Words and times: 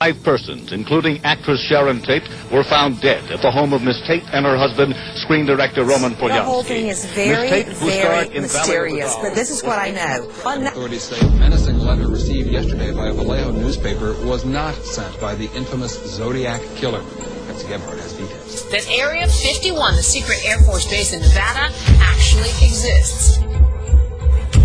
Five 0.00 0.22
persons, 0.22 0.70
including 0.70 1.18
actress 1.24 1.60
Sharon 1.60 2.00
Tate, 2.00 2.22
were 2.52 2.62
found 2.62 3.00
dead 3.00 3.32
at 3.32 3.42
the 3.42 3.50
home 3.50 3.72
of 3.72 3.82
Miss 3.82 4.00
Tate 4.06 4.22
and 4.32 4.46
her 4.46 4.56
husband, 4.56 4.94
screen 5.16 5.44
director 5.44 5.82
Roman 5.82 6.12
Polanski. 6.12 6.34
The 6.38 6.42
whole 6.44 6.62
thing 6.62 6.86
is 6.86 7.04
very, 7.06 7.48
Tate, 7.48 7.66
who 7.66 7.86
very 7.86 8.28
in 8.32 8.42
mysterious, 8.42 9.12
Valley 9.16 9.16
of 9.16 9.22
the 9.24 9.28
but 9.30 9.34
this 9.34 9.50
is 9.50 9.64
what 9.64 9.76
I 9.76 9.90
know. 9.90 10.28
Authorities 10.68 11.02
say 11.02 11.18
a 11.18 11.28
menacing 11.32 11.78
letter 11.80 12.06
received 12.06 12.48
yesterday 12.48 12.94
by 12.94 13.08
a 13.08 13.12
Vallejo 13.12 13.50
newspaper 13.50 14.14
was 14.24 14.44
not 14.44 14.76
sent 14.76 15.20
by 15.20 15.34
the 15.34 15.50
infamous 15.56 15.98
Zodiac 16.06 16.60
killer. 16.76 17.02
Betsy 17.48 17.66
Gebhardt 17.66 17.98
has 17.98 18.12
details. 18.12 18.70
that 18.70 18.88
Area 18.88 19.26
51, 19.26 19.96
the 19.96 20.02
secret 20.04 20.38
Air 20.46 20.58
Force 20.60 20.88
base 20.88 21.12
in 21.12 21.22
Nevada, 21.22 21.74
actually 21.98 22.50
exists. 22.62 23.40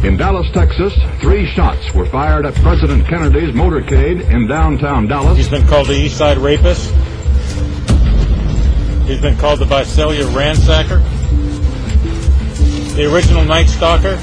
In 0.03 0.17
Dallas, 0.17 0.51
Texas, 0.51 0.93
three 1.21 1.45
shots 1.45 1.93
were 1.93 2.05
fired 2.05 2.45
at 2.45 2.53
President 2.55 3.07
Kennedy's 3.07 3.55
motorcade 3.55 4.29
in 4.29 4.47
downtown 4.47 5.07
Dallas. 5.07 5.37
He's 5.37 5.47
been 5.47 5.65
called 5.65 5.87
the 5.87 5.93
East 5.93 6.17
Side 6.17 6.37
Rapist. 6.37 6.93
He's 9.07 9.21
been 9.21 9.37
called 9.37 9.59
the 9.59 9.65
Visalia 9.65 10.25
Ransacker, 10.25 11.01
the 12.95 13.13
original 13.13 13.45
Night 13.45 13.67
Stalker, 13.67 14.19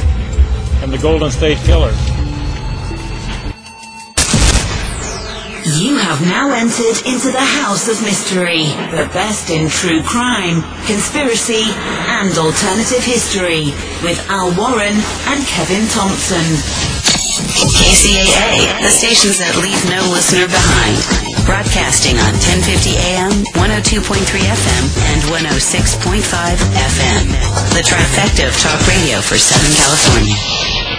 and 0.82 0.92
the 0.92 0.98
Golden 0.98 1.30
State 1.30 1.56
Killer. 1.64 1.92
You 5.78 5.94
have 5.94 6.18
now 6.26 6.50
entered 6.50 6.98
into 7.06 7.30
the 7.30 7.46
House 7.62 7.86
of 7.86 8.02
Mystery, 8.02 8.74
the 8.90 9.06
best 9.14 9.50
in 9.50 9.70
true 9.70 10.02
crime, 10.02 10.66
conspiracy, 10.82 11.62
and 12.10 12.34
alternative 12.34 13.06
history, 13.06 13.70
with 14.02 14.18
Al 14.26 14.50
Warren 14.58 14.98
and 15.30 15.40
Kevin 15.46 15.86
Thompson. 15.94 16.42
KCAA, 17.70 18.82
the 18.82 18.90
stations 18.90 19.38
that 19.38 19.54
leave 19.62 19.78
no 19.86 20.02
listener 20.10 20.50
behind. 20.50 20.98
Broadcasting 21.46 22.18
on 22.18 22.34
1050 22.66 22.98
AM, 23.14 23.30
102.3 23.54 24.26
FM, 24.26 24.84
and 25.14 25.20
106.5 25.30 26.18
FM. 26.18 27.24
The 27.78 27.86
trifecta 27.86 28.50
of 28.50 28.54
talk 28.58 28.82
radio 28.90 29.22
for 29.22 29.38
Southern 29.38 29.74
California. 29.78 30.89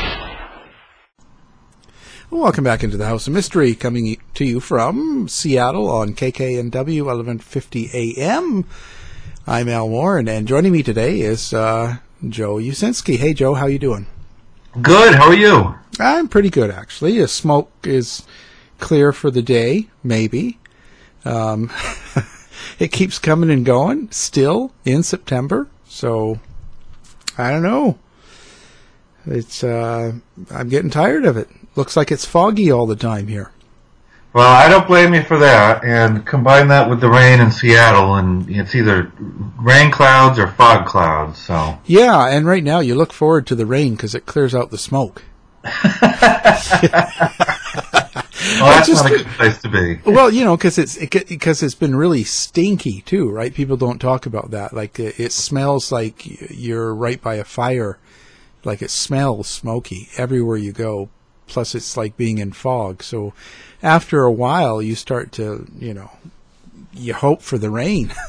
Welcome 2.31 2.64
back 2.64 2.81
into 2.81 2.96
the 2.96 3.08
House 3.08 3.28
of 3.28 3.34
Mystery, 3.34 3.75
coming 3.75 4.16
to 4.36 4.46
you 4.46 4.62
from 4.62 5.28
Seattle 5.28 5.90
on 5.90 6.14
KKNW 6.14 7.03
1150 7.03 7.90
AM. 7.94 8.66
I'm 9.46 9.68
Al 9.68 9.90
Warren, 9.90 10.30
and 10.30 10.47
joining 10.47 10.72
me 10.72 10.81
today 10.81 11.20
is 11.20 11.53
uh, 11.53 11.97
Joe 12.28 12.56
Uscinski. 12.56 13.18
Hey, 13.18 13.34
Joe, 13.34 13.53
how 13.53 13.66
you 13.66 13.78
doing? 13.78 14.08
Good. 14.81 15.14
How 15.14 15.28
are 15.28 15.36
you? 15.36 15.75
I'm 16.00 16.30
pretty 16.30 16.50
good, 16.50 16.72
actually. 16.72 17.18
The 17.18 17.28
smoke 17.28 17.70
is 17.84 18.25
clear 18.80 19.12
for 19.12 19.30
the 19.30 19.41
day, 19.41 19.90
maybe. 20.02 20.58
Um, 21.25 21.70
it 22.80 22.94
keeps 22.94 23.20
coming 23.20 23.52
and 23.52 23.66
going 23.66 24.09
still 24.09 24.72
in 24.86 25.03
September, 25.03 25.68
so 25.86 26.40
I 27.38 27.52
don't 27.52 27.62
know. 27.62 28.00
It's 29.25 29.66
uh, 29.66 30.14
I'm 30.50 30.70
getting 30.70 30.90
tired 30.90 31.25
of 31.25 31.36
it. 31.36 31.50
Looks 31.76 31.96
like 31.96 32.12
it's 32.12 32.26
foggy 32.26 32.72
all 32.72 32.86
the 32.86 32.96
time 32.96 33.28
here. 33.28 33.52
Well, 34.34 34.50
I 34.50 34.70
don't 34.70 34.88
blame 34.88 35.14
you 35.14 35.24
for 35.24 35.38
that. 35.40 35.84
And 35.84 36.26
combine 36.26 36.70
that 36.70 36.90
with 36.90 37.02
the 37.02 37.09
rain 37.09 37.42
in 37.42 37.52
Seattle, 37.52 38.16
and 38.16 38.50
it's 38.50 38.74
either 38.76 39.12
rain 39.59 39.92
clouds 39.92 40.40
or 40.40 40.48
fog 40.48 40.86
clouds. 40.86 41.38
So 41.38 41.78
Yeah, 41.86 42.28
and 42.30 42.46
right 42.46 42.64
now 42.64 42.80
you 42.80 42.96
look 42.96 43.12
forward 43.14 43.46
to 43.48 43.56
the 43.56 43.66
rain 43.66 43.96
because 43.96 44.16
it 44.16 44.26
clears 44.26 44.56
out 44.56 44.72
the 44.72 44.78
smoke. 44.78 45.24
well, 45.64 45.72
that's 48.70 48.88
just- 48.88 49.03
not 49.03 49.12
a 49.12 49.18
good 49.18 49.28
place 49.28 49.58
to 49.62 49.70
be. 49.70 50.00
well, 50.09 50.32
you 50.32 50.44
know, 50.44 50.56
because 50.58 50.78
it's 50.78 50.98
because 50.98 51.62
it's 51.64 51.76
been 51.76 51.96
really 51.96 52.24
stinky 52.24 53.02
too, 53.02 53.30
right? 53.30 53.53
People 53.53 53.78
don't 53.78 54.00
talk 54.00 54.26
about 54.26 54.52
that. 54.52 54.74
Like 54.74 55.00
it, 55.00 55.20
it 55.20 55.32
smells 55.32 55.92
like 55.92 56.50
you're 56.52 56.94
right 56.96 57.22
by 57.22 57.36
a 57.36 57.44
fire. 57.44 57.98
Like 58.64 58.82
it 58.82 58.92
smells 58.92 59.48
smoky 59.48 60.09
everywhere 60.18 60.58
you 60.58 60.72
go. 60.72 61.09
Plus, 61.51 61.75
it's 61.75 61.97
like 61.97 62.16
being 62.16 62.38
in 62.38 62.53
fog. 62.53 63.03
So, 63.03 63.34
after 63.84 64.23
a 64.23 64.31
while, 64.31 64.81
you 64.81 64.95
start 64.95 65.31
to, 65.34 65.67
you 65.78 65.94
know, 65.94 66.09
you 66.94 67.13
hope 67.13 67.41
for 67.41 67.57
the 67.57 67.69
rain. 67.69 68.13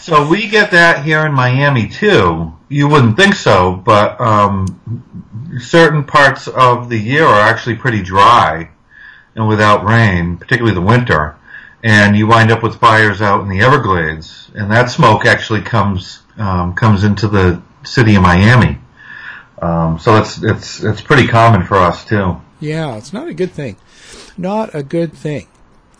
So 0.00 0.26
we 0.26 0.48
get 0.48 0.70
that 0.70 1.04
here 1.04 1.24
in 1.26 1.32
Miami 1.32 1.86
too. 1.86 2.52
You 2.68 2.88
wouldn't 2.88 3.16
think 3.16 3.34
so, 3.34 3.74
but 3.74 4.20
um, 4.20 5.60
certain 5.60 6.04
parts 6.04 6.48
of 6.48 6.88
the 6.88 6.98
year 6.98 7.24
are 7.24 7.40
actually 7.40 7.76
pretty 7.76 8.02
dry 8.02 8.70
and 9.34 9.46
without 9.46 9.84
rain, 9.84 10.38
particularly 10.38 10.74
the 10.74 10.80
winter. 10.80 11.36
And 11.84 12.16
you 12.16 12.26
wind 12.26 12.50
up 12.50 12.62
with 12.62 12.76
fires 12.76 13.20
out 13.20 13.42
in 13.42 13.48
the 13.48 13.60
Everglades, 13.60 14.50
and 14.54 14.70
that 14.70 14.90
smoke 14.90 15.26
actually 15.26 15.62
comes 15.62 16.20
um, 16.38 16.74
comes 16.74 17.04
into 17.04 17.28
the 17.28 17.60
city 17.84 18.14
of 18.14 18.22
Miami. 18.22 18.78
Um, 19.62 19.98
so 19.98 20.16
it's 20.16 20.42
it's 20.42 20.82
it's 20.82 21.00
pretty 21.00 21.28
common 21.28 21.64
for 21.64 21.76
us 21.76 22.04
too. 22.04 22.40
Yeah, 22.60 22.96
it's 22.96 23.12
not 23.12 23.28
a 23.28 23.34
good 23.34 23.52
thing. 23.52 23.76
Not 24.36 24.74
a 24.74 24.82
good 24.82 25.12
thing. 25.12 25.46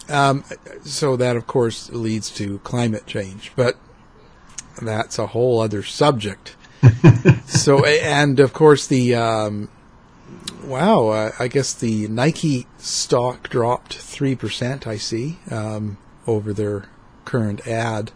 Um, 0.09 0.45
so 0.85 1.17
that, 1.17 1.37
of 1.37 1.47
course, 1.47 1.91
leads 1.91 2.31
to 2.33 2.59
climate 2.61 3.07
change, 3.07 3.53
but 3.57 3.77
that's 4.81 5.19
a 5.19 5.29
whole 5.29 5.61
other 5.61 5.83
subject. 5.83 6.57
so, 7.47 7.85
and 7.85 8.41
of 8.41 8.53
course, 8.53 8.87
the 8.87 9.15
um, 9.15 9.69
wow, 10.65 11.09
uh, 11.09 11.31
I 11.39 11.49
guess 11.49 11.73
the 11.73 12.09
Nike 12.09 12.67
stock 12.79 13.49
dropped 13.49 13.95
three 13.95 14.35
percent. 14.35 14.87
I 14.87 14.97
see 14.97 15.39
um, 15.51 15.99
over 16.27 16.53
their 16.53 16.89
current 17.25 17.67
ad. 17.67 18.11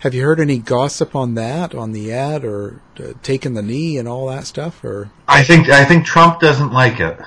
Have 0.00 0.14
you 0.14 0.22
heard 0.22 0.40
any 0.40 0.58
gossip 0.58 1.16
on 1.16 1.34
that, 1.34 1.74
on 1.74 1.92
the 1.92 2.12
ad, 2.12 2.44
or 2.44 2.80
uh, 2.98 3.12
taking 3.22 3.54
the 3.54 3.62
knee 3.62 3.98
and 3.98 4.06
all 4.06 4.26
that 4.28 4.46
stuff? 4.46 4.84
Or 4.84 5.10
I 5.26 5.42
think 5.42 5.68
I 5.68 5.84
think 5.84 6.04
Trump 6.04 6.40
doesn't 6.40 6.72
like 6.72 7.00
it. 7.00 7.18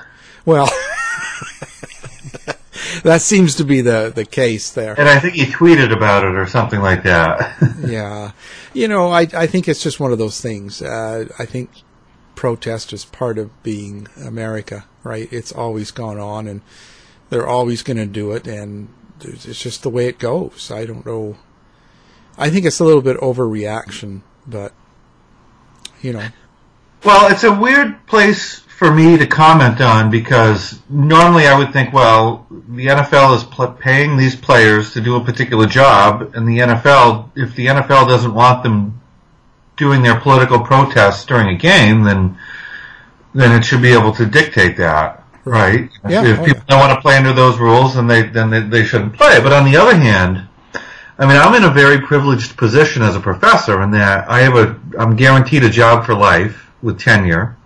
well, 0.44 0.66
that 3.02 3.22
seems 3.22 3.54
to 3.56 3.64
be 3.64 3.80
the 3.80 4.12
the 4.14 4.24
case 4.24 4.72
there. 4.72 4.98
And 4.98 5.08
I 5.08 5.18
think 5.18 5.34
he 5.34 5.44
tweeted 5.44 5.92
about 5.92 6.24
it 6.24 6.34
or 6.34 6.46
something 6.46 6.80
like 6.80 7.02
that. 7.04 7.56
yeah, 7.84 8.32
you 8.72 8.88
know, 8.88 9.10
I 9.10 9.22
I 9.34 9.46
think 9.46 9.68
it's 9.68 9.82
just 9.82 10.00
one 10.00 10.12
of 10.12 10.18
those 10.18 10.40
things. 10.40 10.82
Uh, 10.82 11.26
I 11.38 11.46
think 11.46 11.70
protest 12.34 12.92
is 12.92 13.04
part 13.04 13.38
of 13.38 13.62
being 13.62 14.08
America, 14.24 14.84
right? 15.04 15.30
It's 15.32 15.52
always 15.52 15.90
gone 15.90 16.18
on, 16.18 16.46
and 16.46 16.62
they're 17.28 17.46
always 17.46 17.82
going 17.82 17.98
to 17.98 18.06
do 18.06 18.32
it, 18.32 18.46
and 18.46 18.88
it's 19.20 19.46
it's 19.46 19.60
just 19.60 19.82
the 19.82 19.90
way 19.90 20.06
it 20.06 20.18
goes. 20.18 20.70
I 20.70 20.86
don't 20.86 21.04
know. 21.04 21.36
I 22.40 22.50
think 22.50 22.64
it's 22.64 22.80
a 22.80 22.84
little 22.84 23.02
bit 23.02 23.18
overreaction, 23.18 24.22
but 24.46 24.72
you 26.00 26.14
know, 26.14 26.26
Well, 27.04 27.30
it's 27.30 27.44
a 27.44 27.52
weird 27.52 28.06
place 28.06 28.60
for 28.60 28.90
me 28.90 29.18
to 29.18 29.26
comment 29.26 29.78
on 29.82 30.10
because 30.10 30.80
normally 30.88 31.46
I 31.46 31.58
would 31.58 31.70
think, 31.70 31.92
well, 31.92 32.46
the 32.50 32.86
NFL 32.86 33.36
is 33.36 33.44
pl- 33.44 33.72
paying 33.72 34.16
these 34.16 34.34
players 34.34 34.94
to 34.94 35.02
do 35.02 35.16
a 35.16 35.24
particular 35.24 35.66
job, 35.66 36.32
and 36.34 36.48
the 36.48 36.60
NFL, 36.60 37.30
if 37.36 37.54
the 37.54 37.66
NFL 37.66 38.08
doesn't 38.08 38.32
want 38.32 38.62
them 38.62 38.98
doing 39.76 40.02
their 40.02 40.18
political 40.18 40.60
protests 40.60 41.26
during 41.26 41.48
a 41.48 41.54
game, 41.54 42.04
then 42.04 42.38
then 43.34 43.52
it 43.56 43.64
should 43.64 43.82
be 43.82 43.92
able 43.92 44.12
to 44.12 44.26
dictate 44.26 44.76
that, 44.78 45.24
right? 45.44 45.88
Yeah, 46.08 46.24
if 46.24 46.40
oh, 46.40 46.44
people 46.44 46.62
don't 46.66 46.80
want 46.80 46.92
to 46.92 47.00
play 47.00 47.16
under 47.16 47.32
those 47.32 47.58
rules, 47.58 47.94
then 47.94 48.06
they 48.06 48.22
then 48.22 48.48
they, 48.48 48.60
they 48.60 48.84
shouldn't 48.84 49.12
play. 49.12 49.40
But 49.42 49.52
on 49.52 49.70
the 49.70 49.76
other 49.76 49.94
hand, 49.96 50.48
I 51.20 51.26
mean, 51.26 51.36
I'm 51.36 51.54
in 51.54 51.64
a 51.64 51.70
very 51.70 52.00
privileged 52.00 52.56
position 52.56 53.02
as 53.02 53.14
a 53.14 53.20
professor 53.20 53.82
in 53.82 53.90
that 53.90 54.28
I 54.30 54.40
have 54.40 54.54
a 54.56 54.80
I'm 54.98 55.16
guaranteed 55.16 55.62
a 55.64 55.68
job 55.68 56.06
for 56.06 56.14
life 56.14 56.70
with 56.80 56.98
tenure, 56.98 57.58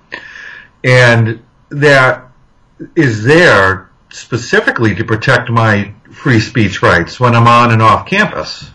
and 0.83 1.41
that 1.69 2.29
is 2.97 3.23
there 3.23 3.91
specifically 4.11 4.97
to 4.97 5.05
protect 5.05 5.51
my 5.51 5.95
free 6.11 6.41
speech 6.41 6.83
rights 6.83 7.21
when 7.21 7.37
I'm 7.37 7.47
on 7.47 7.71
and 7.71 7.81
off 7.81 8.09
campus. 8.09 8.71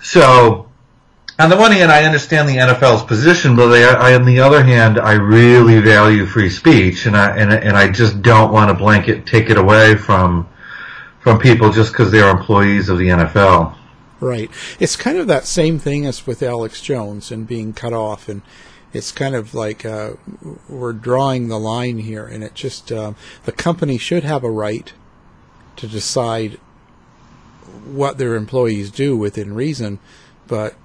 So, 0.00 0.68
on 1.38 1.48
the 1.48 1.56
one 1.56 1.70
hand, 1.70 1.92
I 1.92 2.02
understand 2.02 2.48
the 2.48 2.56
NFL's 2.56 3.04
position, 3.04 3.54
but 3.54 3.72
I, 3.72 4.10
I, 4.10 4.14
on 4.16 4.24
the 4.24 4.40
other 4.40 4.64
hand, 4.64 4.98
I 4.98 5.12
really 5.12 5.78
value 5.78 6.26
free 6.26 6.50
speech, 6.50 7.06
and 7.06 7.16
I 7.16 7.36
and, 7.36 7.52
and 7.52 7.76
I 7.76 7.92
just 7.92 8.22
don't 8.22 8.52
want 8.52 8.70
to 8.70 8.74
blanket 8.74 9.24
take 9.24 9.50
it 9.50 9.56
away 9.56 9.94
from 9.94 10.48
from 11.26 11.40
people 11.40 11.72
just 11.72 11.90
because 11.90 12.12
they're 12.12 12.30
employees 12.30 12.88
of 12.88 12.98
the 12.98 13.08
NFL. 13.08 13.74
Right. 14.20 14.48
It's 14.78 14.94
kind 14.94 15.18
of 15.18 15.26
that 15.26 15.44
same 15.44 15.80
thing 15.80 16.06
as 16.06 16.24
with 16.24 16.40
Alex 16.40 16.80
Jones 16.80 17.32
and 17.32 17.48
being 17.48 17.72
cut 17.72 17.92
off, 17.92 18.28
and 18.28 18.42
it's 18.92 19.10
kind 19.10 19.34
of 19.34 19.52
like 19.52 19.84
uh, 19.84 20.12
we're 20.68 20.92
drawing 20.92 21.48
the 21.48 21.58
line 21.58 21.98
here, 21.98 22.24
and 22.24 22.44
it 22.44 22.54
just 22.54 22.92
uh, 22.92 23.14
the 23.44 23.50
company 23.50 23.98
should 23.98 24.22
have 24.22 24.44
a 24.44 24.50
right 24.52 24.92
to 25.74 25.88
decide 25.88 26.60
what 27.84 28.18
their 28.18 28.36
employees 28.36 28.92
do 28.92 29.16
within 29.16 29.52
reason, 29.52 29.98
but 30.46 30.76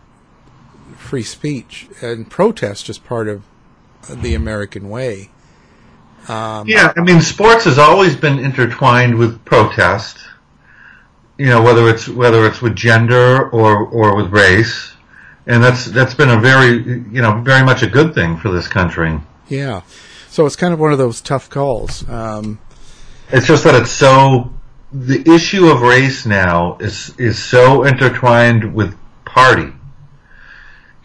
free 0.97 1.21
speech 1.21 1.87
and 2.01 2.31
protest 2.31 2.89
is 2.89 2.97
part 2.97 3.27
of 3.27 3.43
the 4.09 4.33
American 4.33 4.89
way. 4.89 5.29
Um, 6.27 6.67
yeah, 6.67 6.93
I 6.97 7.01
mean, 7.01 7.21
sports 7.21 7.65
has 7.65 7.77
always 7.77 8.15
been 8.15 8.39
intertwined 8.39 9.19
with 9.19 9.45
protest. 9.45 10.17
You 11.41 11.47
know, 11.47 11.63
whether 11.63 11.89
it's 11.89 12.07
whether 12.07 12.45
it's 12.45 12.61
with 12.61 12.75
gender 12.75 13.49
or 13.49 13.87
or 13.87 14.15
with 14.15 14.31
race, 14.31 14.93
and 15.47 15.63
that's 15.63 15.85
that's 15.85 16.13
been 16.13 16.29
a 16.29 16.39
very 16.39 16.73
you 16.83 17.21
know 17.23 17.41
very 17.41 17.65
much 17.65 17.81
a 17.81 17.87
good 17.87 18.13
thing 18.13 18.37
for 18.37 18.51
this 18.51 18.67
country. 18.67 19.19
Yeah, 19.49 19.81
so 20.29 20.45
it's 20.45 20.55
kind 20.55 20.71
of 20.71 20.79
one 20.79 20.91
of 20.91 20.99
those 20.99 21.19
tough 21.19 21.49
calls. 21.49 22.07
Um, 22.07 22.59
it's 23.29 23.47
just 23.47 23.63
that 23.63 23.73
it's 23.73 23.89
so 23.89 24.53
the 24.93 25.27
issue 25.27 25.65
of 25.65 25.81
race 25.81 26.27
now 26.27 26.77
is 26.79 27.15
is 27.17 27.43
so 27.43 27.85
intertwined 27.85 28.75
with 28.75 28.95
party, 29.25 29.73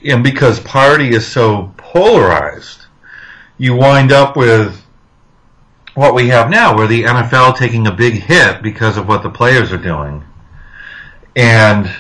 and 0.05 0.23
because 0.23 0.61
party 0.61 1.15
is 1.15 1.27
so 1.27 1.73
polarized, 1.79 2.83
you 3.57 3.75
wind 3.75 4.13
up 4.13 4.37
with 4.37 4.86
what 5.97 6.15
we 6.15 6.29
have 6.29 6.51
now, 6.51 6.77
where 6.77 6.87
the 6.87 7.05
NFL 7.05 7.57
taking 7.57 7.87
a 7.87 7.93
big 7.93 8.15
hit 8.15 8.63
because 8.63 8.99
of 8.99 9.09
what 9.09 9.23
the 9.23 9.31
players 9.31 9.73
are 9.73 9.79
doing. 9.79 10.23
And, 11.35 11.91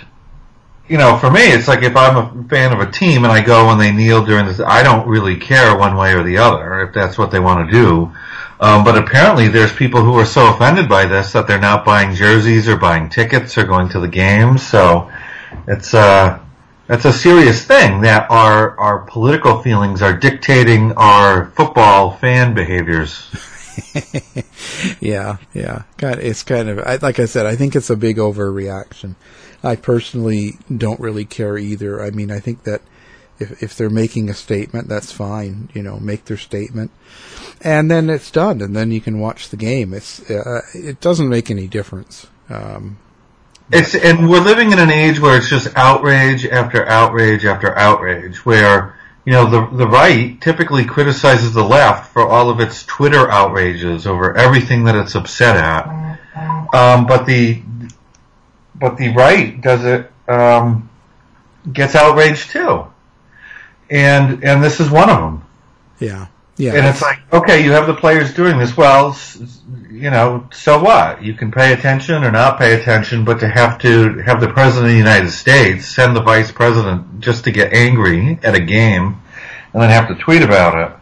you 0.86 0.98
know, 0.98 1.16
for 1.16 1.30
me, 1.30 1.40
it's 1.40 1.66
like 1.66 1.82
if 1.82 1.96
I'm 1.96 2.16
a 2.16 2.48
fan 2.48 2.74
of 2.74 2.80
a 2.80 2.92
team 2.92 3.24
and 3.24 3.32
I 3.32 3.42
go 3.42 3.70
and 3.70 3.80
they 3.80 3.92
kneel 3.92 4.22
during 4.24 4.44
this, 4.44 4.60
I 4.60 4.82
don't 4.82 5.08
really 5.08 5.36
care 5.36 5.76
one 5.76 5.96
way 5.96 6.12
or 6.12 6.22
the 6.22 6.36
other 6.36 6.82
if 6.82 6.92
that's 6.92 7.16
what 7.16 7.30
they 7.30 7.40
want 7.40 7.70
to 7.70 7.72
do. 7.72 8.12
Um, 8.60 8.84
but 8.84 8.98
apparently 8.98 9.48
there's 9.48 9.72
people 9.72 10.02
who 10.02 10.14
are 10.18 10.26
so 10.26 10.54
offended 10.54 10.90
by 10.90 11.06
this 11.06 11.32
that 11.32 11.46
they're 11.46 11.58
not 11.58 11.86
buying 11.86 12.14
jerseys 12.14 12.68
or 12.68 12.76
buying 12.76 13.08
tickets 13.08 13.56
or 13.56 13.64
going 13.64 13.88
to 13.90 14.00
the 14.00 14.08
games. 14.08 14.66
So 14.66 15.10
it's, 15.66 15.94
uh, 15.94 16.38
that's 16.86 17.06
a 17.06 17.12
serious 17.14 17.64
thing 17.64 18.02
that 18.02 18.30
our, 18.30 18.78
our 18.78 18.98
political 19.06 19.62
feelings 19.62 20.02
are 20.02 20.14
dictating 20.14 20.92
our 20.92 21.46
football 21.46 22.12
fan 22.12 22.52
behaviors. 22.52 23.30
yeah, 25.00 25.36
yeah. 25.54 25.82
God, 25.96 26.18
it's 26.18 26.42
kind 26.42 26.68
of 26.68 26.78
I, 26.78 26.96
like 26.96 27.18
I 27.18 27.26
said. 27.26 27.46
I 27.46 27.56
think 27.56 27.76
it's 27.76 27.90
a 27.90 27.96
big 27.96 28.16
overreaction. 28.16 29.14
I 29.62 29.76
personally 29.76 30.58
don't 30.74 31.00
really 31.00 31.24
care 31.24 31.58
either. 31.58 32.02
I 32.02 32.10
mean, 32.10 32.30
I 32.30 32.40
think 32.40 32.64
that 32.64 32.82
if 33.38 33.62
if 33.62 33.76
they're 33.76 33.90
making 33.90 34.30
a 34.30 34.34
statement, 34.34 34.88
that's 34.88 35.12
fine. 35.12 35.70
You 35.74 35.82
know, 35.82 35.98
make 35.98 36.24
their 36.24 36.36
statement, 36.36 36.90
and 37.60 37.90
then 37.90 38.10
it's 38.10 38.30
done, 38.30 38.60
and 38.60 38.74
then 38.74 38.92
you 38.92 39.00
can 39.00 39.20
watch 39.20 39.48
the 39.48 39.56
game. 39.56 39.92
It's 39.92 40.28
uh, 40.30 40.62
it 40.74 41.00
doesn't 41.00 41.28
make 41.28 41.50
any 41.50 41.66
difference. 41.66 42.26
Um, 42.48 42.98
it's 43.70 43.94
and 43.94 44.30
we're 44.30 44.40
living 44.40 44.72
in 44.72 44.78
an 44.78 44.90
age 44.90 45.20
where 45.20 45.36
it's 45.36 45.48
just 45.48 45.76
outrage 45.76 46.46
after 46.46 46.86
outrage 46.88 47.44
after 47.44 47.76
outrage, 47.76 48.44
where 48.46 48.96
you 49.26 49.32
know, 49.32 49.50
the 49.50 49.76
the 49.76 49.88
right 49.88 50.40
typically 50.40 50.84
criticizes 50.84 51.52
the 51.52 51.64
left 51.64 52.12
for 52.12 52.26
all 52.26 52.48
of 52.48 52.60
its 52.60 52.86
Twitter 52.86 53.28
outrages 53.28 54.06
over 54.06 54.36
everything 54.36 54.84
that 54.84 54.94
it's 54.94 55.16
upset 55.16 55.56
at. 55.56 56.18
Um, 56.72 57.06
but 57.06 57.26
the 57.26 57.60
but 58.76 58.96
the 58.96 59.08
right 59.08 59.60
does 59.60 59.84
it 59.84 60.12
um, 60.28 60.88
gets 61.72 61.96
outraged 61.96 62.50
too, 62.50 62.86
and 63.90 64.44
and 64.44 64.62
this 64.62 64.78
is 64.78 64.90
one 64.90 65.10
of 65.10 65.18
them. 65.18 65.44
Yeah, 65.98 66.28
yeah. 66.56 66.74
And 66.74 66.86
it's 66.86 67.02
like, 67.02 67.18
okay, 67.32 67.62
you 67.64 67.72
have 67.72 67.86
the 67.86 67.94
players 67.94 68.32
doing 68.32 68.58
this. 68.58 68.76
Well, 68.76 69.16
you 69.90 70.10
know, 70.10 70.48
so 70.52 70.82
what? 70.82 71.22
You 71.22 71.34
can 71.34 71.50
pay 71.50 71.72
attention 71.72 72.24
or 72.24 72.30
not 72.30 72.58
pay 72.58 72.80
attention, 72.80 73.24
but 73.24 73.40
to 73.40 73.48
have 73.48 73.78
to 73.80 74.18
have 74.20 74.40
the 74.40 74.48
president 74.48 74.86
of 74.86 74.92
the 74.92 74.98
United 74.98 75.30
States 75.30 75.86
send 75.86 76.14
the 76.14 76.22
vice 76.22 76.52
president 76.52 77.20
just 77.20 77.44
to 77.44 77.50
get 77.50 77.72
angry 77.72 78.38
at 78.42 78.54
a 78.54 78.60
game 78.60 79.20
and 79.72 79.82
then 79.82 79.90
have 79.90 80.08
to 80.08 80.14
tweet 80.14 80.42
about 80.42 80.90
it, 80.90 80.96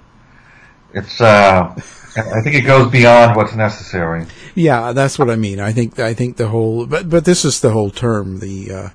it's, 0.95 1.21
uh, 1.21 1.73
I 2.17 2.41
think 2.43 2.55
it 2.55 2.63
goes 2.63 2.91
beyond 2.91 3.37
what's 3.37 3.55
necessary. 3.55 4.27
Yeah, 4.55 4.93
that's 4.93 5.19
what 5.19 5.31
I 5.31 5.37
mean. 5.37 5.61
I 5.61 5.73
think, 5.73 5.99
I 5.99 6.15
think 6.15 6.37
the 6.37 6.49
whole, 6.49 6.87
but, 6.87 7.09
but 7.09 7.25
this 7.25 7.45
is 7.45 7.61
the 7.61 7.71
whole 7.71 7.91
term, 7.91 8.39
the, 8.39 8.73
uh, 8.73 8.89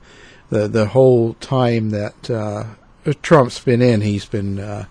the, 0.50 0.68
the 0.68 0.88
whole 0.88 1.34
time 1.36 1.90
that, 1.90 2.30
uh, 2.30 2.64
Trump's 3.22 3.60
been 3.60 3.82
in, 3.82 4.02
he's 4.02 4.26
been, 4.26 4.60
uh, 4.60 4.86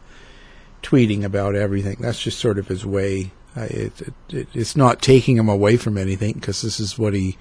tweeting 0.82 1.25
about 1.25 1.54
everything. 1.54 1.96
That's 2.00 2.20
just 2.20 2.38
sort 2.38 2.58
of 2.58 2.69
his 2.69 2.84
way. 2.86 3.32
Uh, 3.56 3.62
it, 3.62 4.00
it, 4.00 4.14
it, 4.28 4.48
it's 4.54 4.76
not 4.76 5.02
taking 5.02 5.36
him 5.36 5.48
away 5.48 5.76
from 5.76 5.99
anything 5.99 6.35
because 6.35 6.62
this 6.62 6.78
is 6.78 6.99
what 6.99 7.14
he 7.14 7.37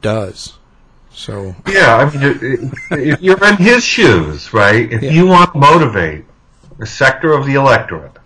does. 0.00 0.58
So 1.12 1.54
yeah, 1.68 1.96
I 1.96 2.10
mean, 2.10 2.72
if 2.90 3.22
you're 3.22 3.44
in 3.46 3.56
his 3.56 3.84
shoes, 3.84 4.52
right? 4.52 4.92
If 4.92 5.02
yeah. 5.02 5.12
you 5.12 5.26
want 5.26 5.52
to 5.52 5.58
motivate 5.58 6.24
a 6.80 6.86
sector 6.86 7.32
of 7.32 7.46
the 7.46 7.54
electorate, 7.54 8.18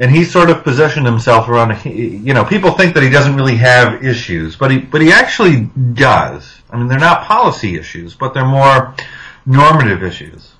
and 0.00 0.10
he 0.10 0.24
sort 0.24 0.50
of 0.50 0.64
positioned 0.64 1.06
himself 1.06 1.48
around, 1.48 1.84
you 1.84 2.32
know, 2.32 2.44
people 2.44 2.72
think 2.72 2.94
that 2.94 3.02
he 3.02 3.10
doesn't 3.10 3.36
really 3.36 3.56
have 3.56 4.04
issues, 4.04 4.56
but 4.56 4.70
he, 4.70 4.78
but 4.78 5.00
he 5.02 5.12
actually 5.12 5.70
does. 5.92 6.62
I 6.70 6.78
mean, 6.78 6.88
they're 6.88 6.98
not 6.98 7.24
policy 7.24 7.76
issues, 7.76 8.14
but 8.14 8.34
they're 8.34 8.44
more 8.46 8.94
normative 9.44 10.02
issues. 10.02 10.52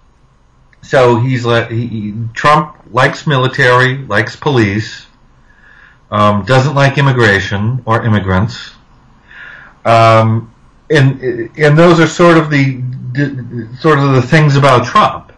So 0.86 1.18
he's 1.18 1.44
let 1.44 1.72
he, 1.72 2.14
Trump 2.32 2.76
likes 2.92 3.26
military, 3.26 3.98
likes 3.98 4.36
police, 4.36 5.06
um, 6.12 6.44
doesn't 6.44 6.76
like 6.76 6.96
immigration 6.96 7.82
or 7.86 8.04
immigrants, 8.04 8.70
um, 9.84 10.54
and 10.88 11.20
and 11.58 11.76
those 11.76 11.98
are 11.98 12.06
sort 12.06 12.38
of 12.38 12.50
the 12.50 12.80
sort 13.80 13.98
of 13.98 14.12
the 14.12 14.22
things 14.22 14.54
about 14.54 14.86
Trump. 14.86 15.32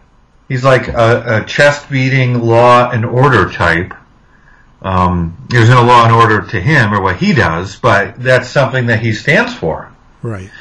He's 0.47 0.63
like 0.63 0.87
a, 0.87 1.41
a 1.41 1.45
chest 1.45 1.89
beating 1.89 2.41
law 2.41 2.91
and 2.91 3.03
order 3.03 3.51
type. 3.51 3.95
Um, 4.83 5.47
there's 5.49 5.69
no 5.69 5.83
law 5.83 6.05
and 6.05 6.13
order 6.13 6.41
to 6.41 6.61
him 6.61 6.93
or 6.93 7.01
what 7.01 7.17
he 7.17 7.33
does, 7.33 7.75
but 7.75 8.21
that's 8.21 8.47
something 8.47 8.85
that 8.85 8.99
he 8.99 9.13
stands 9.13 9.53
for. 9.55 9.91
Right 10.21 10.51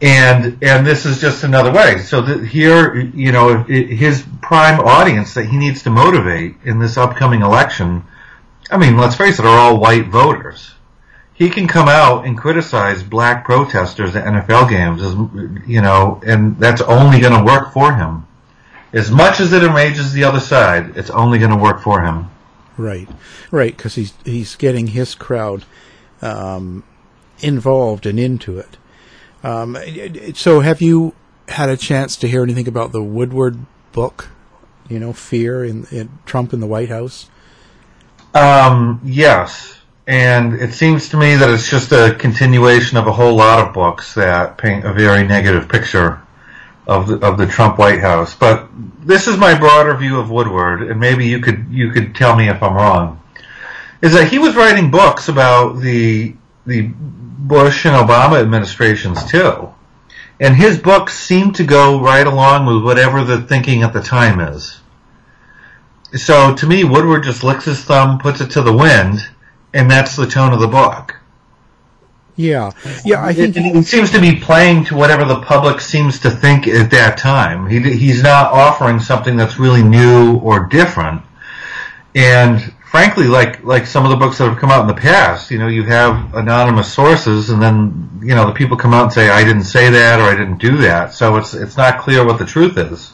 and 0.00 0.58
and 0.62 0.86
this 0.86 1.06
is 1.06 1.20
just 1.20 1.44
another 1.44 1.72
way. 1.72 1.98
So 1.98 2.22
here, 2.22 2.94
you 2.96 3.32
know, 3.32 3.62
his 3.62 4.24
prime 4.42 4.80
audience 4.80 5.34
that 5.34 5.46
he 5.46 5.56
needs 5.56 5.82
to 5.84 5.90
motivate 5.90 6.56
in 6.64 6.78
this 6.78 6.96
upcoming 6.96 7.42
election. 7.42 8.04
I 8.70 8.76
mean, 8.78 8.96
let's 8.96 9.16
face 9.16 9.38
it, 9.38 9.44
are 9.44 9.58
all 9.58 9.78
white 9.78 10.08
voters. 10.08 10.72
He 11.34 11.50
can 11.50 11.66
come 11.66 11.88
out 11.88 12.26
and 12.26 12.38
criticize 12.38 13.02
black 13.02 13.44
protesters 13.44 14.14
at 14.14 14.24
NFL 14.24 14.70
games, 14.70 15.02
as 15.02 15.14
you 15.66 15.82
know, 15.82 16.20
and 16.24 16.58
that's 16.58 16.80
only 16.82 17.20
going 17.20 17.32
to 17.32 17.44
work 17.44 17.72
for 17.72 17.94
him. 17.94 18.26
As 18.92 19.10
much 19.10 19.40
as 19.40 19.52
it 19.52 19.64
enrages 19.64 20.12
the 20.12 20.22
other 20.22 20.38
side, 20.38 20.96
it's 20.96 21.10
only 21.10 21.38
going 21.38 21.50
to 21.50 21.56
work 21.56 21.80
for 21.80 22.02
him. 22.02 22.30
Right, 22.76 23.08
right, 23.50 23.76
because 23.76 23.96
he's 23.96 24.14
he's 24.24 24.54
getting 24.56 24.88
his 24.88 25.14
crowd 25.14 25.64
um, 26.22 26.84
involved 27.40 28.06
and 28.06 28.18
into 28.18 28.58
it. 28.58 28.76
Um, 29.44 29.76
so, 30.34 30.60
have 30.60 30.80
you 30.80 31.14
had 31.48 31.68
a 31.68 31.76
chance 31.76 32.16
to 32.16 32.28
hear 32.28 32.42
anything 32.42 32.66
about 32.66 32.92
the 32.92 33.02
Woodward 33.02 33.58
book? 33.92 34.30
You 34.88 34.98
know, 34.98 35.12
Fear 35.12 35.64
in, 35.64 35.86
in 35.90 36.18
Trump 36.24 36.54
in 36.54 36.60
the 36.60 36.66
White 36.66 36.88
House. 36.88 37.28
Um, 38.34 39.00
yes, 39.04 39.78
and 40.06 40.54
it 40.54 40.72
seems 40.72 41.10
to 41.10 41.18
me 41.18 41.36
that 41.36 41.50
it's 41.50 41.70
just 41.70 41.92
a 41.92 42.16
continuation 42.18 42.96
of 42.96 43.06
a 43.06 43.12
whole 43.12 43.36
lot 43.36 43.66
of 43.66 43.74
books 43.74 44.14
that 44.14 44.56
paint 44.56 44.86
a 44.86 44.92
very 44.94 45.26
negative 45.26 45.68
picture 45.68 46.20
of 46.86 47.06
the 47.06 47.18
of 47.18 47.36
the 47.36 47.46
Trump 47.46 47.78
White 47.78 48.00
House. 48.00 48.34
But 48.34 48.68
this 49.00 49.28
is 49.28 49.36
my 49.36 49.58
broader 49.58 49.94
view 49.94 50.18
of 50.18 50.30
Woodward, 50.30 50.82
and 50.82 50.98
maybe 50.98 51.26
you 51.26 51.40
could 51.40 51.66
you 51.70 51.90
could 51.90 52.14
tell 52.14 52.34
me 52.34 52.48
if 52.48 52.62
I'm 52.62 52.74
wrong. 52.74 53.20
Is 54.00 54.14
that 54.14 54.28
he 54.28 54.38
was 54.38 54.56
writing 54.56 54.90
books 54.90 55.28
about 55.28 55.80
the 55.80 56.34
the 56.66 56.90
Bush 57.46 57.84
and 57.84 57.94
Obama 57.94 58.40
administrations 58.40 59.22
too, 59.30 59.72
and 60.40 60.56
his 60.56 60.78
books 60.78 61.18
seem 61.18 61.52
to 61.52 61.64
go 61.64 62.00
right 62.00 62.26
along 62.26 62.64
with 62.64 62.82
whatever 62.82 63.22
the 63.22 63.42
thinking 63.42 63.82
at 63.82 63.92
the 63.92 64.00
time 64.00 64.40
is. 64.40 64.80
So 66.14 66.54
to 66.54 66.66
me, 66.66 66.84
Woodward 66.84 67.24
just 67.24 67.44
licks 67.44 67.66
his 67.66 67.84
thumb, 67.84 68.18
puts 68.18 68.40
it 68.40 68.52
to 68.52 68.62
the 68.62 68.72
wind, 68.72 69.28
and 69.74 69.90
that's 69.90 70.16
the 70.16 70.26
tone 70.26 70.54
of 70.54 70.60
the 70.60 70.68
book. 70.68 71.16
Yeah, 72.36 72.72
yeah. 73.04 73.24
I 73.24 73.32
think 73.32 73.54
he, 73.56 73.82
seems 73.82 74.10
to 74.12 74.20
be 74.20 74.36
playing 74.36 74.86
to 74.86 74.96
whatever 74.96 75.24
the 75.24 75.40
public 75.42 75.80
seems 75.80 76.20
to 76.20 76.30
think 76.30 76.66
at 76.66 76.90
that 76.90 77.18
time. 77.18 77.68
He, 77.68 77.78
he's 77.96 78.22
not 78.22 78.52
offering 78.52 78.98
something 78.98 79.36
that's 79.36 79.58
really 79.58 79.82
new 79.84 80.38
or 80.38 80.66
different. 80.66 81.22
And 82.14 82.74
frankly, 82.94 83.26
like 83.26 83.64
like 83.64 83.88
some 83.88 84.04
of 84.04 84.10
the 84.10 84.16
books 84.16 84.38
that 84.38 84.48
have 84.48 84.56
come 84.56 84.70
out 84.70 84.82
in 84.82 84.86
the 84.86 84.94
past, 84.94 85.50
you 85.50 85.58
know, 85.58 85.66
you 85.66 85.82
have 85.82 86.32
anonymous 86.32 86.94
sources, 86.94 87.50
and 87.50 87.60
then 87.60 88.20
you 88.22 88.36
know 88.36 88.46
the 88.46 88.52
people 88.52 88.76
come 88.76 88.94
out 88.94 89.02
and 89.02 89.12
say, 89.12 89.30
"I 89.30 89.42
didn't 89.42 89.64
say 89.64 89.90
that" 89.90 90.20
or 90.20 90.22
"I 90.22 90.36
didn't 90.36 90.58
do 90.58 90.76
that," 90.76 91.12
so 91.12 91.36
it's 91.36 91.54
it's 91.54 91.76
not 91.76 91.98
clear 91.98 92.24
what 92.24 92.38
the 92.38 92.44
truth 92.44 92.78
is. 92.78 93.12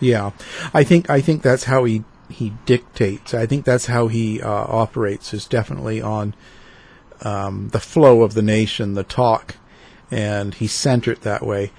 Yeah, 0.00 0.32
I 0.74 0.82
think 0.82 1.08
I 1.08 1.20
think 1.20 1.42
that's 1.42 1.64
how 1.64 1.84
he 1.84 2.02
he 2.28 2.54
dictates. 2.66 3.32
I 3.32 3.46
think 3.46 3.64
that's 3.64 3.86
how 3.86 4.08
he 4.08 4.42
uh, 4.42 4.50
operates. 4.50 5.32
Is 5.32 5.46
definitely 5.46 6.02
on 6.02 6.34
um, 7.22 7.68
the 7.68 7.80
flow 7.80 8.22
of 8.22 8.34
the 8.34 8.42
nation, 8.42 8.94
the 8.94 9.04
talk, 9.04 9.54
and 10.10 10.52
he's 10.52 10.72
centered 10.72 11.20
that 11.20 11.46
way. 11.46 11.70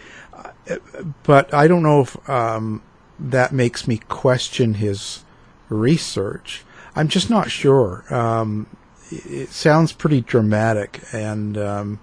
But 1.24 1.54
I 1.54 1.68
don't 1.68 1.84
know 1.84 2.02
if 2.02 2.30
um, 2.30 2.84
that 3.20 3.52
makes 3.52 3.86
me 3.86 3.98
question 4.08 4.76
his 4.76 5.26
research. 5.68 6.64
I'm 6.98 7.10
just 7.10 7.30
not 7.30 7.52
sure. 7.52 8.04
Um, 8.10 8.66
it 9.12 9.50
sounds 9.50 9.92
pretty 9.92 10.22
dramatic, 10.22 11.00
and 11.14 11.56
um, 11.56 12.00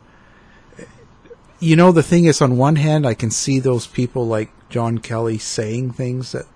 you 1.59 1.75
know, 1.75 1.91
the 1.91 2.03
thing 2.03 2.27
is, 2.27 2.41
on 2.41 2.57
one 2.57 2.77
hand, 2.77 3.05
I 3.05 3.15
can 3.15 3.33
see 3.33 3.59
those 3.59 3.89
people 3.89 4.25
like 4.25 4.53
John 4.69 4.99
Kelly 4.99 5.37
saying 5.37 5.95
things 5.95 6.31
that 6.31 6.47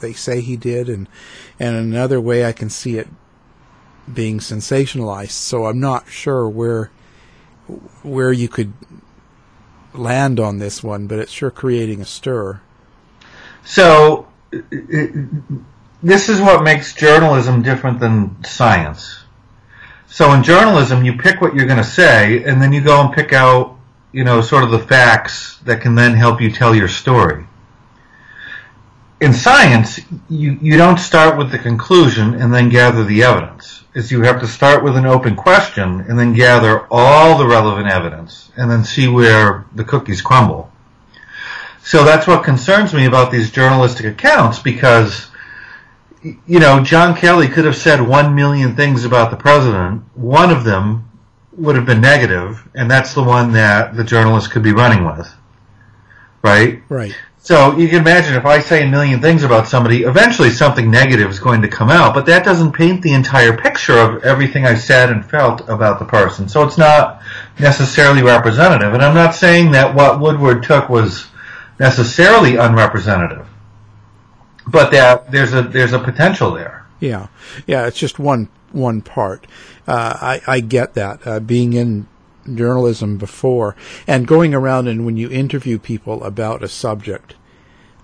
they 0.00 0.14
say 0.14 0.40
he 0.40 0.56
did, 0.56 0.88
and 0.88 1.06
and 1.60 1.76
another 1.76 2.18
way 2.18 2.46
I 2.46 2.52
can 2.52 2.70
see 2.70 2.96
it 2.96 3.08
being 4.10 4.38
sensationalized. 4.38 5.32
So 5.32 5.66
I'm 5.66 5.78
not 5.78 6.08
sure 6.08 6.48
where 6.48 6.90
where 8.02 8.32
you 8.32 8.48
could 8.48 8.72
land 9.92 10.40
on 10.40 10.56
this 10.58 10.82
one, 10.82 11.06
but 11.08 11.18
it's 11.18 11.32
sure 11.32 11.50
creating 11.50 12.00
a 12.00 12.06
stir. 12.06 12.62
So 13.64 14.28
this 16.02 16.28
is 16.28 16.40
what 16.40 16.62
makes 16.62 16.94
journalism 16.94 17.62
different 17.62 18.00
than 18.00 18.42
science. 18.44 19.24
So 20.06 20.32
in 20.32 20.42
journalism, 20.42 21.04
you 21.04 21.16
pick 21.18 21.40
what 21.40 21.54
you're 21.54 21.66
going 21.66 21.78
to 21.78 21.84
say, 21.84 22.44
and 22.44 22.60
then 22.60 22.72
you 22.72 22.80
go 22.80 23.00
and 23.00 23.12
pick 23.12 23.32
out, 23.32 23.76
you 24.12 24.24
know, 24.24 24.40
sort 24.40 24.64
of 24.64 24.70
the 24.70 24.78
facts 24.78 25.58
that 25.64 25.80
can 25.80 25.94
then 25.94 26.14
help 26.14 26.40
you 26.40 26.50
tell 26.50 26.74
your 26.74 26.88
story 26.88 27.46
in 29.20 29.32
science, 29.32 29.98
you, 30.28 30.58
you 30.60 30.76
don't 30.76 30.98
start 30.98 31.38
with 31.38 31.50
the 31.50 31.58
conclusion 31.58 32.34
and 32.34 32.52
then 32.52 32.68
gather 32.68 33.04
the 33.04 33.22
evidence. 33.22 33.84
Is 33.94 34.12
you 34.12 34.22
have 34.22 34.40
to 34.40 34.46
start 34.46 34.84
with 34.84 34.96
an 34.96 35.06
open 35.06 35.36
question 35.36 36.00
and 36.02 36.18
then 36.18 36.34
gather 36.34 36.86
all 36.90 37.38
the 37.38 37.46
relevant 37.46 37.88
evidence 37.88 38.52
and 38.56 38.70
then 38.70 38.84
see 38.84 39.08
where 39.08 39.64
the 39.74 39.84
cookies 39.84 40.20
crumble. 40.20 40.70
So 41.82 42.04
that's 42.04 42.26
what 42.26 42.44
concerns 42.44 42.92
me 42.92 43.06
about 43.06 43.30
these 43.30 43.50
journalistic 43.50 44.04
accounts 44.04 44.58
because, 44.58 45.30
you 46.22 46.58
know, 46.60 46.82
John 46.82 47.16
Kelly 47.16 47.48
could 47.48 47.64
have 47.64 47.76
said 47.76 48.00
one 48.00 48.34
million 48.34 48.74
things 48.76 49.04
about 49.04 49.30
the 49.30 49.36
president. 49.36 50.02
One 50.14 50.50
of 50.50 50.64
them 50.64 51.10
would 51.52 51.76
have 51.76 51.86
been 51.86 52.00
negative, 52.00 52.68
and 52.74 52.90
that's 52.90 53.14
the 53.14 53.22
one 53.22 53.52
that 53.52 53.96
the 53.96 54.04
journalist 54.04 54.50
could 54.50 54.62
be 54.62 54.72
running 54.72 55.04
with. 55.04 55.32
Right? 56.42 56.82
Right. 56.88 57.16
So 57.46 57.76
you 57.76 57.88
can 57.88 58.00
imagine 58.00 58.34
if 58.34 58.44
I 58.44 58.58
say 58.58 58.84
a 58.84 58.90
million 58.90 59.20
things 59.20 59.44
about 59.44 59.68
somebody, 59.68 60.02
eventually 60.02 60.50
something 60.50 60.90
negative 60.90 61.30
is 61.30 61.38
going 61.38 61.62
to 61.62 61.68
come 61.68 61.90
out, 61.90 62.12
but 62.12 62.26
that 62.26 62.44
doesn't 62.44 62.72
paint 62.72 63.02
the 63.02 63.12
entire 63.12 63.56
picture 63.56 63.96
of 63.96 64.24
everything 64.24 64.66
I 64.66 64.74
said 64.74 65.10
and 65.10 65.24
felt 65.24 65.60
about 65.68 66.00
the 66.00 66.06
person. 66.06 66.48
So 66.48 66.64
it's 66.64 66.76
not 66.76 67.22
necessarily 67.60 68.24
representative. 68.24 68.94
And 68.94 69.02
I'm 69.02 69.14
not 69.14 69.32
saying 69.32 69.70
that 69.70 69.94
what 69.94 70.18
Woodward 70.18 70.64
took 70.64 70.88
was 70.88 71.28
necessarily 71.78 72.56
unrepresentative, 72.56 73.45
but 74.66 74.90
there's 75.30 75.54
a 75.54 75.62
there's 75.62 75.92
a 75.92 75.98
potential 75.98 76.52
there. 76.52 76.86
Yeah, 77.00 77.28
yeah. 77.66 77.86
It's 77.86 77.98
just 77.98 78.18
one 78.18 78.48
one 78.72 79.00
part. 79.00 79.46
Uh, 79.86 80.16
I 80.20 80.40
I 80.46 80.60
get 80.60 80.94
that. 80.94 81.26
Uh, 81.26 81.40
being 81.40 81.72
in 81.72 82.08
journalism 82.54 83.18
before 83.18 83.74
and 84.06 84.26
going 84.26 84.54
around 84.54 84.86
and 84.86 85.04
when 85.04 85.16
you 85.16 85.28
interview 85.30 85.78
people 85.78 86.22
about 86.22 86.62
a 86.62 86.68
subject, 86.68 87.34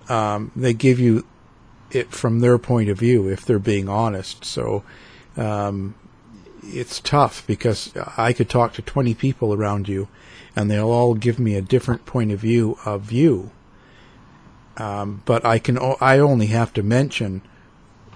um, 0.09 0.51
they 0.55 0.73
give 0.73 0.99
you 0.99 1.25
it 1.91 2.11
from 2.11 2.39
their 2.39 2.57
point 2.57 2.89
of 2.89 2.99
view 2.99 3.27
if 3.29 3.45
they're 3.45 3.59
being 3.59 3.87
honest. 3.87 4.43
So 4.43 4.83
um, 5.37 5.95
it's 6.63 6.99
tough 6.99 7.45
because 7.47 7.93
I 8.17 8.33
could 8.33 8.49
talk 8.49 8.73
to 8.73 8.81
20 8.81 9.13
people 9.13 9.53
around 9.53 9.87
you 9.87 10.07
and 10.55 10.69
they'll 10.69 10.91
all 10.91 11.15
give 11.15 11.39
me 11.39 11.55
a 11.55 11.61
different 11.61 12.05
point 12.05 12.31
of 12.31 12.39
view 12.39 12.77
of 12.85 13.11
you. 13.11 13.51
Um, 14.77 15.21
but 15.25 15.45
I 15.45 15.59
can 15.59 15.77
o- 15.77 15.97
I 16.01 16.17
only 16.19 16.47
have 16.47 16.73
to 16.73 16.83
mention 16.83 17.41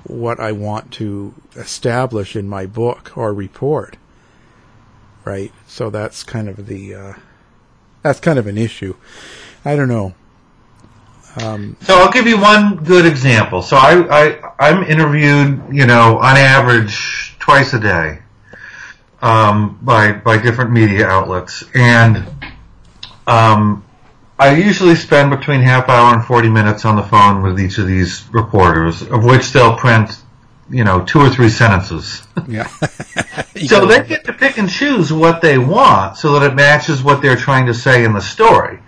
what 0.03 0.39
I 0.39 0.51
want 0.51 0.91
to 0.93 1.33
establish 1.55 2.35
in 2.35 2.47
my 2.47 2.65
book 2.65 3.15
or 3.17 3.33
report 3.33 3.97
right? 5.27 5.51
So 5.67 5.89
that's 5.89 6.23
kind 6.23 6.47
of 6.47 6.67
the 6.67 6.95
uh, 6.95 7.13
that's 8.01 8.19
kind 8.21 8.39
of 8.39 8.47
an 8.47 8.57
issue. 8.57 8.95
I 9.65 9.75
don't 9.75 9.89
know. 9.89 10.15
Um, 11.43 11.75
so 11.81 11.95
I'll 11.97 12.11
give 12.11 12.25
you 12.25 12.39
one 12.39 12.77
good 12.77 13.05
example. 13.05 13.61
So 13.61 13.75
I, 13.75 14.07
I 14.09 14.53
I'm 14.57 14.83
interviewed, 14.83 15.61
you 15.71 15.85
know, 15.85 16.17
on 16.17 16.37
average 16.37 17.35
twice 17.39 17.73
a 17.73 17.79
day 17.79 18.19
um, 19.21 19.77
by 19.81 20.13
by 20.13 20.37
different 20.37 20.71
media 20.71 21.05
outlets, 21.05 21.63
and 21.75 22.25
um, 23.27 23.83
I 24.39 24.55
usually 24.55 24.95
spend 24.95 25.31
between 25.31 25.61
half 25.61 25.89
hour 25.89 26.13
and 26.13 26.23
forty 26.23 26.49
minutes 26.49 26.85
on 26.85 26.95
the 26.95 27.03
phone 27.03 27.41
with 27.41 27.59
each 27.59 27.77
of 27.77 27.87
these 27.87 28.25
reporters, 28.31 29.01
of 29.01 29.23
which 29.23 29.51
they'll 29.51 29.75
print 29.75 30.11
you 30.69 30.83
know, 30.83 31.03
two 31.03 31.19
or 31.19 31.29
three 31.29 31.49
sentences. 31.49 32.27
Yeah. 32.47 32.67
so 33.67 33.85
they 33.85 34.03
get 34.05 34.25
to 34.25 34.33
pick 34.33 34.57
and 34.57 34.69
choose 34.69 35.13
what 35.13 35.41
they 35.41 35.57
want 35.57 36.17
so 36.17 36.33
that 36.33 36.51
it 36.51 36.55
matches 36.55 37.03
what 37.03 37.21
they're 37.21 37.37
trying 37.37 37.67
to 37.67 37.73
say 37.73 38.03
in 38.03 38.13
the 38.13 38.21
story. 38.21 38.79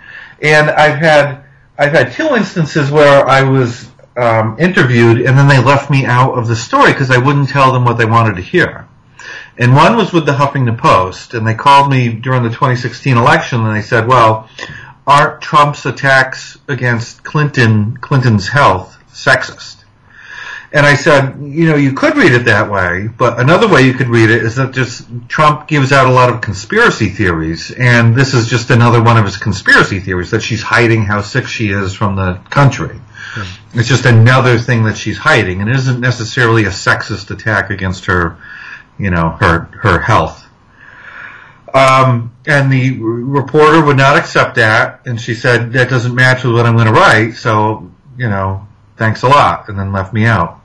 And 0.41 0.70
I've 0.70 0.98
had 0.98 1.44
I've 1.77 1.91
had 1.91 2.12
two 2.12 2.36
instances 2.36 2.91
where 2.91 3.25
I 3.25 3.44
was 3.44 3.89
um, 4.18 4.58
interviewed 4.60 5.22
and 5.22 5.38
then 5.38 5.48
they 5.48 5.63
left 5.63 5.89
me 5.89 6.06
out 6.06 6.38
of 6.38 6.48
the 6.48 6.56
story 6.56 6.91
because 6.91 7.10
I 7.10 7.18
wouldn't 7.18 7.50
tell 7.50 7.72
them 7.72 7.86
what 7.86 7.98
they 7.98 8.06
wanted 8.06 8.36
to 8.36 8.41
hear. 8.41 8.88
And 9.58 9.75
one 9.75 9.98
was 9.98 10.13
with 10.13 10.25
the 10.25 10.32
Huffington 10.32 10.77
Post, 10.77 11.34
and 11.34 11.46
they 11.46 11.53
called 11.53 11.91
me 11.91 12.13
during 12.13 12.44
the 12.44 12.50
2016 12.50 13.18
election 13.18 13.65
and 13.65 13.75
they 13.75 13.82
said, 13.82 14.08
"Well, 14.08 14.48
aren't 15.10 15.42
Trump's 15.42 15.86
attacks 15.86 16.58
against 16.68 17.24
Clinton 17.24 17.98
Clinton's 17.98 18.48
health 18.48 18.98
sexist?" 19.12 19.80
And 20.72 20.86
I 20.86 20.94
said, 20.94 21.39
you 21.42 21.68
know, 21.68 21.75
you 21.75 21.94
could 21.94 22.16
read 22.16 22.32
it 22.32 22.46
that 22.46 22.70
way, 22.70 23.08
but 23.08 23.39
another 23.39 23.68
way 23.68 23.82
you 23.82 23.94
could 23.94 24.08
read 24.08 24.30
it 24.30 24.44
is 24.44 24.56
that 24.58 24.72
just 24.72 25.08
Trump 25.28 25.68
gives 25.68 25.92
out 25.92 26.06
a 26.06 26.12
lot 26.12 26.30
of 26.30 26.42
conspiracy 26.42 27.10
theories, 27.10 27.72
and 27.72 28.16
this 28.16 28.36
is 28.36 28.48
just 28.48 28.70
another 28.70 29.01
one 29.01 29.18
of 29.18 29.25
his 29.25 29.36
conspiracy 29.36 30.00
theories 30.00 30.30
that 30.30 30.44
she's 30.44 30.62
hiding 30.62 31.06
how 31.06 31.22
sick 31.22 31.48
she 31.48 31.70
is 31.70 31.96
from 31.96 32.16
the 32.16 32.39
country. 32.51 32.96
Hmm. 33.34 33.80
It's 33.80 33.89
just 33.89 34.06
another 34.06 34.60
thing 34.60 34.84
that 34.84 34.96
she's 34.96 35.18
hiding, 35.18 35.62
and 35.62 35.70
it 35.72 35.75
isn't 35.75 36.00
necessarily 36.00 36.66
a 36.66 36.70
sexist 36.70 37.32
attack 37.32 37.72
against 37.72 38.06
her, 38.06 38.38
you 39.00 39.10
know, 39.10 39.38
her 39.39 39.70
her 39.82 40.00
health. 40.00 40.46
Um, 41.74 42.36
and 42.46 42.72
the 42.72 43.00
reporter 43.00 43.84
would 43.84 43.98
not 43.98 44.18
accept 44.18 44.56
that, 44.56 45.02
and 45.06 45.20
she 45.20 45.34
said 45.34 45.72
that 45.74 45.90
doesn't 45.90 46.16
match 46.16 46.44
with 46.44 46.54
what 46.54 46.66
I'm 46.66 46.76
going 46.76 46.88
to 46.88 46.94
write. 46.94 47.34
So, 47.34 47.92
you 48.18 48.30
know, 48.30 48.68
thanks 48.98 49.24
a 49.24 49.28
lot, 49.28 49.70
and 49.70 49.78
then 49.78 49.92
left 49.92 50.14
me 50.14 50.26
out. 50.26 50.62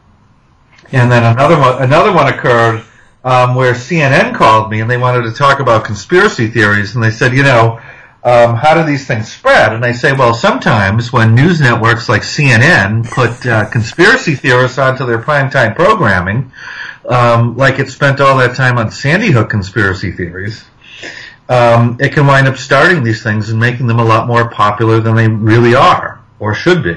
And 0.93 1.11
then 1.11 1.25
another 1.25 1.59
one, 1.59 1.83
another 1.83 2.13
one 2.13 2.33
occurred 2.33 2.85
um, 3.25 3.55
where 3.55 3.73
CNN 3.75 4.35
called 4.35 4.71
me 4.71 4.81
and 4.81 4.91
they 4.91 4.99
wanted 4.99 5.23
to 5.23 5.33
talk 5.33 5.61
about 5.61 5.85
conspiracy 5.85 6.49
theories, 6.49 6.95
and 6.95 7.03
they 7.03 7.11
said, 7.11 7.35
you 7.35 7.43
know, 7.43 7.81
um, 8.23 8.57
how 8.57 8.75
do 8.75 8.87
these 8.87 9.07
things 9.07 9.31
spread? 9.31 9.75
And 9.75 9.85
I 9.85 9.93
say, 9.93 10.13
well, 10.15 10.33
sometimes 10.33 11.13
when 11.13 11.35
news 11.35 11.61
networks 11.61 12.09
like 12.09 12.23
CNN 12.23 13.11
put 13.11 13.45
uh, 13.47 13.69
conspiracy 13.69 14.35
theorists 14.35 14.79
onto 14.79 15.05
their 15.05 15.19
primetime 15.19 15.77
programming, 15.77 16.51
um, 17.07 17.57
like 17.57 17.79
it 17.79 17.91
spent 17.91 18.21
all 18.21 18.39
that 18.39 18.57
time 18.57 18.79
on 18.79 18.91
Sandy 18.91 19.31
Hook 19.31 19.51
conspiracy 19.51 20.11
theories, 20.11 20.65
um, 21.49 21.99
it 22.01 22.13
can 22.13 22.27
wind 22.27 22.49
up 22.49 22.57
starting 22.57 23.03
these 23.03 23.23
things 23.23 23.51
and 23.51 23.61
making 23.61 23.87
them 23.87 23.99
a 23.99 24.05
lot 24.05 24.27
more 24.27 24.49
popular 24.51 25.01
than 25.01 25.15
they 25.15 25.29
really 25.29 25.75
are 25.75 26.23
or 26.39 26.55
should 26.55 26.83
be. 26.83 26.97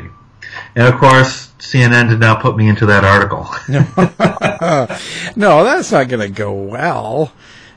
And 0.75 0.87
of 0.87 0.99
course, 0.99 1.47
CNN 1.59 2.09
did 2.09 2.19
not 2.19 2.41
put 2.41 2.55
me 2.55 2.69
into 2.69 2.85
that 2.85 3.03
article. 3.03 3.47
no, 5.35 5.63
that's 5.63 5.91
not 5.91 6.07
going 6.07 6.21
to 6.21 6.29
go 6.29 6.53
well. 6.53 7.31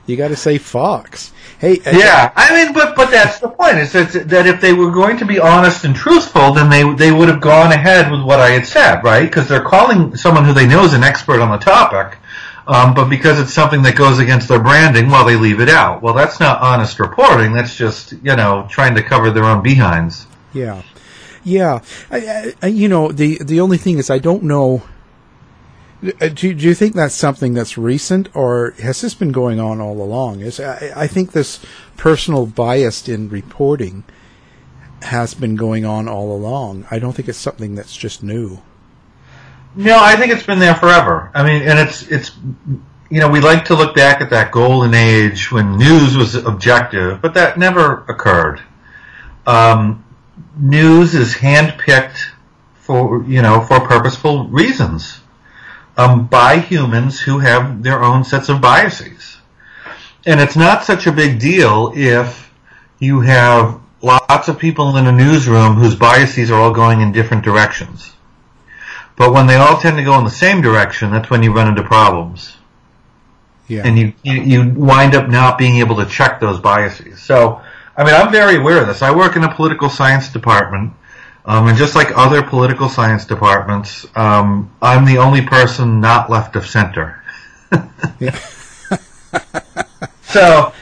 You 0.07 0.17
got 0.17 0.29
to 0.29 0.37
say 0.37 0.59
Fox. 0.59 1.33
Hey, 1.59 1.79
uh, 1.81 1.97
yeah, 1.97 2.33
I 2.35 2.55
mean, 2.55 2.73
but 2.73 2.97
but 2.97 3.11
that's 3.11 3.39
the 3.39 3.49
point. 3.49 3.79
Is 3.79 3.93
that 3.93 4.29
that 4.29 4.47
if 4.47 4.61
they 4.61 4.73
were 4.73 4.91
going 4.91 5.19
to 5.19 5.27
be 5.27 5.39
honest 5.39 5.85
and 5.85 5.95
truthful, 5.95 6.53
then 6.53 6.71
they 6.71 6.91
they 6.95 7.13
would 7.13 7.29
have 7.29 7.41
gone 7.41 7.71
ahead 7.71 8.11
with 8.11 8.23
what 8.23 8.41
I 8.41 8.51
had 8.51 8.67
said, 8.67 9.05
right? 9.05 9.25
Because 9.25 9.47
they're 9.47 9.63
calling 9.63 10.17
someone 10.17 10.45
who 10.45 10.53
they 10.53 10.67
know 10.67 10.85
is 10.85 10.95
an 10.95 11.05
expert 11.05 11.41
on 11.41 11.51
the 11.51 11.59
topic, 11.59 12.19
um, 12.67 12.95
but 12.95 13.09
because 13.09 13.41
it's 13.41 13.53
something 13.53 13.83
that 13.83 13.97
goes 13.97 14.19
against 14.19 14.49
their 14.49 14.61
branding, 14.61 15.09
well, 15.09 15.25
they 15.25 15.37
leave 15.37 15.61
it 15.61 15.69
out. 15.69 16.03
Well, 16.03 16.15
that's 16.15 16.41
not 16.41 16.61
honest 16.61 16.99
reporting. 17.01 17.53
That's 17.53 17.77
just 17.77 18.13
you 18.13 18.37
know 18.37 18.67
trying 18.71 18.95
to 18.95 19.03
cover 19.03 19.31
their 19.31 19.45
own 19.45 19.63
behinds. 19.63 20.27
Yeah, 20.53 20.83
yeah. 21.45 21.81
I, 22.11 22.55
I, 22.63 22.67
you 22.67 22.89
know, 22.89 23.13
the 23.13 23.39
the 23.43 23.61
only 23.61 23.79
thing 23.79 23.99
is, 23.99 24.11
I 24.11 24.19
don't 24.19 24.43
know. 24.43 24.83
Uh, 26.03 26.29
do, 26.29 26.55
do 26.55 26.65
you 26.67 26.75
think 26.75 26.95
that's 26.95 27.15
something 27.15 27.53
that's 27.53 27.77
recent, 27.77 28.35
or 28.35 28.71
has 28.83 29.03
this 29.03 29.15
been 29.15 29.33
going 29.33 29.61
on 29.61 29.81
all 29.81 30.01
along? 30.01 30.41
Is 30.41 30.59
I, 30.59 30.93
I 30.97 31.07
think 31.07 31.33
this 31.33 31.61
personal 31.97 32.47
bias 32.47 33.07
in 33.07 33.29
reporting 33.29 34.05
has 35.03 35.35
been 35.35 35.57
going 35.57 35.85
on 35.85 36.09
all 36.09 36.35
along. 36.35 36.87
I 36.91 36.99
don't 36.99 37.13
think 37.13 37.29
it's 37.29 37.39
something 37.39 37.75
that's 37.75 37.97
just 37.97 38.23
new. 38.23 38.63
No, 39.75 39.99
I 40.01 40.17
think 40.17 40.33
it's 40.33 40.45
been 40.45 40.59
there 40.59 40.75
forever. 40.75 41.31
I 41.35 41.45
mean, 41.45 41.63
and 41.63 41.79
it's 41.79 42.03
it's 42.03 42.33
you 43.09 43.21
know 43.21 43.29
we 43.29 43.41
like 43.41 43.67
to 43.67 43.75
look 43.75 43.95
back 43.95 44.21
at 44.21 44.31
that 44.31 44.51
golden 44.51 44.95
age 44.95 45.53
when 45.53 45.77
news 45.77 46.17
was 46.17 46.35
objective, 46.35 47.23
but 47.23 47.35
that 47.35 47.59
never 47.59 48.05
occurred. 48.09 48.61
Um, 49.47 50.05
news 50.57 51.15
is 51.15 51.35
handpicked 51.35 52.31
for 52.75 53.25
you 53.25 53.43
know 53.43 53.61
for 53.61 53.81
purposeful 53.81 54.49
reasons 54.49 55.21
um, 55.97 56.27
by 56.27 56.59
humans 56.59 57.21
who 57.21 57.39
have 57.39 57.83
their 57.83 58.03
own 58.03 58.25
sets 58.25 58.49
of 58.49 58.61
biases. 58.61 59.37
And 60.27 60.41
it's 60.41 60.57
not 60.57 60.85
such 60.85 61.07
a 61.07 61.13
big 61.13 61.39
deal 61.39 61.93
if 61.95 62.53
you 62.99 63.21
have 63.21 63.81
lots 64.03 64.49
of 64.49 64.59
people 64.59 64.97
in 64.97 65.07
a 65.07 65.13
newsroom 65.13 65.75
whose 65.75 65.95
biases 65.95 66.51
are 66.51 66.61
all 66.61 66.73
going 66.73 67.01
in 67.01 67.13
different 67.13 67.45
directions. 67.45 68.13
But 69.21 69.33
when 69.35 69.47
they 69.47 69.57
all 69.57 69.79
tend 69.79 69.99
to 69.99 70.03
go 70.03 70.17
in 70.17 70.25
the 70.25 70.31
same 70.31 70.63
direction, 70.63 71.11
that's 71.11 71.29
when 71.29 71.43
you 71.43 71.53
run 71.53 71.69
into 71.69 71.83
problems. 71.83 72.57
Yeah. 73.69 73.83
And 73.85 73.99
you, 73.99 74.15
you, 74.23 74.41
you 74.41 74.71
wind 74.71 75.15
up 75.15 75.29
not 75.29 75.59
being 75.59 75.77
able 75.77 75.97
to 75.97 76.07
check 76.07 76.41
those 76.41 76.59
biases. 76.59 77.23
So, 77.23 77.61
I 77.99 78.05
mean, 78.05 78.15
I'm 78.15 78.33
very 78.33 78.57
aware 78.57 78.81
of 78.81 78.87
this. 78.87 79.03
I 79.03 79.15
work 79.15 79.37
in 79.37 79.45
a 79.45 79.55
political 79.55 79.91
science 79.91 80.33
department 80.33 80.95
um, 81.45 81.69
and 81.69 81.77
just 81.77 81.95
like 81.95 82.17
other 82.17 82.43
political 82.43 82.89
science 82.89 83.27
departments, 83.27 84.07
um, 84.17 84.75
I'm 84.81 85.05
the 85.05 85.19
only 85.19 85.43
person 85.43 86.01
not 86.01 86.31
left 86.31 86.57
of 86.57 86.67
center. 86.67 87.23
so, 90.23 90.73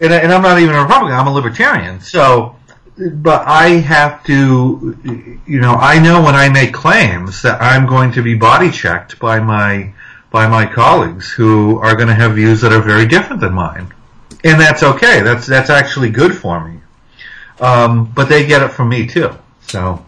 and, 0.00 0.12
and, 0.12 0.32
I'm 0.32 0.42
not 0.42 0.60
even 0.60 0.76
a 0.76 0.82
Republican. 0.82 1.18
I'm 1.18 1.26
a 1.26 1.32
Libertarian. 1.32 2.00
So, 2.00 2.54
but 2.96 3.46
I 3.46 3.68
have 3.68 4.24
to, 4.24 5.40
you 5.46 5.60
know, 5.60 5.74
I 5.74 5.98
know 5.98 6.22
when 6.22 6.34
I 6.34 6.48
make 6.48 6.72
claims 6.74 7.42
that 7.42 7.60
I'm 7.60 7.86
going 7.86 8.12
to 8.12 8.22
be 8.22 8.34
body 8.34 8.70
checked 8.70 9.18
by 9.18 9.40
my 9.40 9.92
by 10.30 10.46
my 10.46 10.64
colleagues 10.64 11.30
who 11.30 11.78
are 11.78 11.96
going 11.96 12.08
to 12.08 12.14
have 12.14 12.34
views 12.34 12.60
that 12.60 12.72
are 12.72 12.82
very 12.82 13.06
different 13.06 13.40
than 13.40 13.52
mine, 13.52 13.92
and 14.44 14.60
that's 14.60 14.82
okay. 14.82 15.22
That's 15.22 15.46
that's 15.46 15.70
actually 15.70 16.10
good 16.10 16.34
for 16.36 16.66
me. 16.66 16.80
Um, 17.60 18.06
but 18.06 18.28
they 18.28 18.46
get 18.46 18.62
it 18.62 18.72
from 18.72 18.88
me 18.88 19.06
too. 19.06 19.30
So, 19.62 20.04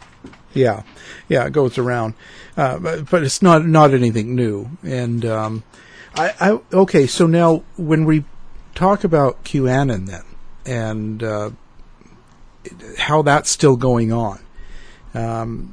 yeah, 0.55 0.83
yeah, 1.29 1.47
it 1.47 1.53
goes 1.53 1.77
around, 1.77 2.15
uh, 2.57 2.79
but, 2.79 3.11
but, 3.11 3.23
it's 3.23 3.43
not 3.43 3.67
not 3.67 3.93
anything 3.93 4.35
new. 4.35 4.71
And 4.83 5.25
um, 5.25 5.63
I, 6.15 6.35
I, 6.41 6.61
okay, 6.73 7.07
so 7.07 7.27
now 7.27 7.63
when 7.77 8.05
we 8.05 8.25
talk 8.75 9.05
about 9.05 9.45
QAnon 9.45 10.07
then, 10.07 10.25
and 10.65 11.23
uh, 11.23 11.51
how 12.99 13.23
that's 13.23 13.51
still 13.51 13.77
going 13.77 14.13
on, 14.13 14.41
um, 15.15 15.73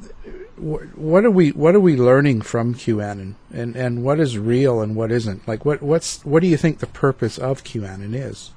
wh- 0.56 0.98
what 0.98 1.26
are 1.26 1.32
we 1.32 1.52
what 1.52 1.76
are 1.76 1.80
we 1.80 1.96
learning 1.96 2.42
from 2.42 2.74
QAnon, 2.76 3.36
and 3.54 3.76
and 3.76 4.04
what 4.04 4.20
is 4.20 4.38
real 4.38 4.82
and 4.82 4.96
what 4.96 5.12
isn't? 5.12 5.48
Like 5.48 5.66
what 5.66 5.82
what's 5.82 6.24
what 6.26 6.42
do 6.42 6.48
you 6.48 6.58
think 6.58 6.80
the 6.80 6.88
purpose 6.88 7.38
of 7.38 7.64
QAnon 7.64 8.14
is? 8.14 8.52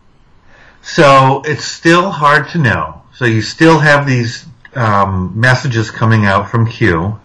So 0.83 1.43
it's 1.45 1.65
still 1.65 2.11
hard 2.11 2.49
to 2.51 2.59
know. 2.59 3.03
So 3.15 3.25
you 3.25 3.41
still 3.41 3.79
have 3.79 4.07
these 4.07 4.47
um, 4.75 5.33
messages 5.39 5.91
coming 5.91 6.25
out 6.25 6.51
from 6.51 6.67
Q, 6.67 7.21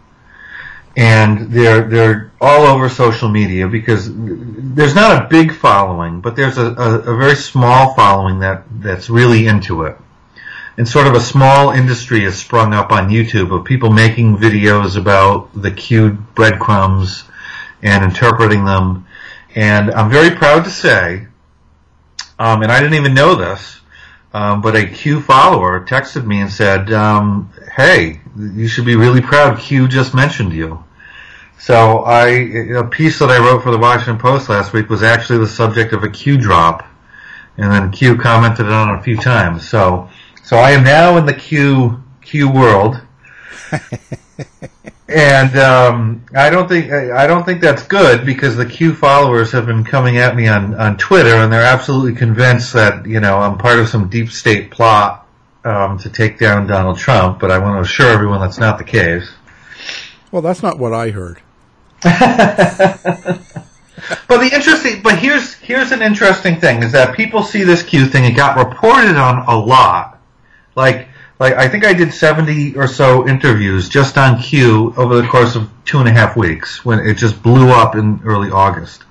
and 0.96 1.52
they're 1.52 1.88
they're 1.88 2.32
all 2.39 2.67
over 2.67 2.88
social 2.89 3.30
media 3.30 3.67
because 3.67 4.10
there's 4.12 4.93
not 4.93 5.26
a 5.26 5.28
big 5.28 5.54
following, 5.54 6.22
but 6.22 6.36
there's 6.36 6.58
a, 6.58 6.65
a, 6.74 7.00
a 7.00 7.17
very 7.17 7.36
small 7.36 7.96
following 7.96 8.39
that 8.39 8.63
that's 8.70 9.10
really 9.10 9.48
into 9.48 9.84
it. 9.84 9.98
And 10.77 10.87
sort 10.87 11.07
of 11.07 11.13
a 11.13 11.19
small 11.19 11.71
industry 11.71 12.21
has 12.21 12.37
sprung 12.37 12.73
up 12.73 12.91
on 12.91 13.09
YouTube 13.09 13.51
of 13.51 13.65
people 13.65 13.91
making 13.91 14.37
videos 14.37 14.95
about 14.95 15.49
the 15.59 15.71
Q 15.71 16.11
breadcrumbs 16.35 17.23
and 17.81 18.03
interpreting 18.03 18.65
them. 18.65 19.07
And 19.55 19.91
I'm 19.91 20.11
very 20.11 20.35
proud 20.35 20.65
to 20.65 20.69
say, 20.69 21.27
um, 22.37 22.61
and 22.61 22.71
I 22.71 22.79
didn't 22.79 22.93
even 22.93 23.15
know 23.15 23.33
this, 23.33 23.81
um, 24.33 24.61
but 24.61 24.75
a 24.75 24.85
Q 24.85 25.19
follower 25.21 25.83
texted 25.83 26.25
me 26.25 26.41
and 26.41 26.51
said, 26.51 26.93
um, 26.93 27.51
"Hey, 27.75 28.21
you 28.37 28.67
should 28.67 28.85
be 28.85 28.95
really 28.95 29.21
proud. 29.21 29.57
Q 29.57 29.87
just 29.87 30.13
mentioned 30.13 30.53
you." 30.53 30.83
So 31.57 32.03
I, 32.03 32.27
a 32.77 32.83
piece 32.83 33.17
that 33.19 33.31
I 33.31 33.39
wrote 33.39 33.63
for 33.63 33.71
the 33.71 33.79
Washington 33.79 34.19
Post 34.19 34.47
last 34.47 34.73
week 34.73 34.89
was 34.89 35.01
actually 35.01 35.39
the 35.39 35.47
subject 35.47 35.91
of 35.91 36.03
a 36.03 36.09
Q 36.09 36.37
drop, 36.37 36.85
and 37.57 37.71
then 37.71 37.91
Q 37.91 38.15
commented 38.15 38.67
on 38.67 38.89
it 38.89 38.99
a 38.99 39.03
few 39.03 39.17
times. 39.17 39.67
So, 39.67 40.09
so 40.47 40.55
I 40.55 40.71
am 40.71 40.86
now 40.86 41.17
in 41.17 41.25
the 41.25 41.33
Q 41.33 42.01
Q 42.21 42.49
world. 42.49 43.01
and 45.10 45.57
um, 45.57 46.25
I 46.33 46.49
don't 46.49 46.69
think 46.69 46.89
I 46.89 47.27
don't 47.27 47.43
think 47.43 47.60
that's 47.60 47.83
good 47.83 48.25
because 48.25 48.55
the 48.55 48.65
Q 48.65 48.95
followers 48.95 49.51
have 49.51 49.65
been 49.65 49.83
coming 49.83 50.19
at 50.19 50.38
me 50.38 50.47
on, 50.47 50.73
on 50.75 50.95
Twitter, 50.95 51.36
and 51.36 51.51
they're 51.51 51.65
absolutely 51.65 52.15
convinced 52.15 52.71
that 52.71 53.05
you 53.05 53.19
know 53.19 53.39
I'm 53.39 53.57
part 53.57 53.77
of 53.77 53.89
some 53.89 54.07
deep 54.07 54.29
state 54.29 54.71
plot 54.71 55.27
um, 55.65 55.97
to 55.97 56.10
take 56.10 56.39
down 56.39 56.65
Donald 56.65 56.97
Trump. 56.97 57.41
But 57.41 57.51
I 57.51 57.60
want 57.60 57.75
to 57.75 57.81
assure 57.81 58.07
everyone 58.07 58.39
that's 58.39 58.57
not 58.57 58.77
the 58.77 58.86
case. 58.86 59.29
Well, 60.31 60.41
that's 60.41 60.63
not 60.63 60.79
what 60.79 60.93
I 60.93 61.10
heard. 61.10 61.41
but 62.03 63.41
the 64.29 64.49
interesting, 64.53 65.01
but 65.01 65.19
here's 65.19 65.55
here's 65.55 65.91
an 65.91 66.01
interesting 66.01 66.57
thing 66.62 66.83
is 66.83 66.93
that 66.93 67.17
people 67.17 67.43
see 67.43 67.65
this 67.65 67.83
Q 67.83 68.05
thing. 68.05 68.23
It 68.23 68.38
got 68.38 68.57
reported 68.57 69.17
on 69.17 69.39
a 69.45 69.57
lot, 69.57 70.16
like 70.77 71.09
like 71.39 71.53
I 71.55 71.67
think 71.67 71.85
I 71.85 71.93
did 71.93 72.13
70 72.13 72.77
or 72.77 72.87
so 72.87 73.27
interviews 73.27 73.89
just 73.89 74.17
on 74.17 74.39
Q 74.39 74.93
over 74.95 75.21
the 75.21 75.27
course 75.27 75.55
of 75.55 75.69
two 75.83 75.99
and 75.99 76.07
a 76.07 76.11
half 76.11 76.37
weeks 76.37 76.85
when 76.85 76.99
it 76.99 77.15
just 77.15 77.43
blew 77.43 77.69
up 77.69 77.95
in 77.95 78.21
early 78.23 78.49
August. 78.49 79.03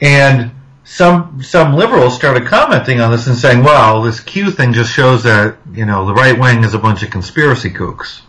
And 0.00 0.50
some 0.84 1.42
some 1.42 1.74
liberals 1.74 2.14
started 2.16 2.46
commenting 2.46 3.00
on 3.00 3.10
this 3.10 3.26
and 3.26 3.36
saying, 3.36 3.62
"Well, 3.62 4.02
this 4.02 4.20
Q 4.20 4.50
thing 4.50 4.72
just 4.72 4.92
shows 4.92 5.22
that 5.22 5.56
you 5.72 5.86
know 5.86 6.06
the 6.06 6.14
right 6.14 6.38
wing 6.38 6.64
is 6.64 6.74
a 6.74 6.78
bunch 6.78 7.02
of 7.02 7.10
conspiracy 7.10 7.70
kooks," 7.70 8.22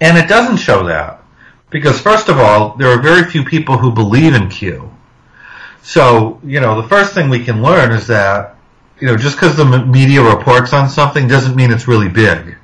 and 0.00 0.16
it 0.16 0.28
doesn't 0.28 0.56
show 0.56 0.84
that 0.86 1.22
because 1.70 2.00
first 2.00 2.28
of 2.28 2.38
all, 2.38 2.74
there 2.76 2.88
are 2.88 3.00
very 3.00 3.24
few 3.24 3.44
people 3.44 3.78
who 3.78 3.92
believe 3.92 4.34
in 4.34 4.48
Q. 4.48 4.90
So 5.82 6.40
you 6.44 6.60
know 6.60 6.80
the 6.80 6.88
first 6.88 7.12
thing 7.12 7.28
we 7.28 7.44
can 7.44 7.62
learn 7.62 7.92
is 7.92 8.06
that 8.08 8.56
you 9.02 9.08
know, 9.08 9.16
just 9.16 9.34
because 9.34 9.56
the 9.56 9.64
media 9.84 10.22
reports 10.22 10.72
on 10.72 10.88
something 10.88 11.26
doesn't 11.26 11.56
mean 11.56 11.72
it's 11.72 11.88
really 11.88 12.08
big. 12.08 12.56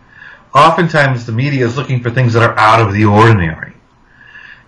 Oftentimes, 0.54 1.26
the 1.26 1.32
media 1.32 1.66
is 1.66 1.76
looking 1.76 2.00
for 2.00 2.10
things 2.10 2.32
that 2.34 2.44
are 2.44 2.56
out 2.56 2.80
of 2.80 2.94
the 2.94 3.06
ordinary. 3.06 3.72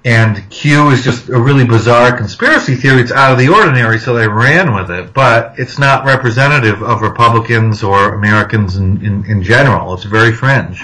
And 0.04 0.50
Q 0.50 0.90
is 0.90 1.04
just 1.04 1.28
a 1.28 1.38
really 1.38 1.64
bizarre 1.64 2.16
conspiracy 2.16 2.74
theory. 2.74 3.02
It's 3.02 3.12
out 3.12 3.30
of 3.30 3.38
the 3.38 3.50
ordinary, 3.50 4.00
so 4.00 4.14
they 4.14 4.26
ran 4.26 4.74
with 4.74 4.90
it. 4.90 5.14
But 5.14 5.61
it's 5.61 5.78
not 5.78 6.04
representative 6.04 6.83
of 6.83 7.02
Republicans 7.02 7.85
or 7.85 8.14
Americans 8.14 8.74
in, 8.74 9.04
in, 9.06 9.24
in 9.26 9.44
general. 9.44 9.94
It's 9.94 10.02
very 10.02 10.33
fringe. 10.33 10.83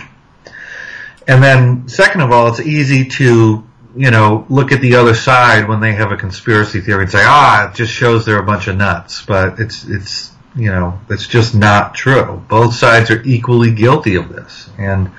And 1.26 1.42
then, 1.42 1.88
second 1.88 2.20
of 2.20 2.30
all, 2.30 2.46
it's 2.46 2.60
easy 2.60 3.06
to, 3.06 3.64
you 3.96 4.10
know, 4.12 4.46
look 4.48 4.70
at 4.70 4.80
the 4.80 4.94
other 4.94 5.16
side 5.16 5.66
when 5.68 5.80
they 5.80 5.94
have 5.94 6.12
a 6.12 6.16
conspiracy 6.16 6.80
theory 6.80 7.02
and 7.02 7.10
say, 7.10 7.24
ah, 7.24 7.70
it 7.70 7.74
just 7.74 7.92
shows 7.92 8.24
they're 8.24 8.38
a 8.38 8.46
bunch 8.46 8.68
of 8.68 8.76
nuts. 8.76 9.24
But 9.26 9.58
it's, 9.58 9.84
it's, 9.84 10.35
you 10.56 10.70
know, 10.70 10.98
that's 11.08 11.26
just 11.26 11.54
not 11.54 11.94
true. 11.94 12.42
Both 12.48 12.74
sides 12.74 13.10
are 13.10 13.22
equally 13.22 13.72
guilty 13.72 14.16
of 14.16 14.28
this. 14.28 14.70
And 14.78 15.10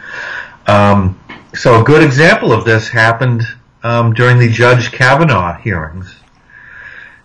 um, 0.66 1.20
so 1.54 1.82
a 1.82 1.84
good 1.84 2.04
example 2.04 2.52
of 2.52 2.66
this 2.66 2.90
happened 2.90 3.44
um, 3.84 4.14
during 4.14 4.40
the 4.40 4.50
Judge 4.50 4.92
Kavanaugh 4.92 5.54
hearings. 5.54 6.14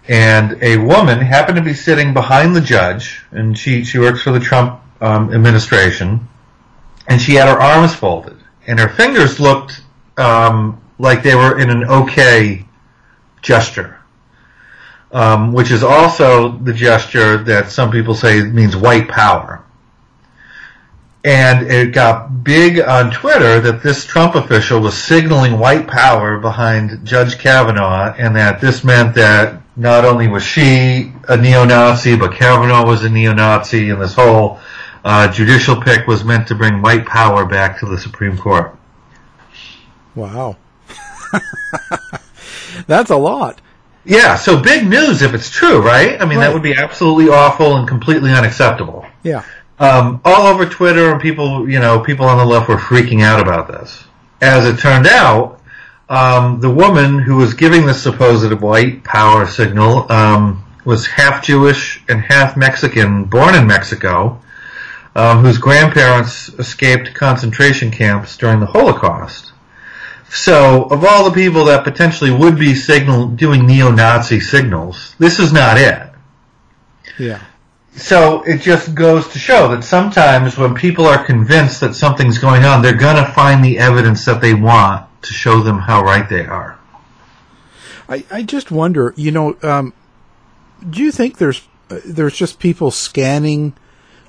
And 0.09 0.62
a 0.62 0.77
woman 0.79 1.20
happened 1.20 1.57
to 1.57 1.62
be 1.62 1.75
sitting 1.75 2.12
behind 2.12 2.57
the 2.57 2.61
judge, 2.61 3.22
and 3.31 3.57
she, 3.57 3.85
she 3.85 3.98
works 3.98 4.22
for 4.22 4.33
the 4.33 4.40
Trump 4.40 4.81
um, 5.01 5.33
administration, 5.33 6.29
and 7.07 7.20
she 7.20 7.35
had 7.35 7.48
her 7.48 7.61
arms 7.61 7.94
folded, 7.94 8.37
and 8.66 8.81
her 8.81 8.88
fingers 8.88 9.38
looked 9.38 9.83
um, 10.16 10.81
like 10.98 11.22
they 11.22 11.35
were 11.35 11.59
in 11.59 11.70
an 11.70 11.85
okay 11.85 12.64
gesture, 13.42 13.98
um, 15.12 15.53
which 15.53 15.70
is 15.70 15.83
also 15.83 16.57
the 16.59 16.72
gesture 16.72 17.37
that 17.44 17.70
some 17.70 17.90
people 17.90 18.14
say 18.14 18.42
means 18.42 18.75
white 18.75 19.09
power. 19.09 19.62
And 21.25 21.70
it 21.70 21.92
got 21.92 22.42
big 22.42 22.81
on 22.81 23.12
Twitter 23.12 23.61
that 23.61 23.83
this 23.83 24.05
Trump 24.05 24.35
official 24.35 24.81
was 24.81 25.01
signaling 25.01 25.59
white 25.59 25.87
power 25.87 26.38
behind 26.38 27.07
Judge 27.07 27.38
Kavanaugh, 27.38 28.14
and 28.18 28.35
that 28.35 28.61
this 28.61 28.83
meant 28.83 29.14
that 29.14 29.62
not 29.77 30.05
only 30.05 30.27
was 30.27 30.42
she 30.42 31.12
a 31.29 31.37
neo-Nazi, 31.37 32.16
but 32.16 32.35
Kavanaugh 32.35 32.85
was 32.85 33.05
a 33.05 33.09
neo-Nazi, 33.09 33.90
and 33.90 34.01
this 34.01 34.14
whole 34.14 34.59
uh, 35.05 35.31
judicial 35.31 35.81
pick 35.81 36.07
was 36.07 36.25
meant 36.25 36.48
to 36.48 36.55
bring 36.55 36.83
white 36.83 37.07
power 37.07 37.44
back 37.44 37.79
to 37.81 37.87
the 37.87 37.98
Supreme 37.98 38.37
Court. 38.37 38.77
Wow. 40.14 40.57
That's 42.87 43.11
a 43.11 43.16
lot. 43.16 43.61
Yeah, 44.05 44.35
so 44.37 44.61
big 44.61 44.87
news 44.88 45.23
if 45.23 45.33
it's 45.33 45.49
true, 45.51 45.81
right? 45.81 46.21
I 46.21 46.25
mean, 46.25 46.38
Right. 46.38 46.47
that 46.47 46.53
would 46.55 46.62
be 46.62 46.75
absolutely 46.75 47.29
awful 47.29 47.77
and 47.77 47.87
completely 47.87 48.33
unacceptable. 48.33 49.07
Yeah. 49.23 49.43
Um, 49.79 50.21
all 50.25 50.47
over 50.47 50.67
Twitter, 50.67 51.12
and 51.12 51.21
people, 51.21 51.69
you 51.69 51.79
know, 51.79 52.01
people 52.01 52.27
on 52.27 52.38
the 52.38 52.45
left 52.45 52.69
were 52.69 52.77
freaking 52.77 53.23
out 53.23 53.41
about 53.41 53.69
this. 53.69 54.05
As 54.41 54.67
it 54.67 54.79
turned 54.79 55.07
out, 55.07 55.61
um, 56.09 56.61
the 56.61 56.71
woman 56.71 57.21
who 57.21 57.37
was 57.37 57.55
giving 57.55 57.87
this 57.87 58.03
supposed 58.03 58.53
white 58.61 59.03
power 59.05 59.47
signal 59.47 60.11
um, 60.11 60.65
was 60.85 61.07
half 61.07 61.43
Jewish 61.45 62.03
and 62.09 62.21
half 62.21 62.57
Mexican, 62.57 63.25
born 63.25 63.55
in 63.55 63.67
Mexico, 63.67 64.41
um, 65.15 65.45
whose 65.45 65.59
grandparents 65.59 66.49
escaped 66.59 67.15
concentration 67.15 67.91
camps 67.91 68.37
during 68.37 68.61
the 68.61 68.67
Holocaust. 68.67 69.52
So, 70.35 70.85
of 70.85 71.05
all 71.05 71.29
the 71.29 71.31
people 71.31 71.66
that 71.66 71.85
potentially 71.85 72.31
would 72.31 72.59
be 72.59 72.75
signal 72.75 73.29
doing 73.29 73.66
neo-Nazi 73.66 74.40
signals, 74.40 75.14
this 75.18 75.38
is 75.38 75.53
not 75.53 75.77
it. 75.77 76.11
Yeah. 77.18 77.42
So 77.97 78.42
it 78.42 78.62
just 78.62 78.95
goes 78.95 79.29
to 79.29 79.38
show 79.38 79.68
that 79.68 79.85
sometimes 79.85 80.57
when 80.57 80.75
people 80.75 81.05
are 81.05 81.23
convinced 81.23 81.81
that 81.81 81.95
something's 81.95 82.38
going 82.38 82.64
on, 82.64 82.81
they're 82.81 82.97
going 82.97 83.23
to 83.23 83.31
find 83.33 83.62
the 83.62 83.79
evidence 83.79 84.25
that 84.25 84.40
they 84.40 84.55
want 84.55 85.07
to 85.21 85.35
show 85.35 85.61
them 85.61 85.79
how 85.79 86.03
right 86.03 86.27
they 86.27 86.47
are. 86.47 86.79
I, 88.09 88.25
I 88.31 88.42
just 88.42 88.71
wonder, 88.71 89.12
you 89.18 89.33
know, 89.33 89.59
um, 89.62 89.92
do 90.88 91.03
you 91.03 91.12
think 91.12 91.37
there's 91.37 91.61
uh, 91.90 92.01
there's 92.07 92.35
just 92.35 92.59
people 92.59 92.90
scanning, 92.90 93.75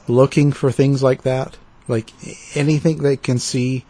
looking 0.09 0.51
for 0.51 0.69
things 0.69 1.01
like 1.01 1.21
that, 1.21 1.57
like 1.87 2.11
anything 2.57 3.01
they 3.01 3.15
can 3.15 3.39
see? 3.39 3.85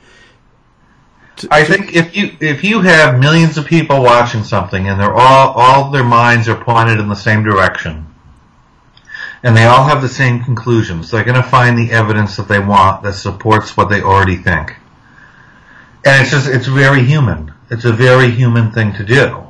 I 1.49 1.63
think 1.63 1.95
if 1.95 2.15
you 2.15 2.35
if 2.39 2.63
you 2.63 2.81
have 2.81 3.19
millions 3.19 3.57
of 3.57 3.65
people 3.65 4.01
watching 4.01 4.43
something 4.43 4.87
and 4.87 4.99
they're 4.99 5.13
all 5.13 5.53
all 5.55 5.91
their 5.91 6.03
minds 6.03 6.47
are 6.47 6.61
pointed 6.61 6.99
in 6.99 7.09
the 7.09 7.15
same 7.15 7.43
direction, 7.43 8.07
and 9.43 9.55
they 9.55 9.65
all 9.65 9.85
have 9.85 10.01
the 10.01 10.09
same 10.09 10.43
conclusions, 10.43 11.11
they're 11.11 11.23
going 11.23 11.41
to 11.41 11.43
find 11.43 11.77
the 11.77 11.91
evidence 11.91 12.37
that 12.37 12.47
they 12.47 12.59
want 12.59 13.03
that 13.03 13.13
supports 13.13 13.75
what 13.75 13.89
they 13.89 14.01
already 14.01 14.37
think. 14.37 14.75
And 16.05 16.21
it's 16.21 16.31
just 16.31 16.47
it's 16.47 16.67
very 16.67 17.03
human. 17.03 17.53
It's 17.69 17.85
a 17.85 17.93
very 17.93 18.29
human 18.29 18.71
thing 18.71 18.93
to 18.93 19.05
do. 19.05 19.47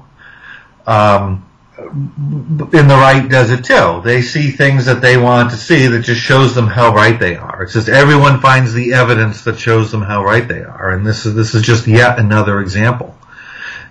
Um, 0.86 1.46
in 1.92 2.88
the 2.88 2.98
right 3.00 3.28
does 3.30 3.52
it 3.52 3.64
too. 3.64 4.02
They 4.04 4.22
see 4.22 4.52
things 4.52 4.86
that 4.86 5.02
they 5.02 5.18
want 5.18 5.52
to 5.52 5.58
see 5.58 5.88
that 5.88 6.02
just 6.02 6.22
shows 6.22 6.56
them 6.56 6.68
how 6.68 6.94
right 6.94 7.20
they 7.20 7.36
are. 7.36 7.64
It's 7.64 7.74
just 7.74 7.90
everyone 7.90 8.42
finds 8.42 8.74
the 8.74 8.94
evidence 8.94 9.44
that 9.44 9.60
shows 9.60 9.92
them 9.92 10.02
how 10.02 10.24
right 10.24 10.48
they 10.48 10.62
are, 10.62 10.92
and 10.92 11.06
this 11.06 11.26
is 11.26 11.36
this 11.36 11.54
is 11.54 11.62
just 11.62 11.88
yet 11.88 12.20
another 12.20 12.60
example. 12.60 13.16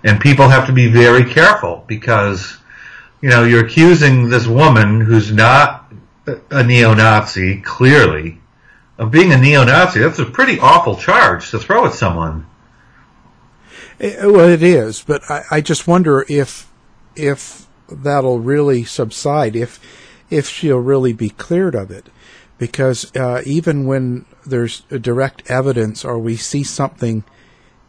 And 0.03 0.19
people 0.19 0.49
have 0.49 0.67
to 0.67 0.73
be 0.73 0.89
very 0.89 1.25
careful 1.25 1.83
because 1.87 2.57
you 3.21 3.29
know 3.29 3.43
you're 3.43 3.65
accusing 3.65 4.29
this 4.29 4.47
woman 4.47 5.01
who's 5.01 5.31
not 5.31 5.91
a 6.25 6.63
neo-Nazi 6.63 7.61
clearly 7.61 8.39
of 8.97 9.11
being 9.11 9.33
a 9.33 9.37
neo-Nazi. 9.37 9.99
That's 9.99 10.19
a 10.19 10.25
pretty 10.25 10.59
awful 10.59 10.95
charge 10.95 11.51
to 11.51 11.59
throw 11.59 11.85
at 11.85 11.93
someone. 11.93 12.45
Eh, 13.99 14.25
well, 14.25 14.49
it 14.49 14.63
is, 14.63 15.03
but 15.03 15.21
I, 15.29 15.43
I 15.51 15.61
just 15.61 15.87
wonder 15.87 16.25
if 16.27 16.69
if 17.15 17.62
that'll 17.89 18.39
really 18.39 18.83
subside, 18.83 19.55
if 19.55 19.79
if 20.29 20.47
she'll 20.47 20.79
really 20.79 21.13
be 21.13 21.29
cleared 21.29 21.75
of 21.75 21.91
it, 21.91 22.07
because 22.57 23.15
uh, 23.15 23.41
even 23.45 23.85
when 23.85 24.25
there's 24.45 24.81
direct 24.81 25.49
evidence 25.49 26.03
or 26.03 26.17
we 26.17 26.35
see 26.35 26.63
something, 26.63 27.23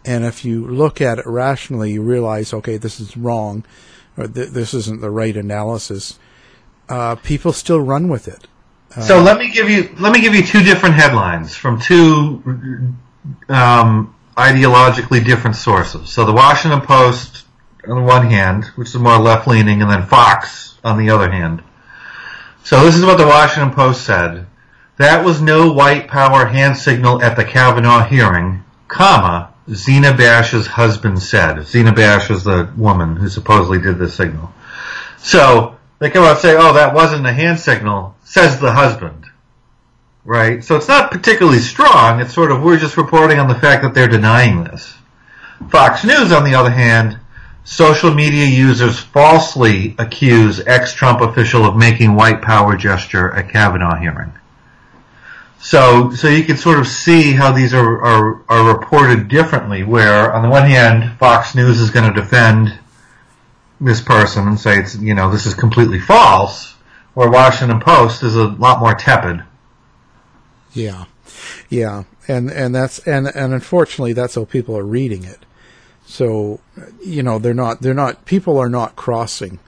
and 0.04 0.24
if 0.24 0.44
you 0.44 0.66
look 0.66 1.00
at 1.00 1.18
it 1.18 1.26
rationally, 1.26 1.92
you 1.92 2.02
realize, 2.02 2.52
okay, 2.52 2.76
this 2.76 3.00
is 3.00 3.16
wrong, 3.16 3.64
or 4.16 4.26
th- 4.26 4.50
this 4.50 4.74
isn't 4.74 5.00
the 5.00 5.10
right 5.10 5.36
analysis. 5.36 6.18
Uh, 6.88 7.14
people 7.16 7.52
still 7.52 7.80
run 7.80 8.08
with 8.08 8.28
it. 8.28 8.46
So 9.00 9.20
let 9.20 9.38
me 9.38 9.50
give 9.50 9.68
you 9.68 9.92
let 9.98 10.12
me 10.12 10.20
give 10.20 10.34
you 10.34 10.44
two 10.44 10.62
different 10.62 10.94
headlines 10.94 11.56
from 11.56 11.80
two 11.80 12.42
um, 13.48 14.14
ideologically 14.36 15.24
different 15.24 15.56
sources. 15.56 16.10
So 16.10 16.24
the 16.24 16.32
Washington 16.32 16.80
Post 16.80 17.43
on 17.88 17.96
the 17.96 18.02
one 18.02 18.26
hand, 18.26 18.64
which 18.76 18.88
is 18.88 18.96
more 18.96 19.18
left 19.18 19.46
leaning, 19.46 19.82
and 19.82 19.90
then 19.90 20.06
Fox 20.06 20.78
on 20.84 20.98
the 20.98 21.10
other 21.10 21.30
hand. 21.30 21.62
So 22.62 22.84
this 22.84 22.96
is 22.96 23.04
what 23.04 23.18
the 23.18 23.26
Washington 23.26 23.74
Post 23.74 24.04
said. 24.04 24.46
That 24.96 25.24
was 25.24 25.42
no 25.42 25.72
white 25.72 26.08
power 26.08 26.46
hand 26.46 26.76
signal 26.76 27.22
at 27.22 27.36
the 27.36 27.44
Kavanaugh 27.44 28.04
hearing, 28.04 28.64
comma, 28.88 29.52
Zina 29.70 30.14
Bash's 30.14 30.66
husband 30.66 31.20
said. 31.20 31.66
Zina 31.66 31.92
Bash 31.92 32.30
is 32.30 32.44
the 32.44 32.72
woman 32.76 33.16
who 33.16 33.28
supposedly 33.28 33.80
did 33.80 33.98
this 33.98 34.14
signal. 34.14 34.52
So 35.18 35.76
they 35.98 36.10
come 36.10 36.24
out 36.24 36.32
and 36.32 36.38
say, 36.38 36.54
oh, 36.56 36.74
that 36.74 36.94
wasn't 36.94 37.26
a 37.26 37.32
hand 37.32 37.58
signal, 37.58 38.14
says 38.24 38.60
the 38.60 38.72
husband. 38.72 39.26
Right? 40.24 40.62
So 40.62 40.76
it's 40.76 40.88
not 40.88 41.10
particularly 41.10 41.58
strong. 41.58 42.20
It's 42.20 42.34
sort 42.34 42.52
of, 42.52 42.62
we're 42.62 42.78
just 42.78 42.96
reporting 42.96 43.38
on 43.38 43.48
the 43.48 43.54
fact 43.54 43.82
that 43.82 43.94
they're 43.94 44.08
denying 44.08 44.64
this. 44.64 44.94
Fox 45.70 46.04
News, 46.04 46.32
on 46.32 46.44
the 46.44 46.54
other 46.54 46.70
hand, 46.70 47.18
social 47.64 48.12
media 48.12 48.46
users 48.46 48.98
falsely 48.98 49.94
accuse 49.98 50.60
ex-Trump 50.60 51.20
official 51.22 51.64
of 51.64 51.76
making 51.76 52.14
white 52.14 52.42
power 52.42 52.76
gesture 52.76 53.32
at 53.32 53.50
Kavanaugh 53.50 53.98
hearing. 53.98 54.32
So, 55.58 56.10
so 56.10 56.28
you 56.28 56.44
can 56.44 56.58
sort 56.58 56.78
of 56.78 56.86
see 56.86 57.32
how 57.32 57.50
these 57.50 57.72
are, 57.72 58.02
are, 58.04 58.42
are 58.50 58.78
reported 58.78 59.28
differently, 59.28 59.82
where 59.82 60.30
on 60.30 60.42
the 60.42 60.50
one 60.50 60.68
hand, 60.68 61.18
Fox 61.18 61.54
News 61.54 61.80
is 61.80 61.90
going 61.90 62.12
to 62.12 62.20
defend 62.20 62.78
this 63.80 64.02
person 64.02 64.46
and 64.46 64.60
say 64.60 64.78
it's, 64.78 64.94
you 64.96 65.14
know, 65.14 65.30
this 65.30 65.46
is 65.46 65.54
completely 65.54 65.98
false, 65.98 66.74
where 67.14 67.30
Washington 67.30 67.80
Post 67.80 68.22
is 68.22 68.36
a 68.36 68.44
lot 68.44 68.80
more 68.80 68.94
tepid. 68.94 69.42
Yeah, 70.74 71.06
yeah, 71.70 72.04
and 72.28 72.50
and 72.50 72.74
that's 72.74 72.98
and 73.06 73.28
and 73.28 73.54
unfortunately 73.54 74.12
that's 74.12 74.34
how 74.34 74.44
people 74.44 74.76
are 74.76 74.84
reading 74.84 75.24
it. 75.24 75.46
So, 76.06 76.60
you 77.02 77.22
know, 77.22 77.38
they're 77.38 77.54
not 77.54 77.80
they're 77.80 77.94
not 77.94 78.24
people 78.24 78.58
are 78.58 78.68
not 78.68 78.96
crossing. 78.96 79.58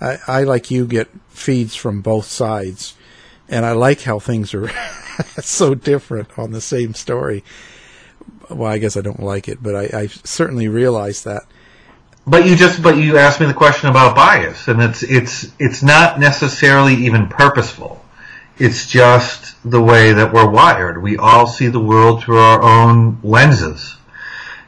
I, 0.00 0.18
I 0.26 0.42
like 0.44 0.70
you 0.70 0.86
get 0.86 1.08
feeds 1.28 1.74
from 1.74 2.02
both 2.02 2.26
sides, 2.26 2.94
and 3.48 3.64
I 3.64 3.72
like 3.72 4.02
how 4.02 4.18
things 4.18 4.54
are 4.54 4.70
so 5.40 5.74
different 5.74 6.38
on 6.38 6.52
the 6.52 6.60
same 6.60 6.94
story. 6.94 7.42
Well, 8.50 8.70
I 8.70 8.78
guess 8.78 8.96
I 8.96 9.00
don't 9.00 9.22
like 9.22 9.48
it, 9.48 9.62
but 9.62 9.74
I, 9.74 10.02
I 10.02 10.06
certainly 10.06 10.68
realize 10.68 11.24
that. 11.24 11.42
But 12.26 12.46
you 12.46 12.56
just 12.56 12.82
but 12.82 12.98
you 12.98 13.16
asked 13.16 13.40
me 13.40 13.46
the 13.46 13.54
question 13.54 13.88
about 13.88 14.14
bias, 14.14 14.68
and 14.68 14.82
it's 14.82 15.02
it's 15.02 15.50
it's 15.58 15.82
not 15.82 16.20
necessarily 16.20 16.94
even 16.94 17.28
purposeful. 17.28 18.04
It's 18.58 18.86
just 18.86 19.56
the 19.68 19.80
way 19.80 20.12
that 20.12 20.32
we're 20.32 20.48
wired. 20.50 21.02
We 21.02 21.16
all 21.16 21.46
see 21.46 21.68
the 21.68 21.80
world 21.80 22.22
through 22.22 22.38
our 22.38 22.62
own 22.62 23.18
lenses, 23.22 23.96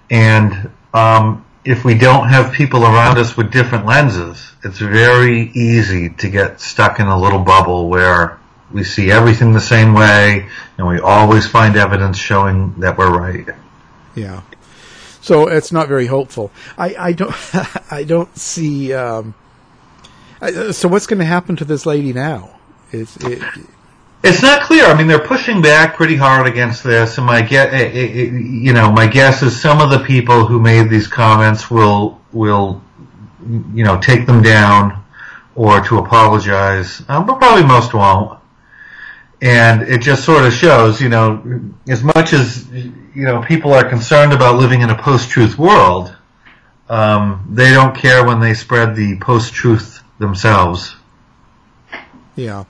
and 0.09 0.71
um, 0.93 1.45
if 1.65 1.85
we 1.85 1.95
don't 1.95 2.29
have 2.29 2.53
people 2.53 2.85
around 2.85 3.19
us 3.19 3.37
with 3.37 3.53
different 3.53 3.87
lenses, 3.87 4.53
it's 4.65 4.79
very 4.79 5.51
easy 5.55 6.11
to 6.11 6.29
get 6.29 6.61
stuck 6.61 7.01
in 7.01 7.07
a 7.07 7.19
little 7.19 7.39
bubble 7.41 7.89
where 7.89 8.39
we 8.73 8.85
see 8.85 9.11
everything 9.11 9.53
the 9.53 9.61
same 9.61 9.95
way, 9.95 10.49
and 10.79 10.87
we 10.87 11.01
always 11.01 11.47
find 11.47 11.77
evidence 11.77 12.17
showing 12.17 12.75
that 12.81 12.97
we're 12.97 13.11
right. 13.11 13.49
Yeah. 14.15 14.43
So 15.21 15.49
it's 15.49 15.71
not 15.71 15.89
very 15.89 16.07
hopeful. 16.07 16.51
I, 16.79 16.95
I 16.99 17.13
don't 17.13 17.35
I 17.93 18.05
don't 18.05 18.35
see. 18.37 18.93
Um, 18.93 19.35
I, 20.41 20.71
so 20.71 20.89
what's 20.89 21.07
going 21.07 21.19
to 21.19 21.25
happen 21.27 21.57
to 21.57 21.65
this 21.65 21.85
lady 21.85 22.13
now? 22.13 22.59
Is 22.93 23.17
it? 23.19 23.43
It's 24.23 24.43
not 24.43 24.63
clear. 24.63 24.85
I 24.85 24.97
mean, 24.97 25.07
they're 25.07 25.19
pushing 25.19 25.63
back 25.63 25.97
pretty 25.97 26.17
hard 26.17 26.47
against 26.47 26.85
this, 26.85 27.17
and 27.17 27.27
my 27.27 27.41
guess, 27.41 27.95
you 27.95 28.73
know, 28.75 28.93
my 28.93 29.07
guess 29.07 29.43
is 29.43 29.61
some 29.61 29.81
of 29.81 29.91
the 29.91 30.01
people 30.01 30.45
who 30.45 30.61
made 30.61 30.91
these 30.91 31.07
comments 31.07 31.71
will 31.71 32.21
will, 32.33 32.83
you 33.73 33.83
know, 33.83 33.99
take 33.99 34.27
them 34.27 34.43
down 34.43 35.03
or 35.55 35.81
to 35.81 35.99
apologize, 35.99 37.03
um, 37.09 37.27
but 37.27 37.39
probably 37.39 37.65
most 37.65 37.95
won't. 37.95 38.39
And 39.41 39.83
it 39.83 40.03
just 40.03 40.25
sort 40.25 40.45
of 40.45 40.53
shows, 40.53 41.01
you 41.01 41.09
know, 41.09 41.43
as 41.89 42.03
much 42.03 42.35
as 42.35 42.71
you 42.71 43.25
know, 43.25 43.43
people 43.43 43.73
are 43.73 43.89
concerned 43.89 44.35
about 44.35 44.59
living 44.59 44.83
in 44.83 44.91
a 44.91 45.03
post-truth 45.03 45.59
world. 45.59 46.15
Um, 46.91 47.49
they 47.51 47.73
don't 47.73 47.97
care 47.97 48.27
when 48.27 48.41
they 48.41 48.53
spread 48.53 48.95
the 48.95 49.19
post-truth 49.19 50.03
themselves. 50.19 50.95
Yeah. 52.37 52.65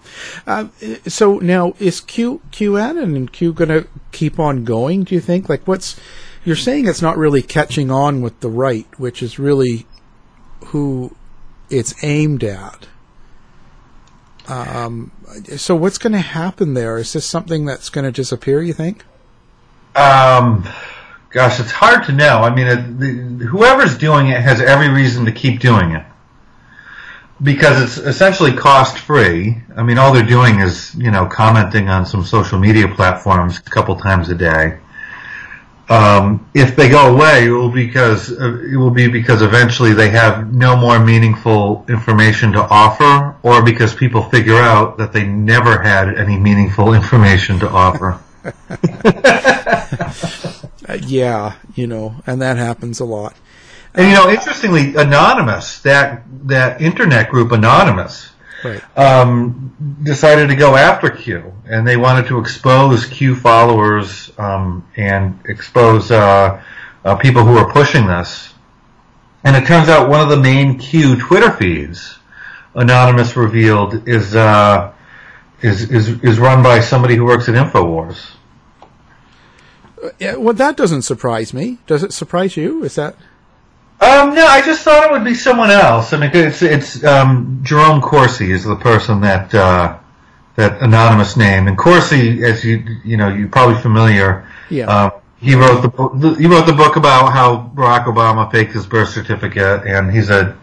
Uh, 0.47 0.69
so 1.07 1.39
now 1.39 1.75
is 1.79 2.01
Q 2.01 2.41
QAnon 2.51 3.17
and 3.17 3.33
Q 3.33 3.53
going 3.53 3.69
to 3.69 3.87
keep 4.13 4.39
on 4.39 4.65
going? 4.65 5.05
Do 5.05 5.15
you 5.15 5.21
think? 5.21 5.49
Like, 5.49 5.67
what's 5.67 5.99
you're 6.45 6.57
saying? 6.57 6.89
It's 6.89 7.03
not 7.03 7.17
really 7.17 7.43
catching 7.43 7.91
on 7.91 8.21
with 8.23 8.41
the 8.41 8.49
right, 8.49 8.87
which 8.99 9.23
is 9.23 9.39
really 9.39 9.87
who 10.67 11.15
it's 11.69 12.03
aimed 12.03 12.43
at. 12.43 12.87
Um, 14.49 15.13
so 15.57 15.77
what's 15.77 15.99
going 15.99 16.13
to 16.15 16.19
happen 16.19 16.75
there? 16.75 16.99
Is 16.99 17.13
this 17.13 17.27
something 17.27 17.67
that's 17.67 17.89
going 17.89 18.05
to 18.05 18.13
disappear? 18.13 18.63
You 18.63 18.73
think? 18.73 19.05
Um, 19.95 20.67
gosh, 21.31 21.61
it's 21.61 21.71
hard 21.71 22.05
to 22.05 22.13
know. 22.13 22.39
I 22.39 22.53
mean, 22.53 22.67
it, 22.67 22.99
the, 22.99 23.47
whoever's 23.47 23.97
doing 23.97 24.29
it 24.29 24.41
has 24.41 24.61
every 24.61 24.89
reason 24.89 25.25
to 25.27 25.33
keep 25.33 25.61
doing 25.61 25.93
it 25.93 26.05
because 27.43 27.83
it's 27.83 28.07
essentially 28.07 28.53
cost 28.53 28.99
free. 28.99 29.63
I 29.77 29.83
mean, 29.83 29.99
all 29.99 30.13
they're 30.13 30.23
doing 30.23 30.61
is 30.61 30.95
you 30.95 31.11
know 31.11 31.27
commenting 31.27 31.89
on 31.89 32.07
some 32.07 32.25
social 32.25 32.59
media 32.59 32.89
platforms 32.89 33.59
a 33.59 33.71
couple 33.71 33.97
times 33.97 34.29
a 34.29 34.35
day. 34.35 34.79
Um, 35.89 36.49
if 36.55 36.77
they 36.77 36.89
go 36.89 37.13
away, 37.13 37.47
it 37.47 37.51
will 37.51 37.71
because 37.71 38.31
uh, 38.31 38.63
it 38.63 38.77
will 38.77 38.93
be 38.93 39.09
because 39.09 39.43
eventually 39.43 39.93
they 39.93 40.11
have 40.11 40.55
no 40.55 40.77
more 40.77 41.05
meaningful 41.05 41.85
information 41.89 42.53
to 42.53 42.61
offer, 42.61 43.37
or 43.43 43.65
because 43.65 43.93
people 43.93 44.23
figure 44.23 44.55
out 44.55 44.99
that 44.99 45.13
they 45.13 45.27
never 45.27 45.83
had 45.83 46.17
any 46.17 46.39
meaningful 46.39 46.95
information 47.01 47.59
to 47.59 47.69
offer. 47.69 48.21
uh, 50.89 50.95
yeah, 51.03 51.57
you 51.75 51.89
know, 51.89 52.15
and 52.25 52.41
that 52.41 52.57
happens 52.57 53.01
a 53.01 53.05
lot. 53.05 53.35
And 53.95 54.09
you 54.09 54.15
know, 54.15 54.31
interestingly, 54.31 54.95
Anonymous, 54.95 55.81
that 55.81 56.23
that 56.47 56.81
internet 56.81 57.29
group 57.29 57.53
Anonymous, 57.53 58.31
right. 58.65 58.83
um, 58.97 59.99
decided 60.03 60.49
to 60.49 60.57
go 60.57 60.77
after 60.77 61.11
Q, 61.11 61.53
and 61.67 61.87
they 61.87 61.97
wanted 61.97 62.27
to 62.29 62.39
expose 62.39 63.07
Q 63.07 63.35
followers 63.35 64.31
um, 64.39 64.87
and 64.97 65.41
expose 65.47 66.11
uh, 66.11 66.63
uh, 67.05 67.17
people 67.17 67.45
who 67.45 67.57
are 67.57 67.73
pushing 67.73 68.07
this. 68.07 68.55
And 69.43 69.57
it 69.57 69.67
turns 69.67 69.89
out 69.89 70.09
one 70.09 70.21
of 70.21 70.29
the 70.29 70.37
main 70.37 70.79
Q 70.79 71.17
Twitter 71.17 71.51
feeds, 71.51 72.19
Anonymous 72.75 73.37
revealed, 73.37 74.09
is 74.09 74.37
uh, 74.37 74.93
is 75.63 75.91
is 75.91 76.09
is 76.23 76.39
run 76.39 76.63
by 76.63 76.81
somebody 76.81 77.17
who 77.17 77.25
works 77.25 77.49
at 77.49 77.55
Infowars. 77.55 78.35
Yeah, 80.19 80.37
well, 80.37 80.55
that 80.55 80.77
doesn't 80.77 81.03
surprise 81.03 81.53
me. 81.53 81.79
Does 81.87 82.03
it 82.03 82.13
surprise 82.13 82.57
you? 82.57 82.85
Is 82.85 82.95
that? 82.95 83.17
Um, 84.01 84.35
no, 84.35 84.47
I 84.47 84.63
just 84.65 84.83
thought 84.83 85.05
it 85.05 85.13
would 85.13 85.25
be 85.25 85.35
someone 85.35 85.71
else. 85.71 86.13
I 86.13 86.19
mean, 86.19 86.31
it's 86.33 86.63
it's 86.63 87.05
um, 87.05 87.61
Jerome 87.63 88.01
Corsi 88.01 88.51
is 88.51 88.65
the 88.65 88.77
person 88.77 89.21
that 89.21 89.55
uh, 89.55 89.99
that 90.57 90.81
anonymous 90.81 91.37
name, 91.37 91.69
and 91.69 91.77
Corsi, 91.77 92.43
as 92.43 92.65
you 92.65 92.83
you 93.05 93.19
know, 93.19 93.29
you're 93.29 93.49
probably 93.49 93.81
familiar. 93.81 94.47
Yeah. 94.71 94.87
Um, 94.87 95.13
he 95.41 95.55
wrote 95.55 95.83
the 95.83 96.35
he 96.39 96.47
wrote 96.47 96.67
the 96.67 96.73
book 96.73 96.97
about 96.97 97.33
how 97.33 97.71
Barack 97.75 98.05
Obama 98.05 98.51
faked 98.51 98.73
his 98.73 98.87
birth 98.87 99.11
certificate, 99.11 99.87
and 99.87 100.11
he's 100.11 100.31
a, 100.31 100.57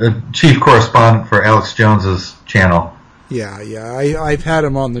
a 0.00 0.22
chief 0.32 0.60
correspondent 0.60 1.28
for 1.28 1.44
Alex 1.44 1.74
Jones's 1.74 2.34
channel. 2.44 2.92
Yeah, 3.28 3.60
yeah, 3.62 3.92
I, 3.92 4.20
I've 4.20 4.44
had 4.44 4.64
him 4.64 4.76
on 4.76 4.92
the. 4.94 5.00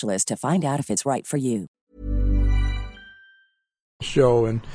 to 0.00 0.36
find 0.36 0.64
out 0.64 0.80
if 0.80 0.90
it's 0.90 1.06
right 1.06 1.26
for 1.26 1.36
you. 1.36 1.66
Show 4.00 4.46
and 4.46 4.66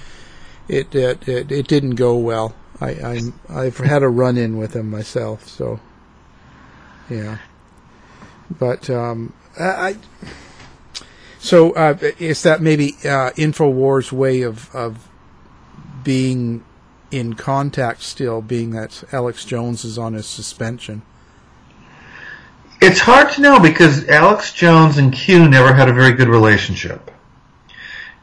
it 0.67 0.93
it 0.93 1.27
it, 1.27 1.51
it 1.51 1.67
didn't 1.67 1.95
go 1.95 2.15
well. 2.15 2.55
I, 2.81 2.89
I 2.89 3.19
I've 3.49 3.77
had 3.77 4.03
a 4.03 4.09
run 4.09 4.37
in 4.37 4.57
with 4.57 4.75
him 4.75 4.89
myself, 4.89 5.47
so 5.47 5.79
yeah. 7.09 7.39
But 8.59 8.89
um, 8.89 9.33
I, 9.59 9.63
I 9.63 9.95
so 11.39 11.71
uh, 11.73 11.97
is 12.19 12.43
that 12.43 12.61
maybe 12.61 12.95
uh, 13.03 13.31
Infowars' 13.31 14.11
way 14.11 14.41
of 14.41 14.73
of 14.75 15.09
being 16.03 16.63
in 17.11 17.33
contact 17.33 18.01
still, 18.01 18.41
being 18.41 18.71
that 18.71 19.03
Alex 19.11 19.45
Jones 19.45 19.85
is 19.85 19.97
on 19.97 20.13
his 20.13 20.25
suspension? 20.25 21.01
It's 22.85 22.99
hard 22.99 23.31
to 23.31 23.41
know 23.41 23.59
because 23.59 24.07
Alex 24.09 24.53
Jones 24.53 24.99
and 24.99 25.11
Q 25.11 25.49
never 25.49 25.73
had 25.73 25.89
a 25.89 25.93
very 25.93 26.11
good 26.11 26.27
relationship. 26.27 27.09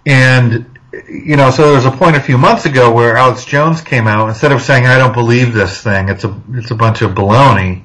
And, 0.07 0.79
you 1.09 1.35
know, 1.35 1.51
so 1.51 1.65
there 1.65 1.75
was 1.75 1.85
a 1.85 1.91
point 1.91 2.15
a 2.15 2.21
few 2.21 2.39
months 2.39 2.65
ago 2.65 2.93
where 2.93 3.17
Alex 3.17 3.45
Jones 3.45 3.81
came 3.81 4.07
out, 4.07 4.29
instead 4.29 4.53
of 4.53 4.63
saying, 4.63 4.87
I 4.87 4.99
don't 4.99 5.15
believe 5.15 5.53
this 5.53 5.83
thing, 5.83 6.09
it's 6.09 6.23
a, 6.23 6.41
it's 6.53 6.71
a 6.71 6.77
bunch 6.77 7.03
of 7.03 7.11
baloney, 7.11 7.83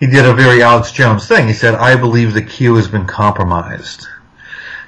he 0.00 0.06
did 0.06 0.24
a 0.24 0.32
very 0.32 0.62
Alex 0.62 0.92
Jones 0.92 1.28
thing. 1.28 1.46
He 1.46 1.52
said, 1.52 1.74
I 1.74 1.94
believe 1.94 2.32
the 2.32 2.40
Q 2.40 2.76
has 2.76 2.88
been 2.88 3.06
compromised. 3.06 4.06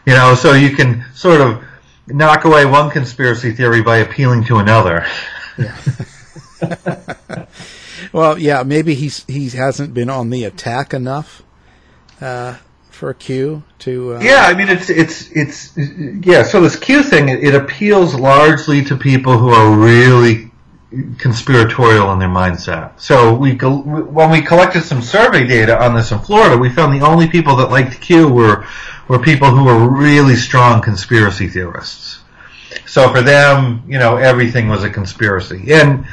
You 0.07 0.14
know, 0.14 0.35
so 0.35 0.55
you 0.55 0.75
can 0.75 1.05
sort 1.12 1.42
of 1.42 1.62
knock 2.07 2.46
away 2.46 2.64
one 2.64 2.88
conspiracy 2.88 3.53
theory 3.53 3.83
by 3.83 3.99
appealing 3.99 4.44
to 4.44 4.57
another. 4.57 5.07
Yeah. 5.59 7.03
well, 8.17 8.39
yeah, 8.39 8.63
maybe 8.63 8.95
he's 8.95 9.27
he 9.27 9.51
hasn't 9.51 9.93
been 9.93 10.09
on 10.09 10.31
the 10.31 10.45
attack 10.45 10.95
enough 10.95 11.43
uh, 12.19 12.57
for 12.89 13.13
Q 13.13 13.63
to. 13.81 14.15
Uh, 14.15 14.21
yeah, 14.21 14.45
I 14.47 14.55
mean 14.55 14.71
it's 14.71 14.89
it's 14.89 15.31
it's 15.33 15.77
yeah. 15.77 16.43
So 16.43 16.63
this 16.63 16.77
Q 16.77 17.03
thing 17.03 17.29
it, 17.29 17.45
it 17.45 17.55
appeals 17.55 18.15
largely 18.15 18.83
to 18.85 18.97
people 18.97 19.37
who 19.37 19.51
are 19.51 19.77
really 19.77 20.51
conspiratorial 21.19 22.11
in 22.13 22.19
their 22.19 22.31
mindset. 22.31 22.99
So 22.99 23.35
we 23.35 23.53
when 23.53 24.31
we 24.31 24.41
collected 24.41 24.85
some 24.85 25.03
survey 25.03 25.47
data 25.47 25.79
on 25.79 25.95
this 25.95 26.11
in 26.11 26.19
Florida, 26.21 26.57
we 26.57 26.71
found 26.71 26.99
the 26.99 27.05
only 27.05 27.29
people 27.29 27.57
that 27.57 27.71
liked 27.71 28.01
Q 28.01 28.29
were 28.29 28.67
were 29.09 29.19
people 29.19 29.51
who 29.51 29.65
were 29.65 29.91
really 29.91 30.37
strong 30.37 30.81
conspiracy 30.81 31.49
theorists. 31.49 32.21
So 32.87 33.13
for 33.13 33.21
them, 33.21 33.83
you 33.87 33.99
know, 33.99 34.17
everything 34.17 34.69
was 34.69 34.85
a 34.85 34.89
conspiracy. 34.89 35.71
And 35.71 36.07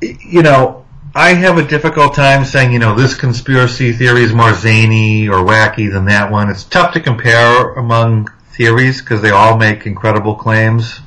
you 0.00 0.44
know, 0.44 0.85
I 1.16 1.32
have 1.32 1.56
a 1.56 1.66
difficult 1.66 2.14
time 2.14 2.44
saying, 2.44 2.74
you 2.74 2.78
know, 2.78 2.94
this 2.94 3.14
conspiracy 3.14 3.90
theory 3.92 4.20
is 4.20 4.34
more 4.34 4.52
zany 4.52 5.28
or 5.28 5.36
wacky 5.36 5.90
than 5.90 6.04
that 6.04 6.30
one. 6.30 6.50
It's 6.50 6.62
tough 6.62 6.92
to 6.92 7.00
compare 7.00 7.72
among 7.72 8.28
theories 8.52 9.00
because 9.00 9.22
they 9.22 9.30
all 9.30 9.56
make 9.56 9.86
incredible 9.86 10.34
claims. 10.34 11.00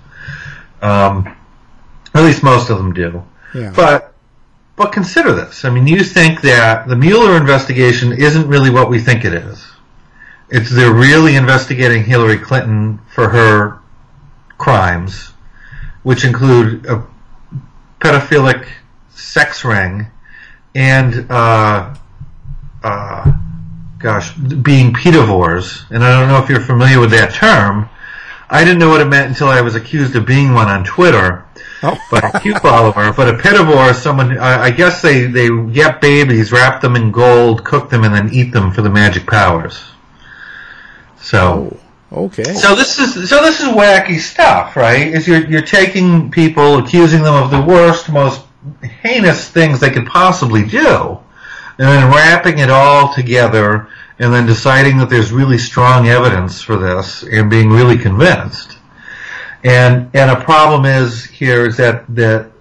Um, 0.82 1.38
at 2.16 2.24
least 2.24 2.42
most 2.42 2.72
of 2.72 2.80
them 2.80 2.92
do. 2.92 3.24
Yeah. 3.54 3.72
But 3.76 4.16
but 4.76 4.92
consider 4.92 5.32
this. 5.32 5.64
I 5.64 5.70
mean, 5.70 5.86
you 5.86 6.04
think 6.04 6.42
that 6.42 6.88
the 6.88 6.96
Mueller 6.96 7.38
investigation 7.38 8.12
isn't 8.12 8.48
really 8.48 8.72
what 8.72 8.90
we 8.90 8.98
think 8.98 9.26
it 9.26 9.34
is. 9.36 9.64
It's 10.50 10.72
they're 10.72 10.92
really 10.92 11.36
investigating 11.36 12.04
Hillary 12.04 12.40
Clinton 12.40 13.00
for 13.14 13.30
her 13.30 13.78
crimes, 14.58 15.34
which 16.02 16.26
include 16.26 16.88
a 16.88 17.06
pedophilic 18.00 18.66
sex 19.20 19.64
ring 19.66 20.08
and 20.76 21.30
uh, 21.30 21.96
uh, 22.84 23.34
gosh, 24.00 24.36
being 24.36 24.94
pedivores. 24.94 25.90
And 25.92 26.04
I 26.04 26.20
don't 26.20 26.30
know 26.30 26.42
if 26.42 26.50
you're 26.50 26.62
familiar 26.62 27.00
with 27.00 27.12
that 27.12 27.34
term. 27.34 27.90
I 28.50 28.64
didn't 28.64 28.80
know 28.80 28.90
what 28.90 29.02
it 29.02 29.06
meant 29.06 29.30
until 29.30 29.48
I 29.48 29.62
was 29.62 29.76
accused 29.76 30.16
of 30.16 30.26
being 30.26 30.54
one 30.54 30.68
on 30.68 30.84
Twitter. 30.84 31.46
Oh. 31.84 31.98
But 32.10 32.36
a 32.36 32.40
Q 32.40 32.56
follower. 32.60 33.14
But 33.14 33.30
a 33.30 33.38
pedivore 33.38 33.92
is 33.92 34.02
someone. 34.02 34.38
I, 34.38 34.64
I 34.64 34.72
guess 34.72 35.02
they 35.02 35.26
they 35.28 35.50
get 35.72 36.02
babies, 36.02 36.52
wrap 36.52 36.82
them 36.82 36.96
in 36.96 37.12
gold, 37.12 37.64
cook 37.64 37.90
them, 37.90 38.04
and 38.04 38.14
then 38.14 38.34
eat 38.34 38.52
them 38.52 38.72
for 38.72 38.82
the 38.82 38.90
magic 38.90 39.28
powers. 39.28 39.80
So. 41.22 41.78
Okay. 42.12 42.56
So 42.56 42.74
this 42.74 42.98
is 42.98 43.30
so 43.30 43.44
this 43.44 43.60
is 43.60 43.68
wacky 43.68 44.18
stuff, 44.18 44.76
right? 44.76 45.08
Is 45.08 45.28
you're 45.28 45.46
you're 45.48 45.62
taking 45.62 46.32
people, 46.32 46.80
accusing 46.80 47.22
them 47.22 47.36
of 47.36 47.52
the 47.52 47.62
worst, 47.62 48.10
most 48.10 48.42
heinous 48.82 49.50
things 49.50 49.80
they 49.80 49.90
could 49.90 50.06
possibly 50.06 50.64
do, 50.64 51.20
and 51.78 51.88
then 51.88 52.12
wrapping 52.12 52.60
it 52.60 52.70
all 52.70 53.14
together, 53.14 53.88
and 54.20 54.34
then 54.34 54.46
deciding 54.46 54.98
that 54.98 55.10
there's 55.10 55.32
really 55.32 55.58
strong 55.58 56.08
evidence 56.08 56.62
for 56.62 56.78
this, 56.78 57.24
and 57.24 57.50
being 57.50 57.70
really 57.70 57.98
convinced. 57.98 58.78
And 59.64 60.10
and 60.14 60.32
a 60.32 60.42
problem 60.44 60.86
is 60.86 61.26
here 61.26 61.66
is 61.66 61.78
that 61.78 62.06
that 62.16 62.52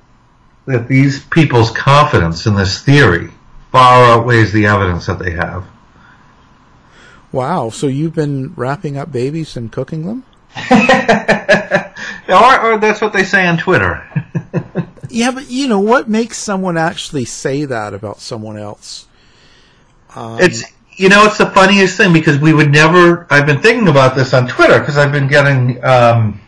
that 0.66 0.88
these 0.88 1.24
people's 1.24 1.70
confidence 1.70 2.46
in 2.46 2.54
this 2.54 2.82
theory 2.82 3.30
far 3.72 4.04
outweighs 4.04 4.52
the 4.52 4.66
evidence 4.66 5.06
that 5.06 5.18
they 5.18 5.30
have. 5.32 5.64
Wow, 7.30 7.70
so 7.70 7.86
you've 7.86 8.14
been 8.14 8.54
wrapping 8.54 8.96
up 8.96 9.12
babies 9.12 9.56
and 9.56 9.70
cooking 9.70 10.06
them? 10.06 10.24
or, 12.28 12.60
or 12.60 12.78
that's 12.78 13.00
what 13.00 13.12
they 13.12 13.24
say 13.24 13.46
on 13.46 13.58
Twitter. 13.58 14.02
yeah, 15.10 15.30
but 15.30 15.50
you 15.50 15.68
know 15.68 15.80
what 15.80 16.08
makes 16.08 16.38
someone 16.38 16.76
actually 16.76 17.24
say 17.24 17.64
that 17.64 17.94
about 17.94 18.20
someone 18.20 18.56
else? 18.56 19.06
Um, 20.14 20.40
it's 20.40 20.64
you 20.96 21.08
know 21.08 21.24
it's 21.24 21.38
the 21.38 21.50
funniest 21.50 21.96
thing 21.96 22.12
because 22.12 22.38
we 22.38 22.52
would 22.52 22.70
never. 22.70 23.26
I've 23.30 23.46
been 23.46 23.60
thinking 23.60 23.88
about 23.88 24.16
this 24.16 24.34
on 24.34 24.48
Twitter 24.48 24.78
because 24.78 24.96
I've 24.96 25.12
been 25.12 25.28
getting 25.28 25.82
um, 25.84 26.40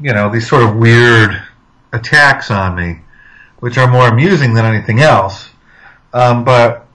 you 0.00 0.12
know 0.12 0.30
these 0.30 0.48
sort 0.48 0.62
of 0.62 0.76
weird 0.76 1.42
attacks 1.92 2.50
on 2.50 2.76
me, 2.76 3.00
which 3.60 3.78
are 3.78 3.90
more 3.90 4.08
amusing 4.08 4.54
than 4.54 4.64
anything 4.64 5.00
else. 5.00 5.50
Um, 6.12 6.44
but 6.44 6.86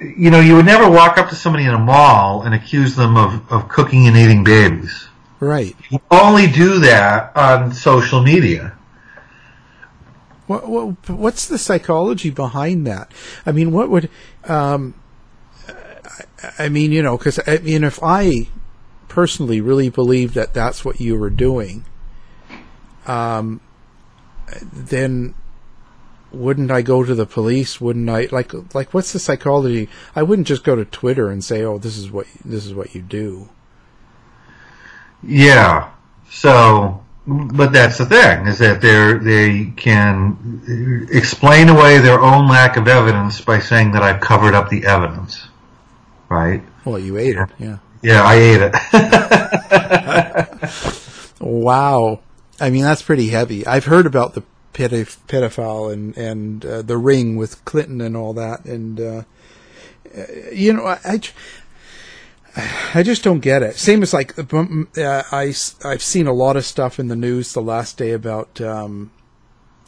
you 0.00 0.30
know, 0.30 0.40
you 0.40 0.56
would 0.56 0.66
never 0.66 0.88
walk 0.90 1.18
up 1.18 1.28
to 1.30 1.34
somebody 1.34 1.64
in 1.64 1.74
a 1.74 1.78
mall 1.78 2.42
and 2.42 2.54
accuse 2.54 2.96
them 2.96 3.16
of, 3.16 3.50
of 3.52 3.68
cooking 3.68 4.06
and 4.06 4.16
eating 4.16 4.44
babies. 4.44 5.08
Right. 5.40 5.74
You 5.90 6.00
only 6.10 6.46
do 6.46 6.78
that 6.80 7.36
on 7.36 7.72
social 7.72 8.22
media. 8.22 8.76
What, 10.46 10.68
what, 10.68 11.08
what's 11.08 11.46
the 11.46 11.58
psychology 11.58 12.30
behind 12.30 12.86
that? 12.86 13.10
I 13.46 13.52
mean, 13.52 13.72
what 13.72 13.88
would, 13.88 14.10
um, 14.44 14.94
I, 16.58 16.68
mean, 16.68 16.92
you 16.92 17.02
know, 17.02 17.16
because 17.16 17.40
I 17.46 17.58
mean, 17.58 17.84
if 17.84 17.98
I 18.02 18.48
personally 19.08 19.60
really 19.60 19.88
believed 19.88 20.34
that 20.34 20.52
that's 20.52 20.84
what 20.84 21.00
you 21.00 21.18
were 21.18 21.30
doing, 21.30 21.84
um, 23.06 23.60
then 24.72 25.34
wouldn't 26.34 26.70
I 26.70 26.82
go 26.82 27.04
to 27.04 27.14
the 27.14 27.26
police? 27.26 27.80
Wouldn't 27.80 28.08
I 28.08 28.28
like 28.30 28.52
like 28.74 28.92
what's 28.92 29.12
the 29.12 29.18
psychology? 29.18 29.88
I 30.14 30.22
wouldn't 30.22 30.48
just 30.48 30.64
go 30.64 30.76
to 30.76 30.84
Twitter 30.84 31.30
and 31.30 31.42
say, 31.42 31.62
"Oh, 31.62 31.78
this 31.78 31.96
is 31.96 32.10
what 32.10 32.26
this 32.44 32.66
is 32.66 32.74
what 32.74 32.94
you 32.94 33.02
do." 33.02 33.48
Yeah. 35.22 35.90
So, 36.30 37.03
but 37.26 37.72
that's 37.72 37.98
the 37.98 38.06
thing 38.06 38.46
is 38.46 38.58
that 38.58 38.80
they 38.80 39.14
they 39.14 39.72
can 39.76 41.06
explain 41.10 41.68
away 41.68 41.98
their 41.98 42.20
own 42.20 42.48
lack 42.48 42.76
of 42.76 42.86
evidence 42.86 43.40
by 43.40 43.60
saying 43.60 43.92
that 43.92 44.02
I've 44.02 44.20
covered 44.20 44.54
up 44.54 44.68
the 44.68 44.84
evidence. 44.86 45.48
Right? 46.28 46.62
Well, 46.84 46.98
you 46.98 47.16
ate 47.16 47.36
it. 47.36 47.48
Yeah. 47.58 47.78
Yeah, 48.02 48.22
I 48.22 48.34
ate 48.34 48.60
it. 48.60 48.74
wow. 51.40 52.20
I 52.60 52.70
mean, 52.70 52.82
that's 52.82 53.02
pretty 53.02 53.28
heavy. 53.28 53.66
I've 53.66 53.86
heard 53.86 54.04
about 54.06 54.34
the 54.34 54.42
pedophile 54.74 55.92
and 55.92 56.16
and 56.18 56.66
uh, 56.66 56.82
the 56.82 56.98
ring 56.98 57.36
with 57.36 57.64
Clinton 57.64 58.00
and 58.00 58.16
all 58.16 58.34
that, 58.34 58.64
and 58.64 59.00
uh, 59.00 59.22
you 60.52 60.72
know, 60.72 60.86
I, 60.86 61.20
I 62.56 63.02
just 63.02 63.24
don't 63.24 63.40
get 63.40 63.62
it. 63.62 63.76
Same 63.76 64.02
as 64.02 64.12
like 64.14 64.38
uh, 64.38 64.84
I 64.96 65.54
I've 65.84 66.02
seen 66.02 66.26
a 66.26 66.32
lot 66.32 66.56
of 66.56 66.64
stuff 66.64 67.00
in 67.00 67.08
the 67.08 67.16
news 67.16 67.52
the 67.52 67.62
last 67.62 67.96
day 67.98 68.12
about. 68.12 68.60
Um, 68.60 69.10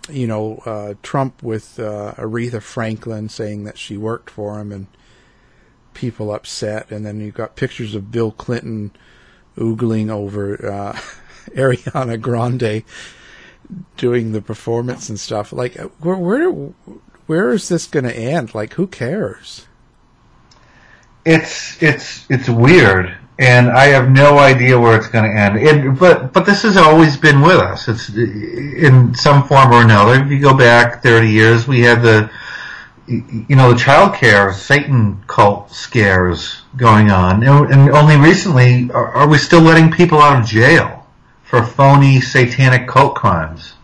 you 0.09 0.26
know, 0.26 0.59
uh, 0.64 0.94
Trump 1.02 1.42
with 1.42 1.81
uh, 1.81 2.14
Aretha 2.16 2.62
Franklin 2.62 3.29
saying 3.29 3.64
that 3.64 3.76
she 3.76 3.96
worked 3.96 4.31
for 4.31 4.61
him, 4.61 4.70
and 4.70 4.87
people 5.94 6.33
upset. 6.33 6.90
And 6.90 7.05
then 7.05 7.20
you've 7.20 7.35
got 7.35 7.57
pictures 7.57 7.94
of 7.94 8.12
Bill 8.12 8.31
Clinton 8.31 8.92
oogling 9.57 10.11
over 10.11 10.55
uh, 10.64 10.92
Ariana 11.55 12.20
Grande 12.20 12.85
doing 13.96 14.33
the 14.33 14.42
performance 14.42 15.08
and 15.08 15.19
stuff. 15.19 15.52
Like, 15.52 15.75
where 16.00 16.17
where 16.17 16.50
where 17.27 17.50
is 17.50 17.69
this 17.69 17.87
going 17.87 18.04
to 18.04 18.17
end? 18.17 18.54
Like, 18.54 18.75
who 18.75 18.87
cares? 18.87 19.67
It's 21.27 21.83
it's 21.83 22.24
it's 22.31 22.48
weird, 22.48 23.12
and 23.38 23.68
I 23.68 23.87
have 23.87 24.10
no 24.10 24.38
idea 24.38 24.79
where 24.79 24.96
it's 24.96 25.08
going 25.08 25.24
to 25.24 25.38
end. 25.38 25.98
But 25.98 26.33
but 26.33 26.46
this 26.46 26.62
has 26.62 26.77
always 26.77 27.16
been 27.16 27.40
with 27.40 27.56
us. 27.56 27.88
It's 27.88 28.08
in 28.10 29.12
some 29.14 29.46
form 29.46 29.72
or 29.72 29.83
another. 29.83 30.22
If 30.22 30.31
you 30.31 30.40
go 30.40 30.56
back 30.56 31.02
thirty 31.02 31.31
years, 31.31 31.66
we 31.66 31.81
had 31.81 32.00
the 32.00 32.31
you 33.08 33.56
know 33.56 33.72
the 33.72 33.79
child 33.79 34.14
care 34.14 34.52
Satan 34.52 35.22
cult 35.27 35.72
scares 35.72 36.62
going 36.77 37.10
on, 37.10 37.42
and, 37.42 37.72
and 37.72 37.90
only 37.90 38.16
recently 38.16 38.88
are, 38.92 39.08
are 39.08 39.29
we 39.29 39.38
still 39.38 39.60
letting 39.60 39.90
people 39.90 40.20
out 40.20 40.40
of 40.40 40.46
jail 40.48 40.96
for 41.46 41.64
phony 41.64 42.20
satanic 42.20 42.87
cult 42.88 43.14
crimes. 43.14 43.74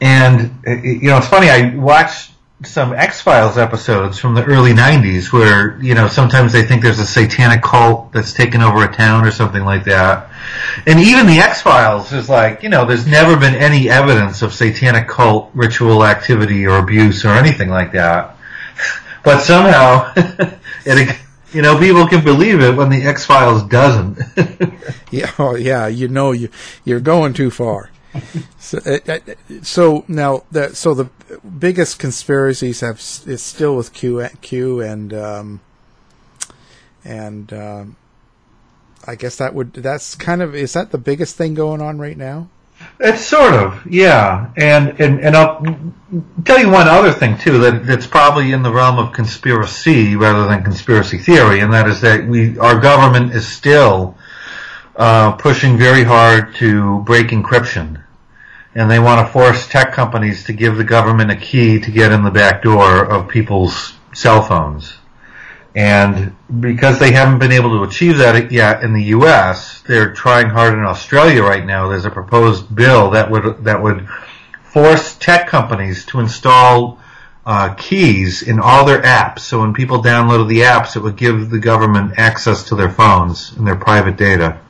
And 0.00 0.54
you 0.66 1.08
know, 1.08 1.18
it's 1.18 1.28
funny. 1.28 1.48
I 1.50 1.74
watched 1.74 2.32
some 2.62 2.92
X 2.92 3.20
Files 3.20 3.58
episodes 3.58 4.18
from 4.18 4.34
the 4.34 4.44
early 4.44 4.72
'90s 4.72 5.32
where 5.32 5.80
you 5.82 5.94
know 5.94 6.08
sometimes 6.08 6.52
they 6.52 6.62
think 6.62 6.82
there's 6.82 7.00
a 7.00 7.06
satanic 7.06 7.62
cult 7.62 8.12
that's 8.12 8.32
taken 8.32 8.62
over 8.62 8.84
a 8.84 8.92
town 8.92 9.26
or 9.26 9.30
something 9.30 9.64
like 9.64 9.84
that, 9.84 10.30
and 10.86 11.00
even 11.00 11.26
the 11.26 11.38
X 11.38 11.62
Files 11.62 12.12
is 12.12 12.28
like 12.28 12.62
you 12.62 12.68
know 12.68 12.84
there's 12.84 13.06
never 13.06 13.36
been 13.36 13.54
any 13.54 13.90
evidence 13.90 14.42
of 14.42 14.54
satanic 14.54 15.08
cult 15.08 15.50
ritual 15.54 16.04
activity 16.04 16.66
or 16.66 16.78
abuse 16.78 17.24
or 17.24 17.30
anything 17.30 17.68
like 17.68 17.92
that, 17.92 18.36
but 19.24 19.40
somehow 19.40 20.12
it 20.86 21.18
you 21.52 21.62
know 21.62 21.78
people 21.78 22.06
can 22.06 22.22
believe 22.22 22.60
it 22.60 22.76
when 22.76 22.90
the 22.90 23.02
X 23.02 23.24
Files 23.24 23.62
doesn't. 23.64 24.18
yeah, 25.10 25.30
oh, 25.38 25.54
yeah, 25.54 25.86
you 25.86 26.08
know 26.08 26.32
you 26.32 26.48
you're 26.84 27.00
going 27.00 27.32
too 27.32 27.50
far. 27.50 27.90
so, 28.58 28.78
uh, 28.86 28.98
uh, 29.08 29.18
so 29.62 30.04
now 30.08 30.44
that 30.52 30.76
so 30.76 30.94
the 30.94 31.10
biggest 31.58 31.98
conspiracies 31.98 32.80
have 32.80 32.98
is 33.26 33.42
still 33.42 33.76
with 33.76 33.92
Q 33.92 34.26
Q 34.40 34.80
and 34.80 35.12
um, 35.12 35.60
and 37.04 37.52
um, 37.52 37.96
I 39.06 39.14
guess 39.14 39.36
that 39.36 39.54
would 39.54 39.74
that's 39.74 40.14
kind 40.14 40.42
of 40.42 40.54
is 40.54 40.72
that 40.74 40.90
the 40.90 40.98
biggest 40.98 41.36
thing 41.36 41.54
going 41.54 41.80
on 41.80 41.98
right 41.98 42.16
now? 42.16 42.48
It's 42.98 43.24
sort 43.24 43.54
of, 43.54 43.86
yeah. 43.88 44.50
And 44.56 45.00
and 45.00 45.20
and 45.20 45.36
I'll 45.36 45.62
tell 46.44 46.58
you 46.58 46.70
one 46.70 46.88
other 46.88 47.12
thing 47.12 47.38
too 47.38 47.58
that 47.58 47.86
that's 47.86 48.06
probably 48.06 48.52
in 48.52 48.62
the 48.62 48.72
realm 48.72 48.98
of 48.98 49.12
conspiracy 49.12 50.16
rather 50.16 50.46
than 50.46 50.62
conspiracy 50.62 51.18
theory, 51.18 51.60
and 51.60 51.72
that 51.72 51.88
is 51.88 52.00
that 52.00 52.26
we 52.26 52.58
our 52.58 52.78
government 52.78 53.32
is 53.32 53.46
still 53.46 54.16
uh, 54.96 55.32
pushing 55.32 55.76
very 55.76 56.04
hard 56.04 56.54
to 56.56 57.00
break 57.02 57.28
encryption 57.28 58.03
and 58.74 58.90
they 58.90 58.98
want 58.98 59.26
to 59.26 59.32
force 59.32 59.68
tech 59.68 59.92
companies 59.92 60.44
to 60.44 60.52
give 60.52 60.76
the 60.76 60.84
government 60.84 61.30
a 61.30 61.36
key 61.36 61.80
to 61.80 61.90
get 61.90 62.12
in 62.12 62.24
the 62.24 62.30
back 62.30 62.62
door 62.62 63.04
of 63.04 63.28
people's 63.28 63.94
cell 64.12 64.42
phones. 64.42 64.94
And 65.76 66.36
because 66.60 66.98
they 66.98 67.12
haven't 67.12 67.40
been 67.40 67.50
able 67.50 67.70
to 67.70 67.82
achieve 67.82 68.18
that 68.18 68.52
yet 68.52 68.84
in 68.84 68.92
the 68.92 69.02
U.S., 69.04 69.82
they're 69.82 70.12
trying 70.12 70.48
hard 70.48 70.74
in 70.74 70.84
Australia 70.84 71.42
right 71.42 71.66
now. 71.66 71.88
There's 71.88 72.04
a 72.04 72.10
proposed 72.10 72.72
bill 72.74 73.10
that 73.10 73.30
would 73.30 73.64
that 73.64 73.82
would 73.82 74.08
force 74.62 75.16
tech 75.16 75.48
companies 75.48 76.04
to 76.06 76.20
install 76.20 77.00
uh, 77.44 77.74
keys 77.74 78.42
in 78.42 78.60
all 78.60 78.84
their 78.84 79.02
apps. 79.02 79.40
So 79.40 79.60
when 79.60 79.74
people 79.74 80.02
downloaded 80.02 80.48
the 80.48 80.60
apps, 80.60 80.96
it 80.96 81.00
would 81.00 81.16
give 81.16 81.50
the 81.50 81.58
government 81.58 82.18
access 82.18 82.64
to 82.64 82.76
their 82.76 82.90
phones 82.90 83.52
and 83.52 83.66
their 83.66 83.76
private 83.76 84.16
data. 84.16 84.60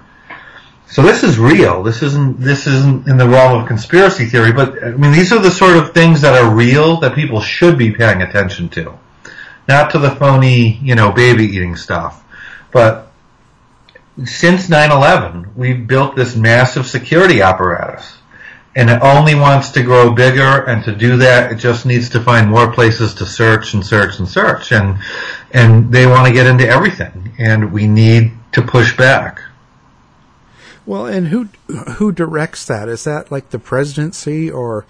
So 0.95 1.03
this 1.03 1.25
is 1.25 1.41
real. 1.41 1.83
This 1.83 2.05
isn't 2.05 2.39
this 2.39 2.69
isn't 2.69 3.09
in 3.09 3.17
the 3.17 3.29
realm 3.29 3.61
of 3.61 3.67
conspiracy 3.67 4.27
theory, 4.27 4.53
but 4.53 4.81
I 4.81 4.93
mean 4.93 5.11
these 5.11 5.33
are 5.33 5.41
the 5.41 5.51
sort 5.51 5.77
of 5.77 5.93
things 5.93 6.21
that 6.21 6.41
are 6.41 6.55
real 6.55 7.01
that 7.01 7.17
people 7.17 7.41
should 7.41 7.77
be 7.77 7.91
paying 7.91 8.23
attention 8.23 8.69
to. 8.69 8.97
Not 9.67 9.91
to 9.91 9.99
the 9.99 10.13
phony, 10.13 10.79
you 10.85 10.95
know, 10.95 11.11
baby 11.11 11.47
eating 11.47 11.75
stuff. 11.75 12.23
But 12.71 13.11
since 14.25 14.69
9/11, 14.69 15.57
we've 15.57 15.85
built 15.85 16.15
this 16.15 16.37
massive 16.37 16.87
security 16.87 17.43
apparatus. 17.43 18.17
And 18.77 18.89
it 18.89 19.03
only 19.03 19.35
wants 19.35 19.71
to 19.71 19.83
grow 19.83 20.13
bigger, 20.13 20.65
and 20.65 20.85
to 20.85 20.95
do 20.95 21.17
that, 21.17 21.51
it 21.51 21.57
just 21.57 21.87
needs 21.87 22.11
to 22.11 22.21
find 22.21 22.49
more 22.49 22.73
places 22.73 23.15
to 23.15 23.27
search 23.27 23.75
and 23.75 23.85
search 23.85 24.21
and 24.21 24.29
search. 24.29 24.71
And 24.71 24.99
and 25.51 25.91
they 25.91 26.07
want 26.07 26.29
to 26.29 26.33
get 26.33 26.47
into 26.47 26.69
everything, 26.69 27.35
and 27.37 27.73
we 27.73 27.89
need 27.89 28.31
to 28.53 28.63
push 28.63 28.97
back. 28.97 29.41
Well, 30.87 31.07
and 31.07 31.29
who 31.29 31.49
who 31.97 32.13
directs 32.13 32.67
that? 32.67 32.89
Is 32.89 33.05
that 33.05 33.33
like 33.33 33.51
the 33.51 33.59
presidency 33.59 34.51
or 34.51 34.85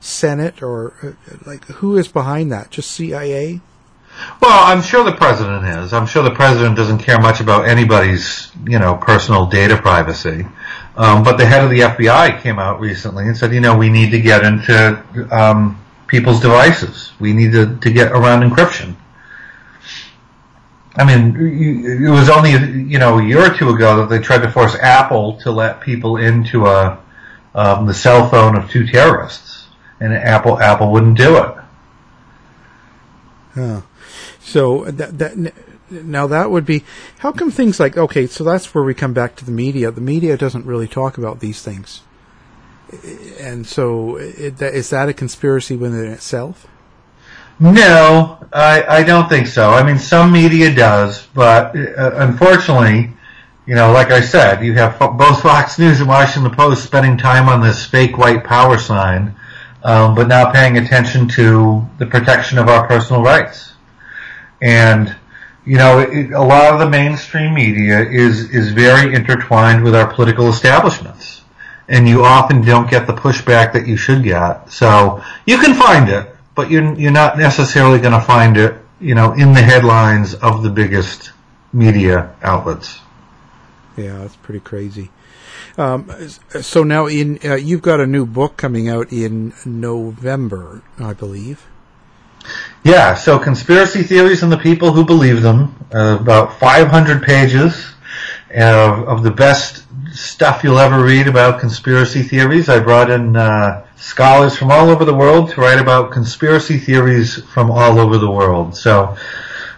Senate 0.00 0.62
or 0.62 0.94
uh, 1.02 1.36
like 1.44 1.64
who 1.66 1.96
is 1.96 2.08
behind 2.08 2.52
that? 2.52 2.70
Just 2.70 2.90
CIA? 2.92 3.60
Well, 4.40 4.64
I'm 4.64 4.82
sure 4.82 5.04
the 5.04 5.12
president 5.12 5.64
is. 5.66 5.92
I'm 5.92 6.06
sure 6.06 6.22
the 6.22 6.30
president 6.30 6.76
doesn't 6.76 6.98
care 6.98 7.20
much 7.20 7.40
about 7.40 7.68
anybody's, 7.68 8.50
you 8.66 8.78
know, 8.78 8.94
personal 8.96 9.46
data 9.46 9.76
privacy. 9.76 10.46
Um, 10.96 11.22
but 11.22 11.36
the 11.36 11.46
head 11.46 11.64
of 11.64 11.70
the 11.70 11.80
FBI 11.80 12.40
came 12.40 12.58
out 12.58 12.80
recently 12.80 13.26
and 13.26 13.36
said, 13.36 13.54
you 13.54 13.60
know, 13.60 13.76
we 13.76 13.88
need 13.88 14.10
to 14.10 14.20
get 14.20 14.44
into 14.44 15.28
um, 15.30 15.80
people's 16.06 16.40
devices. 16.40 17.12
We 17.20 17.32
need 17.32 17.52
to, 17.52 17.76
to 17.76 17.90
get 17.90 18.12
around 18.12 18.42
encryption. 18.42 18.96
I 20.96 21.04
mean, 21.04 21.36
it 22.04 22.10
was 22.10 22.28
only 22.28 22.50
you 22.50 22.98
know 22.98 23.18
a 23.18 23.24
year 23.24 23.52
or 23.52 23.54
two 23.54 23.68
ago 23.70 23.98
that 23.98 24.08
they 24.08 24.18
tried 24.18 24.42
to 24.42 24.50
force 24.50 24.74
Apple 24.74 25.38
to 25.40 25.50
let 25.50 25.80
people 25.80 26.16
into 26.16 26.66
a 26.66 26.98
um, 27.54 27.86
the 27.86 27.94
cell 27.94 28.28
phone 28.28 28.56
of 28.56 28.70
two 28.70 28.86
terrorists, 28.86 29.68
and 30.00 30.12
Apple 30.12 30.58
Apple 30.58 30.90
wouldn't 30.90 31.16
do 31.16 31.36
it. 31.36 31.54
Huh. 33.54 33.80
So 34.40 34.84
that 34.86 35.18
that 35.18 35.54
now 35.90 36.26
that 36.26 36.50
would 36.50 36.66
be 36.66 36.84
how 37.18 37.30
come 37.32 37.50
things 37.52 37.78
like 37.78 37.96
okay, 37.96 38.26
so 38.26 38.42
that's 38.42 38.74
where 38.74 38.82
we 38.82 38.94
come 38.94 39.12
back 39.12 39.36
to 39.36 39.44
the 39.44 39.52
media. 39.52 39.92
The 39.92 40.00
media 40.00 40.36
doesn't 40.36 40.66
really 40.66 40.88
talk 40.88 41.18
about 41.18 41.38
these 41.38 41.62
things, 41.62 42.02
and 43.38 43.64
so 43.64 44.16
it, 44.16 44.60
is 44.60 44.90
that 44.90 45.08
a 45.08 45.12
conspiracy 45.12 45.76
within 45.76 46.06
itself? 46.06 46.66
No, 47.60 48.38
I, 48.54 48.82
I 48.88 49.02
don't 49.02 49.28
think 49.28 49.46
so. 49.46 49.70
I 49.70 49.82
mean, 49.82 49.98
some 49.98 50.32
media 50.32 50.74
does, 50.74 51.26
but 51.34 51.76
uh, 51.76 52.12
unfortunately, 52.14 53.12
you 53.66 53.74
know, 53.74 53.92
like 53.92 54.10
I 54.10 54.22
said, 54.22 54.64
you 54.64 54.72
have 54.74 54.98
both 54.98 55.42
Fox 55.42 55.78
News 55.78 56.00
and 56.00 56.08
Washington 56.08 56.50
Post 56.52 56.82
spending 56.82 57.18
time 57.18 57.50
on 57.50 57.60
this 57.60 57.84
fake 57.84 58.16
white 58.16 58.44
power 58.44 58.78
sign, 58.78 59.36
um, 59.84 60.14
but 60.14 60.26
not 60.26 60.54
paying 60.54 60.78
attention 60.78 61.28
to 61.28 61.86
the 61.98 62.06
protection 62.06 62.56
of 62.56 62.68
our 62.68 62.86
personal 62.88 63.22
rights. 63.22 63.74
And 64.62 65.14
you 65.66 65.76
know, 65.76 65.98
it, 65.98 66.30
a 66.30 66.42
lot 66.42 66.72
of 66.72 66.80
the 66.80 66.88
mainstream 66.88 67.52
media 67.52 68.00
is 68.00 68.48
is 68.50 68.72
very 68.72 69.14
intertwined 69.14 69.84
with 69.84 69.94
our 69.94 70.10
political 70.10 70.48
establishments, 70.48 71.42
and 71.90 72.08
you 72.08 72.24
often 72.24 72.62
don't 72.62 72.88
get 72.88 73.06
the 73.06 73.12
pushback 73.12 73.74
that 73.74 73.86
you 73.86 73.98
should 73.98 74.24
get. 74.24 74.72
So 74.72 75.22
you 75.44 75.58
can 75.58 75.74
find 75.74 76.08
it 76.08 76.34
but 76.60 76.70
you're 76.70 76.92
you're 77.00 77.10
not 77.10 77.38
necessarily 77.38 77.98
going 77.98 78.12
to 78.12 78.20
find 78.20 78.58
it, 78.58 78.74
you 79.00 79.14
know, 79.14 79.32
in 79.32 79.54
the 79.54 79.62
headlines 79.62 80.34
of 80.34 80.62
the 80.62 80.68
biggest 80.68 81.32
media 81.72 82.34
outlets. 82.42 83.00
Yeah, 83.96 84.18
that's 84.18 84.36
pretty 84.36 84.60
crazy. 84.60 85.10
Um, 85.78 86.10
so 86.60 86.82
now, 86.82 87.06
in 87.06 87.38
uh, 87.42 87.54
you've 87.54 87.80
got 87.80 87.98
a 87.98 88.06
new 88.06 88.26
book 88.26 88.58
coming 88.58 88.90
out 88.90 89.10
in 89.10 89.54
November, 89.64 90.82
I 90.98 91.14
believe. 91.14 91.66
Yeah, 92.84 93.14
so 93.14 93.38
conspiracy 93.38 94.02
theories 94.02 94.42
and 94.42 94.52
the 94.52 94.58
people 94.58 94.92
who 94.92 95.06
believe 95.06 95.40
them. 95.40 95.74
Uh, 95.94 96.18
about 96.20 96.58
500 96.58 97.22
pages 97.22 97.90
of, 98.54 99.08
of 99.08 99.22
the 99.22 99.30
best 99.30 99.86
stuff 100.12 100.62
you'll 100.62 100.78
ever 100.78 101.02
read 101.02 101.26
about 101.26 101.58
conspiracy 101.58 102.22
theories. 102.22 102.68
I 102.68 102.80
brought 102.80 103.10
in 103.10 103.34
uh, 103.34 103.86
scholars 104.00 104.56
from 104.56 104.70
all 104.70 104.88
over 104.88 105.04
the 105.04 105.14
world 105.14 105.50
to 105.50 105.60
write 105.60 105.78
about 105.78 106.10
conspiracy 106.10 106.78
theories 106.78 107.42
from 107.44 107.70
all 107.70 107.98
over 107.98 108.16
the 108.16 108.30
world. 108.30 108.74
So 108.74 109.16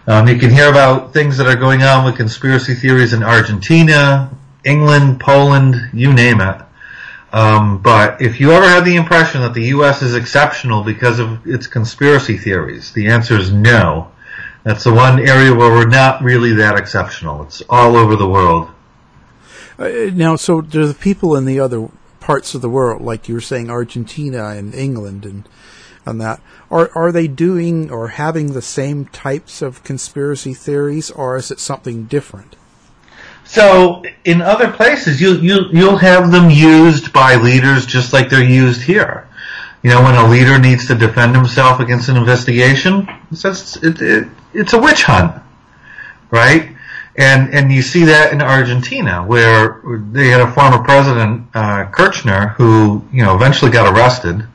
um, 0.07 0.29
you 0.29 0.39
can 0.39 0.51
hear 0.51 0.71
about 0.71 1.13
things 1.13 1.37
that 1.37 1.49
are 1.49 1.57
going 1.57 1.83
on 1.83 2.05
with 2.05 2.17
conspiracy 2.17 2.75
theories 2.75 3.13
in 3.13 3.23
Argentina, 3.23 4.31
England, 4.65 5.21
Poland, 5.21 5.91
you 5.93 6.13
name 6.13 6.41
it. 6.41 6.61
Um, 7.33 7.83
but 7.83 8.23
if 8.23 8.39
you 8.41 8.53
ever 8.53 8.67
had 8.67 8.85
the 8.85 8.95
impression 8.95 9.41
that 9.41 9.55
the 9.55 9.65
U.S. 9.69 10.03
is 10.03 10.15
exceptional 10.15 10.85
because 10.85 11.19
of 11.19 11.45
its 11.47 11.67
conspiracy 11.67 12.37
theories, 12.37 12.93
the 12.93 13.09
answer 13.09 13.37
is 13.37 13.53
no. 13.53 14.13
That's 14.63 14.85
the 14.85 14.93
one 14.93 15.19
area 15.19 15.53
where 15.53 15.71
we're 15.71 15.89
not 15.89 16.23
really 16.23 16.53
that 16.55 16.79
exceptional. 16.79 17.43
It's 17.43 17.63
all 17.69 17.97
over 17.97 18.15
the 18.15 18.29
world. 18.29 18.69
Uh, 19.79 19.89
now, 20.13 20.37
so 20.37 20.61
do 20.61 20.87
the 20.87 20.95
people 20.95 21.35
in 21.35 21.45
the 21.45 21.59
other 21.59 21.89
parts 22.23 22.55
of 22.55 22.63
the 22.63 22.71
world, 22.71 23.03
like 23.03 23.29
you 23.29 23.35
were 23.35 23.41
saying, 23.41 23.69
Argentina 23.69 24.51
and 24.51 24.75
England 24.75 25.27
and 25.27 25.49
and 26.05 26.21
that, 26.21 26.41
are 26.71 26.91
are 26.95 27.13
they 27.13 27.29
doing 27.29 27.91
or 27.91 28.09
having 28.09 28.53
the 28.53 28.63
same 28.63 29.05
types 29.07 29.63
of 29.63 29.85
conspiracy 29.85 30.55
theories, 30.55 31.11
or 31.11 31.37
is 31.37 31.51
it 31.51 31.61
something 31.61 32.05
different? 32.05 32.57
So, 33.45 34.03
in 34.25 34.41
other 34.41 34.71
places, 34.71 35.21
you 35.21 35.35
you 35.35 35.67
you'll 35.73 35.99
have 35.99 36.33
them 36.33 36.51
used 36.51 37.13
by 37.13 37.37
leaders 37.37 37.87
just 37.87 38.13
like 38.13 38.31
they're 38.31 38.43
used 38.43 38.83
here. 38.83 39.29
You 39.83 39.91
know, 39.91 40.03
when 40.03 40.15
a 40.15 40.29
leader 40.29 40.59
needs 40.59 40.87
to 40.87 40.95
defend 40.95 41.35
himself 41.35 41.81
against 41.81 42.09
an 42.09 42.17
investigation, 42.17 43.09
it's, 43.33 43.77
it, 43.77 44.01
it, 44.01 44.29
it's 44.55 44.73
a 44.75 44.79
witch 44.79 45.03
hunt, 45.03 45.43
right? 46.31 46.71
And 47.17 47.53
and 47.53 47.71
you 47.71 47.83
see 47.83 48.05
that 48.05 48.33
in 48.33 48.41
Argentina, 48.41 49.23
where 49.23 49.83
they 50.13 50.29
had 50.29 50.41
a 50.41 50.51
former 50.51 50.83
president, 50.83 51.47
uh, 51.55 51.87
Kirchner, 51.93 52.49
who 52.57 53.05
you 53.13 53.23
know 53.23 53.35
eventually 53.35 53.71
got 53.71 53.93
arrested, 53.93 54.47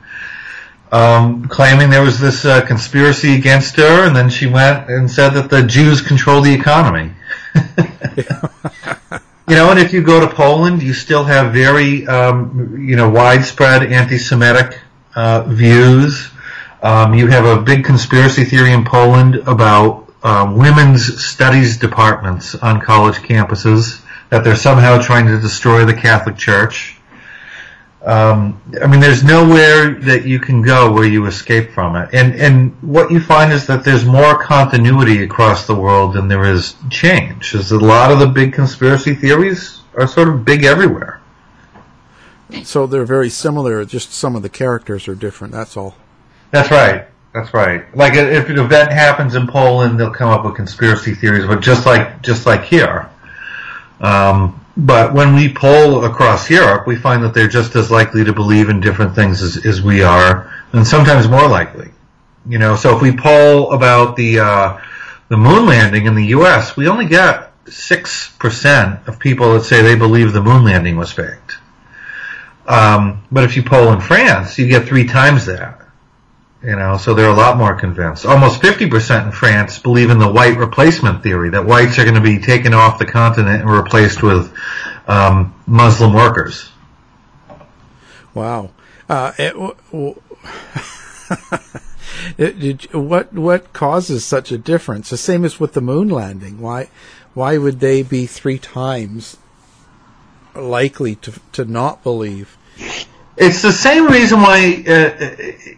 um, 0.90 1.46
claiming 1.48 1.90
there 1.90 2.02
was 2.02 2.18
this 2.18 2.44
uh, 2.44 2.66
conspiracy 2.66 3.34
against 3.34 3.76
her, 3.76 4.06
and 4.06 4.16
then 4.16 4.28
she 4.28 4.46
went 4.46 4.90
and 4.90 5.08
said 5.08 5.30
that 5.30 5.50
the 5.50 5.62
Jews 5.62 6.00
control 6.00 6.40
the 6.40 6.52
economy. 6.52 7.12
you 7.54 9.54
know, 9.54 9.70
and 9.70 9.78
if 9.78 9.92
you 9.92 10.02
go 10.02 10.18
to 10.18 10.34
Poland, 10.34 10.82
you 10.82 10.94
still 10.94 11.24
have 11.24 11.52
very 11.52 12.08
um, 12.08 12.76
you 12.80 12.96
know 12.96 13.08
widespread 13.08 13.92
anti-Semitic 13.92 14.80
uh, 15.14 15.44
views. 15.46 16.28
Um, 16.82 17.14
you 17.14 17.28
have 17.28 17.44
a 17.44 17.60
big 17.60 17.84
conspiracy 17.84 18.44
theory 18.44 18.72
in 18.72 18.84
Poland 18.84 19.36
about 19.46 20.07
uh, 20.22 20.52
women's 20.56 21.24
studies 21.24 21.76
departments 21.76 22.54
on 22.54 22.80
college 22.80 23.16
campuses 23.16 24.04
that 24.30 24.44
they're 24.44 24.56
somehow 24.56 25.00
trying 25.00 25.26
to 25.26 25.40
destroy 25.40 25.84
the 25.84 25.94
Catholic 25.94 26.36
Church. 26.36 26.96
Um, 28.02 28.60
I 28.80 28.86
mean, 28.86 29.00
there's 29.00 29.24
nowhere 29.24 29.94
that 30.00 30.24
you 30.24 30.38
can 30.38 30.62
go 30.62 30.92
where 30.92 31.06
you 31.06 31.26
escape 31.26 31.72
from 31.72 31.96
it. 31.96 32.10
And 32.12 32.34
and 32.36 32.72
what 32.80 33.10
you 33.10 33.20
find 33.20 33.52
is 33.52 33.66
that 33.66 33.84
there's 33.84 34.04
more 34.04 34.42
continuity 34.42 35.24
across 35.24 35.66
the 35.66 35.74
world 35.74 36.14
than 36.14 36.28
there 36.28 36.44
is 36.44 36.76
change. 36.90 37.52
There's 37.52 37.72
a 37.72 37.78
lot 37.78 38.12
of 38.12 38.20
the 38.20 38.26
big 38.26 38.52
conspiracy 38.52 39.14
theories 39.14 39.80
are 39.96 40.06
sort 40.06 40.28
of 40.28 40.44
big 40.44 40.64
everywhere. 40.64 41.20
So 42.62 42.86
they're 42.86 43.04
very 43.04 43.28
similar. 43.28 43.84
Just 43.84 44.12
some 44.12 44.36
of 44.36 44.42
the 44.42 44.48
characters 44.48 45.08
are 45.08 45.14
different. 45.14 45.52
That's 45.52 45.76
all. 45.76 45.96
That's 46.50 46.70
right. 46.70 47.08
That's 47.32 47.52
right. 47.52 47.84
Like 47.94 48.14
if 48.14 48.48
an 48.48 48.58
event 48.58 48.90
happens 48.90 49.34
in 49.34 49.46
Poland, 49.46 50.00
they'll 50.00 50.10
come 50.10 50.30
up 50.30 50.44
with 50.44 50.56
conspiracy 50.56 51.14
theories, 51.14 51.46
but 51.46 51.60
just 51.60 51.86
like 51.86 52.22
just 52.22 52.46
like 52.46 52.64
here. 52.64 53.10
Um, 54.00 54.64
but 54.76 55.12
when 55.12 55.34
we 55.34 55.52
poll 55.52 56.04
across 56.04 56.48
Europe, 56.48 56.86
we 56.86 56.96
find 56.96 57.22
that 57.24 57.34
they're 57.34 57.48
just 57.48 57.74
as 57.74 57.90
likely 57.90 58.24
to 58.24 58.32
believe 58.32 58.68
in 58.68 58.80
different 58.80 59.14
things 59.14 59.42
as, 59.42 59.66
as 59.66 59.82
we 59.82 60.02
are, 60.02 60.52
and 60.72 60.86
sometimes 60.86 61.28
more 61.28 61.48
likely. 61.48 61.90
You 62.48 62.58
know, 62.58 62.76
so 62.76 62.96
if 62.96 63.02
we 63.02 63.14
poll 63.14 63.72
about 63.72 64.16
the 64.16 64.40
uh, 64.40 64.80
the 65.28 65.36
moon 65.36 65.66
landing 65.66 66.06
in 66.06 66.14
the 66.14 66.26
U.S., 66.26 66.76
we 66.76 66.88
only 66.88 67.06
get 67.06 67.52
six 67.66 68.34
percent 68.38 69.06
of 69.06 69.18
people 69.18 69.54
that 69.54 69.64
say 69.64 69.82
they 69.82 69.96
believe 69.96 70.32
the 70.32 70.42
moon 70.42 70.64
landing 70.64 70.96
was 70.96 71.12
faked. 71.12 71.58
Um, 72.66 73.24
but 73.30 73.44
if 73.44 73.56
you 73.56 73.62
poll 73.62 73.92
in 73.92 74.00
France, 74.00 74.58
you 74.58 74.66
get 74.66 74.86
three 74.86 75.06
times 75.06 75.46
that. 75.46 75.77
You 76.62 76.74
know, 76.74 76.96
so 76.96 77.14
they're 77.14 77.30
a 77.30 77.34
lot 77.34 77.56
more 77.56 77.76
convinced. 77.76 78.26
Almost 78.26 78.60
50% 78.60 79.26
in 79.26 79.32
France 79.32 79.78
believe 79.78 80.10
in 80.10 80.18
the 80.18 80.28
white 80.28 80.56
replacement 80.56 81.22
theory, 81.22 81.50
that 81.50 81.64
whites 81.64 82.00
are 82.00 82.04
going 82.04 82.16
to 82.16 82.20
be 82.20 82.38
taken 82.38 82.74
off 82.74 82.98
the 82.98 83.06
continent 83.06 83.62
and 83.62 83.70
replaced 83.70 84.24
with 84.24 84.52
um, 85.06 85.54
Muslim 85.68 86.12
workers. 86.12 86.68
Wow. 88.34 88.70
Uh, 89.08 89.32
it, 89.38 89.54
it, 92.38 92.62
it, 92.62 92.94
what 92.94 93.32
what 93.32 93.72
causes 93.72 94.24
such 94.24 94.52
a 94.52 94.58
difference? 94.58 95.10
The 95.10 95.16
same 95.16 95.44
as 95.44 95.60
with 95.60 95.74
the 95.74 95.80
moon 95.80 96.08
landing. 96.08 96.60
Why 96.60 96.90
why 97.34 97.56
would 97.56 97.80
they 97.80 98.02
be 98.02 98.26
three 98.26 98.58
times 98.58 99.36
likely 100.54 101.14
to 101.16 101.40
to 101.52 101.64
not 101.64 102.02
believe? 102.02 102.56
It's 103.40 103.62
the 103.62 103.72
same 103.72 104.06
reason 104.08 104.40
why, 104.40 104.82
uh, 104.86 105.26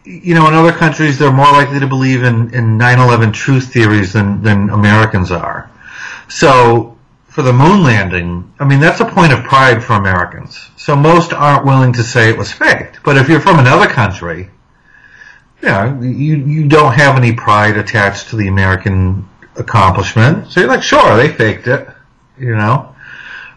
you 0.05 0.35
know, 0.35 0.49
in 0.49 0.55
other 0.55 0.73
countries 0.73 1.19
they're 1.19 1.33
more 1.33 1.53
likely 1.53 1.81
to 1.81 1.87
believe 1.87 2.23
in, 2.23 2.55
in 2.55 2.79
9-11 2.79 3.35
truth 3.35 3.73
theories 3.73 4.15
than, 4.15 4.43
than 4.43 4.71
Americans 4.71 5.31
are. 5.31 5.71
So, 6.29 6.97
for 7.31 7.43
the 7.43 7.53
moon 7.53 7.83
landing, 7.83 8.53
I 8.59 8.65
mean, 8.65 8.81
that's 8.81 9.01
a 9.01 9.05
point 9.05 9.33
of 9.33 9.45
pride 9.45 9.85
for 9.85 9.93
Americans. 9.93 10.69
So 10.77 10.97
most 10.97 11.33
aren't 11.33 11.65
willing 11.65 11.93
to 11.95 12.03
say 12.03 12.29
it 12.29 12.37
was 12.37 12.51
faked. 12.53 13.03
But 13.05 13.17
if 13.17 13.29
you're 13.29 13.41
from 13.41 13.59
another 13.59 13.87
country, 13.87 14.51
yeah, 15.63 16.01
you, 16.01 16.37
you 16.37 16.69
don't 16.69 16.95
have 16.95 17.17
any 17.17 17.33
pride 17.33 17.77
attached 17.77 18.31
to 18.31 18.37
the 18.37 18.49
American 18.49 19.29
accomplishment. 19.57 20.51
So 20.51 20.61
you're 20.61 20.69
like, 20.69 20.83
sure, 20.83 21.17
they 21.17 21.29
faked 21.29 21.69
it, 21.69 21.89
you 22.39 22.57
know. 22.57 22.97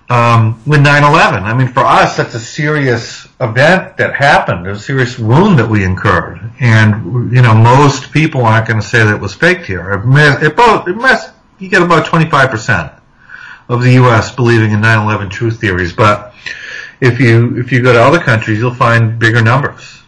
Um, 0.10 0.62
with 0.66 0.82
9/11, 0.82 1.44
I 1.44 1.54
mean, 1.54 1.70
for 1.70 1.80
us, 1.80 2.18
that's 2.18 2.36
a 2.36 2.40
serious 2.40 3.26
event 3.40 3.98
that 3.98 4.14
happened, 4.14 4.68
a 4.68 4.78
serious 4.78 5.18
wound 5.18 5.60
that 5.60 5.70
we 5.70 5.84
incurred, 5.84 6.40
and 6.60 7.34
you 7.34 7.42
know, 7.42 7.54
most 7.56 8.12
people 8.12 8.46
aren't 8.46 8.68
going 8.68 8.82
to 8.82 8.86
say 8.86 9.00
that 9.00 9.16
it 9.16 9.22
was 9.22 9.34
faked 9.34 9.66
here. 9.66 9.94
It, 9.94 10.44
it, 10.44 10.56
both, 10.58 10.88
it 10.88 11.34
you 11.58 11.70
get 11.70 11.82
about 11.82 12.06
25 12.06 12.50
percent 12.50 12.92
of 13.70 13.82
the 13.82 13.94
U.S. 13.94 14.36
believing 14.36 14.72
in 14.72 14.82
9/11 14.82 15.30
truth 15.32 15.62
theories, 15.62 15.94
but 15.94 16.34
if 17.00 17.20
you 17.20 17.58
if 17.58 17.72
you 17.72 17.82
go 17.82 17.94
to 17.94 18.02
other 18.02 18.20
countries, 18.20 18.60
you'll 18.60 18.74
find 18.74 19.18
bigger 19.18 19.42
numbers. 19.42 20.02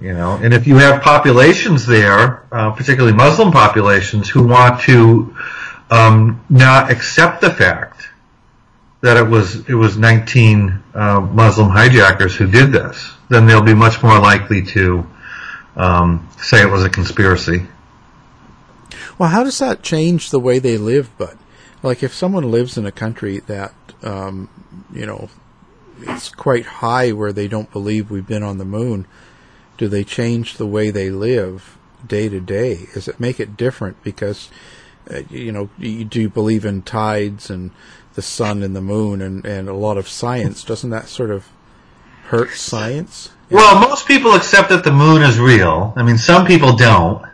You 0.00 0.14
know, 0.14 0.38
and 0.42 0.52
if 0.52 0.66
you 0.66 0.76
have 0.76 1.02
populations 1.02 1.86
there, 1.86 2.44
uh, 2.50 2.70
particularly 2.72 3.16
Muslim 3.16 3.52
populations, 3.52 4.28
who 4.28 4.46
want 4.46 4.80
to 4.82 5.36
um, 5.90 6.44
not 6.50 6.90
accept 6.90 7.40
the 7.40 7.50
fact 7.50 7.95
that 9.06 9.16
it 9.16 9.28
was 9.28 9.68
it 9.68 9.74
was 9.74 9.96
19 9.96 10.82
uh, 10.92 11.20
Muslim 11.20 11.68
hijackers 11.70 12.34
who 12.34 12.50
did 12.50 12.72
this, 12.72 13.12
then 13.28 13.46
they'll 13.46 13.62
be 13.62 13.72
much 13.72 14.02
more 14.02 14.18
likely 14.18 14.62
to 14.62 15.06
um, 15.76 16.28
say 16.38 16.60
it 16.60 16.68
was 16.68 16.82
a 16.82 16.90
conspiracy. 16.90 17.64
Well, 19.16 19.28
how 19.28 19.44
does 19.44 19.60
that 19.60 19.84
change 19.84 20.30
the 20.30 20.40
way 20.40 20.58
they 20.58 20.76
live? 20.76 21.08
But 21.18 21.36
like, 21.84 22.02
if 22.02 22.12
someone 22.12 22.50
lives 22.50 22.76
in 22.76 22.84
a 22.84 22.90
country 22.90 23.38
that 23.46 23.74
um, 24.02 24.50
you 24.92 25.06
know 25.06 25.30
it's 26.00 26.28
quite 26.28 26.66
high 26.66 27.12
where 27.12 27.32
they 27.32 27.46
don't 27.46 27.70
believe 27.70 28.10
we've 28.10 28.26
been 28.26 28.42
on 28.42 28.58
the 28.58 28.64
moon, 28.64 29.06
do 29.78 29.86
they 29.86 30.02
change 30.02 30.56
the 30.56 30.66
way 30.66 30.90
they 30.90 31.10
live 31.10 31.78
day 32.04 32.28
to 32.28 32.40
day? 32.40 32.88
Does 32.92 33.06
it 33.06 33.20
make 33.20 33.38
it 33.38 33.56
different 33.56 34.02
because 34.02 34.50
uh, 35.08 35.22
you 35.30 35.52
know 35.52 35.70
you, 35.78 36.04
do 36.04 36.22
you 36.22 36.28
believe 36.28 36.64
in 36.64 36.82
tides 36.82 37.50
and 37.50 37.70
the 38.16 38.22
sun 38.22 38.62
and 38.62 38.74
the 38.74 38.80
moon 38.80 39.22
and, 39.22 39.44
and 39.44 39.68
a 39.68 39.74
lot 39.74 39.96
of 39.96 40.08
science, 40.08 40.64
doesn't 40.64 40.90
that 40.90 41.06
sort 41.06 41.30
of 41.30 41.46
hurt 42.24 42.50
science? 42.50 43.30
Well, 43.50 43.78
most 43.78 44.08
people 44.08 44.34
accept 44.34 44.70
that 44.70 44.82
the 44.82 44.90
moon 44.90 45.22
is 45.22 45.38
real. 45.38 45.92
I 45.96 46.02
mean, 46.02 46.18
some 46.18 46.46
people 46.46 46.74
don't. 46.74 47.24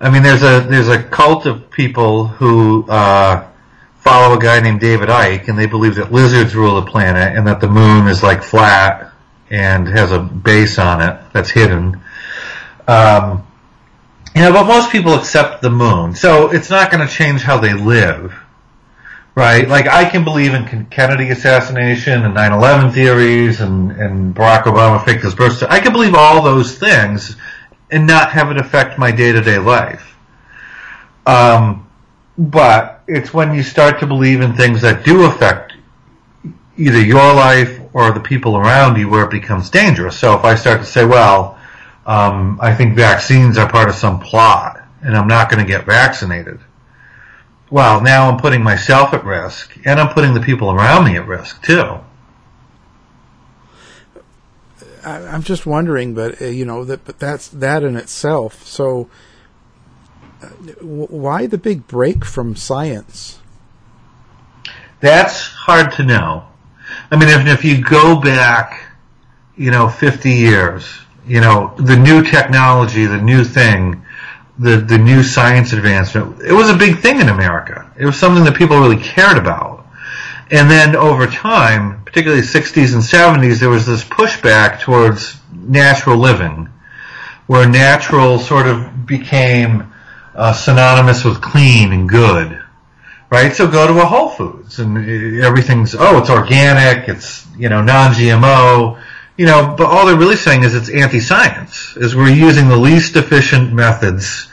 I 0.00 0.10
mean, 0.10 0.22
there's 0.22 0.44
a 0.44 0.64
there's 0.68 0.88
a 0.88 1.02
cult 1.02 1.46
of 1.46 1.70
people 1.70 2.28
who 2.28 2.88
uh, 2.88 3.48
follow 3.96 4.36
a 4.36 4.40
guy 4.40 4.60
named 4.60 4.78
David 4.78 5.08
Icke, 5.08 5.48
and 5.48 5.58
they 5.58 5.66
believe 5.66 5.96
that 5.96 6.12
lizards 6.12 6.54
rule 6.54 6.80
the 6.80 6.88
planet, 6.88 7.36
and 7.36 7.44
that 7.48 7.60
the 7.60 7.68
moon 7.68 8.06
is 8.06 8.22
like 8.22 8.44
flat 8.44 9.12
and 9.50 9.88
has 9.88 10.12
a 10.12 10.20
base 10.20 10.78
on 10.78 11.02
it 11.02 11.20
that's 11.32 11.50
hidden. 11.50 12.00
Um, 12.86 13.44
you 14.36 14.42
know, 14.42 14.52
but 14.52 14.66
most 14.66 14.92
people 14.92 15.14
accept 15.14 15.62
the 15.62 15.70
moon, 15.70 16.14
so 16.14 16.52
it's 16.52 16.70
not 16.70 16.92
going 16.92 17.04
to 17.04 17.12
change 17.12 17.42
how 17.42 17.58
they 17.58 17.74
live 17.74 18.32
right? 19.38 19.68
Like 19.68 19.86
I 19.86 20.04
can 20.04 20.24
believe 20.24 20.52
in 20.52 20.86
Kennedy 20.86 21.30
assassination 21.30 22.24
and 22.24 22.34
9/11 22.34 22.92
theories 22.92 23.60
and 23.60 23.92
and 23.92 24.34
Barack 24.34 24.64
Obama 24.64 25.02
faked 25.04 25.22
his 25.22 25.34
birth. 25.34 25.62
I 25.62 25.78
can 25.78 25.92
believe 25.92 26.16
all 26.16 26.42
those 26.42 26.76
things 26.76 27.36
and 27.88 28.04
not 28.04 28.32
have 28.32 28.50
it 28.50 28.58
affect 28.58 28.98
my 28.98 29.12
day 29.12 29.30
to 29.30 29.40
day 29.40 29.58
life. 29.58 30.16
Um, 31.24 31.88
but 32.36 33.04
it's 33.06 33.32
when 33.32 33.54
you 33.54 33.62
start 33.62 34.00
to 34.00 34.06
believe 34.06 34.40
in 34.40 34.54
things 34.54 34.82
that 34.82 35.04
do 35.04 35.24
affect 35.24 35.74
either 36.76 37.00
your 37.00 37.32
life 37.32 37.80
or 37.92 38.10
the 38.10 38.20
people 38.20 38.56
around 38.56 38.98
you 38.98 39.08
where 39.08 39.24
it 39.24 39.30
becomes 39.30 39.70
dangerous. 39.70 40.18
So 40.18 40.36
if 40.36 40.44
I 40.44 40.56
start 40.56 40.80
to 40.80 40.86
say, 40.86 41.04
well, 41.04 41.58
um, 42.06 42.58
I 42.60 42.74
think 42.74 42.96
vaccines 42.96 43.56
are 43.56 43.68
part 43.68 43.88
of 43.88 43.94
some 43.94 44.18
plot 44.18 44.82
and 45.02 45.16
I'm 45.16 45.28
not 45.28 45.48
going 45.50 45.64
to 45.64 45.70
get 45.70 45.84
vaccinated 45.84 46.60
well, 47.70 48.00
now 48.00 48.30
I'm 48.30 48.38
putting 48.38 48.62
myself 48.62 49.12
at 49.12 49.24
risk, 49.24 49.76
and 49.84 50.00
I'm 50.00 50.12
putting 50.14 50.34
the 50.34 50.40
people 50.40 50.70
around 50.70 51.04
me 51.04 51.16
at 51.16 51.26
risk 51.26 51.62
too. 51.62 52.00
I, 55.04 55.34
am 55.34 55.42
just 55.42 55.66
wondering, 55.66 56.14
but 56.14 56.40
uh, 56.40 56.46
you 56.46 56.64
know 56.64 56.84
that, 56.84 57.04
but 57.04 57.18
that's 57.18 57.48
that 57.48 57.82
in 57.82 57.96
itself. 57.96 58.66
So, 58.66 59.08
uh, 60.42 60.48
why 60.80 61.46
the 61.46 61.58
big 61.58 61.86
break 61.86 62.24
from 62.24 62.56
science? 62.56 63.38
That's 65.00 65.46
hard 65.48 65.92
to 65.92 66.04
know. 66.04 66.44
I 67.10 67.16
mean, 67.16 67.28
if, 67.28 67.46
if 67.46 67.64
you 67.64 67.82
go 67.82 68.20
back, 68.20 68.82
you 69.56 69.70
know, 69.70 69.88
50 69.88 70.30
years, 70.30 70.84
you 71.26 71.40
know, 71.40 71.74
the 71.78 71.96
new 71.96 72.22
technology, 72.22 73.06
the 73.06 73.20
new 73.20 73.44
thing 73.44 74.02
the 74.58 74.76
the 74.76 74.98
new 74.98 75.22
science 75.22 75.72
advancement. 75.72 76.42
It 76.42 76.52
was 76.52 76.68
a 76.68 76.76
big 76.76 76.98
thing 76.98 77.20
in 77.20 77.28
America. 77.28 77.90
It 77.96 78.06
was 78.06 78.16
something 78.16 78.44
that 78.44 78.56
people 78.56 78.78
really 78.78 79.02
cared 79.02 79.38
about. 79.38 79.86
And 80.50 80.70
then 80.70 80.96
over 80.96 81.26
time, 81.26 82.02
particularly 82.04 82.42
60s 82.42 82.94
and 82.94 83.02
70s, 83.02 83.60
there 83.60 83.68
was 83.68 83.84
this 83.84 84.02
pushback 84.02 84.80
towards 84.80 85.38
natural 85.52 86.16
living, 86.16 86.70
where 87.46 87.68
natural 87.68 88.38
sort 88.38 88.66
of 88.66 89.06
became 89.06 89.92
uh, 90.34 90.54
synonymous 90.54 91.22
with 91.22 91.42
clean 91.42 91.92
and 91.92 92.08
good, 92.08 92.62
right? 93.30 93.52
So 93.52 93.66
go 93.66 93.86
to 93.86 94.00
a 94.00 94.06
Whole 94.06 94.30
Foods 94.30 94.78
and 94.78 94.96
everything's 95.42 95.94
oh, 95.94 96.18
it's 96.18 96.30
organic, 96.30 97.08
it's 97.08 97.46
you 97.56 97.68
know 97.68 97.82
non-GMO, 97.82 99.02
you 99.36 99.46
know, 99.46 99.74
but 99.76 99.86
all 99.86 100.06
they're 100.06 100.16
really 100.16 100.36
saying 100.36 100.64
is 100.64 100.74
it's 100.74 100.88
anti-science, 100.88 101.96
is 101.96 102.16
we're 102.16 102.32
using 102.32 102.68
the 102.68 102.76
least 102.76 103.16
efficient 103.16 103.72
methods 103.72 104.47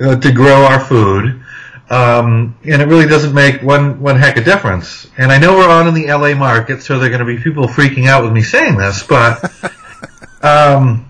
uh, 0.00 0.16
to 0.16 0.32
grow 0.32 0.64
our 0.64 0.80
food, 0.80 1.42
um, 1.90 2.56
and 2.64 2.82
it 2.82 2.86
really 2.86 3.06
doesn't 3.06 3.34
make 3.34 3.62
one 3.62 4.00
one 4.00 4.16
heck 4.16 4.36
of 4.36 4.44
difference. 4.44 5.08
And 5.16 5.30
I 5.30 5.38
know 5.38 5.56
we're 5.56 5.68
on 5.68 5.86
in 5.86 5.94
the 5.94 6.06
LA 6.06 6.34
market, 6.34 6.82
so 6.82 6.98
there 6.98 7.06
are 7.06 7.16
going 7.16 7.26
to 7.26 7.36
be 7.36 7.42
people 7.42 7.66
freaking 7.66 8.06
out 8.06 8.24
with 8.24 8.32
me 8.32 8.42
saying 8.42 8.76
this, 8.76 9.02
but 9.02 9.44
um, 10.42 11.06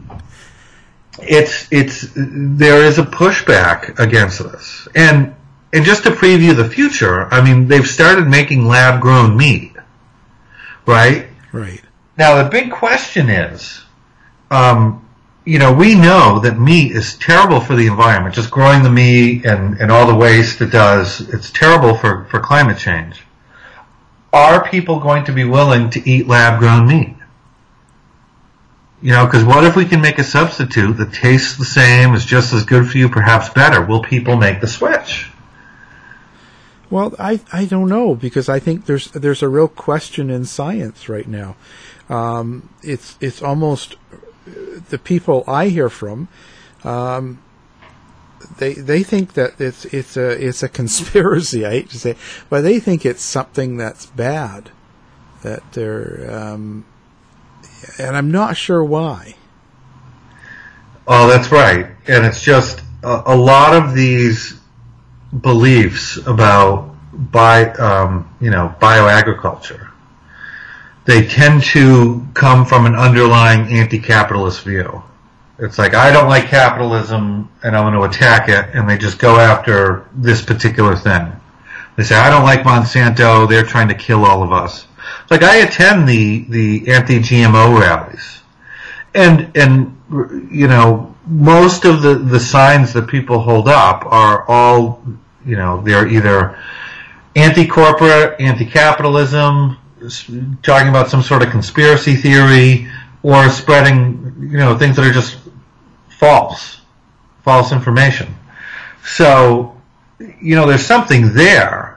it's 1.22 1.68
it's 1.70 2.08
there 2.14 2.84
is 2.84 2.98
a 2.98 3.04
pushback 3.04 3.98
against 3.98 4.42
this, 4.42 4.88
and 4.94 5.34
and 5.72 5.84
just 5.84 6.04
to 6.04 6.10
preview 6.10 6.54
the 6.54 6.68
future, 6.68 7.26
I 7.32 7.42
mean 7.42 7.68
they've 7.68 7.86
started 7.86 8.26
making 8.28 8.66
lab 8.66 9.00
grown 9.00 9.36
meat, 9.36 9.72
right? 10.86 11.28
Right. 11.52 11.82
Now 12.16 12.42
the 12.42 12.48
big 12.48 12.70
question 12.70 13.28
is, 13.28 13.82
um, 14.50 15.08
you 15.44 15.58
know, 15.58 15.72
we 15.72 15.94
know 15.94 16.40
that 16.40 16.58
meat 16.58 16.92
is 16.92 17.16
terrible 17.18 17.60
for 17.60 17.76
the 17.76 17.86
environment. 17.86 18.34
Just 18.34 18.50
growing 18.50 18.82
the 18.82 18.90
meat 18.90 19.44
and 19.44 19.78
and 19.80 19.92
all 19.92 20.06
the 20.06 20.14
waste 20.14 20.60
it 20.60 20.70
does, 20.70 21.20
it's 21.20 21.50
terrible 21.50 21.94
for 21.94 22.24
for 22.26 22.40
climate 22.40 22.78
change. 22.78 23.22
Are 24.32 24.68
people 24.68 24.98
going 25.00 25.24
to 25.26 25.32
be 25.32 25.44
willing 25.44 25.90
to 25.90 26.10
eat 26.10 26.26
lab 26.26 26.58
grown 26.58 26.88
meat? 26.88 27.16
You 29.00 29.12
know, 29.12 29.26
because 29.26 29.44
what 29.44 29.64
if 29.64 29.76
we 29.76 29.84
can 29.84 30.00
make 30.00 30.18
a 30.18 30.24
substitute 30.24 30.94
that 30.94 31.12
tastes 31.12 31.58
the 31.58 31.64
same, 31.66 32.14
is 32.14 32.24
just 32.24 32.54
as 32.54 32.64
good 32.64 32.88
for 32.88 32.96
you, 32.96 33.10
perhaps 33.10 33.50
better? 33.50 33.84
Will 33.84 34.02
people 34.02 34.36
make 34.36 34.62
the 34.62 34.66
switch? 34.66 35.30
Well, 36.88 37.14
I, 37.18 37.40
I 37.52 37.66
don't 37.66 37.88
know 37.88 38.14
because 38.14 38.48
I 38.48 38.60
think 38.60 38.86
there's 38.86 39.10
there's 39.10 39.42
a 39.42 39.48
real 39.48 39.68
question 39.68 40.30
in 40.30 40.46
science 40.46 41.08
right 41.08 41.28
now. 41.28 41.56
Um, 42.08 42.70
it's 42.82 43.18
it's 43.20 43.42
almost 43.42 43.96
the 44.46 44.98
people 44.98 45.44
I 45.46 45.68
hear 45.68 45.88
from. 45.88 46.28
Um, 46.82 47.40
they 48.58 48.74
they 48.74 49.02
think 49.02 49.34
that 49.34 49.60
it's 49.60 49.84
it's 49.86 50.16
a 50.16 50.30
it's 50.30 50.62
a 50.62 50.68
conspiracy. 50.68 51.64
I 51.64 51.70
hate 51.70 51.90
to 51.90 51.98
say, 51.98 52.16
but 52.50 52.60
they 52.62 52.78
think 52.78 53.06
it's 53.06 53.22
something 53.22 53.76
that's 53.76 54.06
bad. 54.06 54.70
That 55.42 55.62
they're 55.72 56.28
um, 56.30 56.84
and 57.98 58.16
I'm 58.16 58.30
not 58.30 58.56
sure 58.56 58.82
why. 58.82 59.36
Oh, 61.06 61.28
that's 61.28 61.50
right. 61.52 61.86
And 62.06 62.24
it's 62.24 62.40
just 62.42 62.80
a, 63.02 63.22
a 63.26 63.36
lot 63.36 63.74
of 63.74 63.94
these 63.94 64.58
beliefs 65.38 66.16
about 66.26 66.94
bi, 67.12 67.70
um, 67.74 68.34
you 68.40 68.50
know, 68.50 68.74
bioagriculture. 68.80 69.90
They 71.04 71.26
tend 71.26 71.62
to 71.64 72.26
come 72.34 72.64
from 72.64 72.86
an 72.86 72.94
underlying 72.94 73.68
anti-capitalist 73.68 74.64
view. 74.64 75.02
It's 75.58 75.78
like 75.78 75.94
I 75.94 76.10
don't 76.10 76.28
like 76.28 76.46
capitalism 76.46 77.50
and 77.62 77.76
I'm 77.76 77.92
going 77.92 77.94
to 77.94 78.16
attack 78.16 78.48
it, 78.48 78.74
and 78.74 78.88
they 78.88 78.98
just 78.98 79.18
go 79.18 79.38
after 79.38 80.08
this 80.14 80.44
particular 80.44 80.96
thing. 80.96 81.32
They 81.96 82.02
say 82.02 82.16
I 82.16 82.30
don't 82.30 82.42
like 82.42 82.60
Monsanto; 82.60 83.48
they're 83.48 83.64
trying 83.64 83.88
to 83.88 83.94
kill 83.94 84.24
all 84.24 84.42
of 84.42 84.52
us. 84.52 84.86
Like 85.30 85.42
I 85.42 85.56
attend 85.58 86.08
the 86.08 86.44
the 86.48 86.92
anti-GMO 86.92 87.80
rallies, 87.80 88.40
and 89.14 89.56
and 89.56 89.96
you 90.50 90.66
know 90.66 91.14
most 91.26 91.84
of 91.84 92.02
the 92.02 92.16
the 92.16 92.40
signs 92.40 92.92
that 92.94 93.06
people 93.06 93.38
hold 93.38 93.68
up 93.68 94.04
are 94.06 94.44
all 94.48 95.02
you 95.46 95.56
know 95.56 95.80
they're 95.82 96.08
either 96.08 96.58
anti-corporate, 97.36 98.40
anti-capitalism, 98.40 99.76
talking 100.62 100.88
about 100.88 101.08
some 101.08 101.22
sort 101.22 101.42
of 101.42 101.50
conspiracy 101.50 102.14
theory, 102.14 102.88
or 103.22 103.48
spreading 103.50 104.36
you 104.40 104.58
know 104.58 104.76
things 104.76 104.96
that 104.96 105.06
are 105.06 105.12
just 105.12 105.38
false, 106.08 106.80
false 107.42 107.72
information. 107.72 108.34
So 109.04 109.80
you 110.40 110.54
know 110.56 110.66
there's 110.66 110.86
something 110.86 111.34
there 111.34 111.94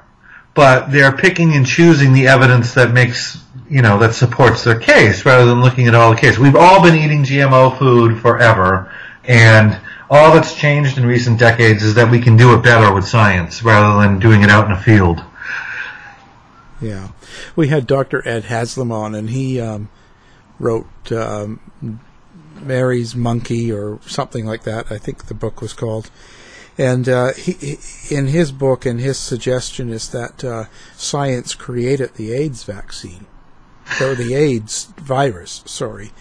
but 0.57 0.91
they're 0.91 1.11
picking 1.11 1.53
and 1.53 1.67
choosing 1.67 2.13
the 2.13 2.27
evidence 2.27 2.73
that 2.73 2.91
makes 2.91 3.39
you 3.69 3.83
know 3.83 3.99
that 3.99 4.15
supports 4.15 4.63
their 4.63 4.79
case 4.79 5.23
rather 5.23 5.45
than 5.45 5.61
looking 5.61 5.87
at 5.87 5.93
all 5.93 6.09
the 6.09 6.19
case. 6.19 6.39
We've 6.39 6.55
all 6.55 6.81
been 6.81 6.95
eating 6.95 7.23
GMO 7.23 7.77
food 7.77 8.19
forever, 8.19 8.91
and 9.23 9.79
all 10.09 10.33
that's 10.33 10.55
changed 10.55 10.97
in 10.97 11.05
recent 11.05 11.37
decades 11.37 11.83
is 11.83 11.93
that 11.93 12.09
we 12.09 12.19
can 12.19 12.37
do 12.37 12.55
it 12.55 12.63
better 12.63 12.91
with 12.91 13.07
science 13.07 13.61
rather 13.61 14.01
than 14.01 14.17
doing 14.17 14.41
it 14.41 14.49
out 14.49 14.65
in 14.65 14.71
a 14.71 14.81
field. 14.81 15.23
Yeah, 16.81 17.09
we 17.55 17.69
had 17.69 17.87
Dr. 17.87 18.27
Ed 18.27 18.45
Haslam 18.45 18.91
on, 18.91 19.15
and 19.15 19.29
he 19.31 19.59
um, 19.59 19.89
wrote 20.59 21.11
um, 21.11 22.01
Mary's 22.61 23.15
Monkey 23.15 23.71
or 23.71 23.99
something 24.05 24.45
like 24.45 24.63
that. 24.63 24.91
I 24.91 24.97
think 24.97 25.25
the 25.25 25.33
book 25.33 25.61
was 25.61 25.73
called. 25.73 26.09
And 26.77 27.09
uh, 27.09 27.33
he, 27.33 27.53
he, 27.53 28.15
in 28.15 28.27
his 28.27 28.51
book, 28.51 28.85
and 28.85 28.99
his 28.99 29.17
suggestion 29.17 29.89
is 29.89 30.09
that 30.09 30.43
uh, 30.43 30.65
science 30.95 31.55
created 31.55 32.13
the 32.13 32.33
AIDS 32.33 32.63
vaccine, 32.63 33.25
or 33.99 34.13
the 34.13 34.35
AIDS 34.35 34.85
virus, 34.97 35.63
sorry, 35.65 36.11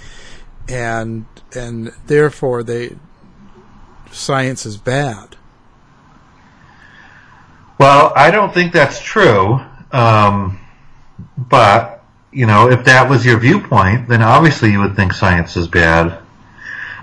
and 0.66 1.26
and 1.54 1.92
therefore 2.07 2.62
they 2.62 2.96
science 4.11 4.64
is 4.64 4.78
bad. 4.78 5.36
Well, 7.78 8.14
I 8.16 8.30
don't 8.30 8.54
think 8.54 8.72
that's 8.72 9.02
true, 9.02 9.61
um, 9.93 10.59
but 11.37 12.05
you 12.32 12.47
know, 12.47 12.70
if 12.70 12.84
that 12.84 13.09
was 13.09 13.24
your 13.24 13.39
viewpoint, 13.39 14.09
then 14.09 14.22
obviously 14.22 14.70
you 14.70 14.80
would 14.80 14.95
think 14.95 15.12
science 15.12 15.57
is 15.57 15.68
bad. 15.68 16.18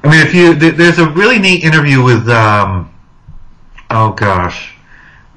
I 0.03 0.09
mean, 0.09 0.25
if 0.25 0.33
you 0.33 0.53
there's 0.53 0.99
a 0.99 1.09
really 1.09 1.39
neat 1.39 1.63
interview 1.63 2.03
with. 2.03 2.27
Um, 2.29 2.93
oh 3.89 4.11
gosh, 4.11 4.75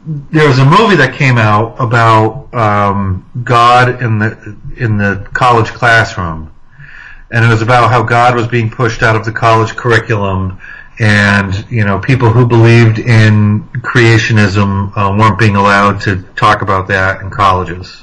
there 0.06 0.48
was 0.48 0.58
a 0.58 0.64
movie 0.64 0.96
that 0.96 1.14
came 1.14 1.38
out 1.38 1.76
about 1.78 2.52
um, 2.54 3.28
God 3.44 4.02
in 4.02 4.18
the 4.18 4.56
in 4.76 4.98
the 4.98 5.28
college 5.32 5.68
classroom, 5.68 6.52
and 7.30 7.44
it 7.44 7.48
was 7.48 7.62
about 7.62 7.90
how 7.90 8.02
God 8.02 8.34
was 8.34 8.48
being 8.48 8.70
pushed 8.70 9.02
out 9.02 9.16
of 9.16 9.24
the 9.24 9.32
college 9.32 9.76
curriculum, 9.76 10.60
and 10.98 11.66
you 11.70 11.84
know 11.84 11.98
people 11.98 12.30
who 12.30 12.46
believed 12.46 12.98
in 12.98 13.62
creationism 13.82 14.96
uh, 14.96 15.16
weren't 15.16 15.38
being 15.38 15.56
allowed 15.56 16.00
to 16.02 16.22
talk 16.36 16.62
about 16.62 16.88
that 16.88 17.20
in 17.20 17.30
colleges. 17.30 18.02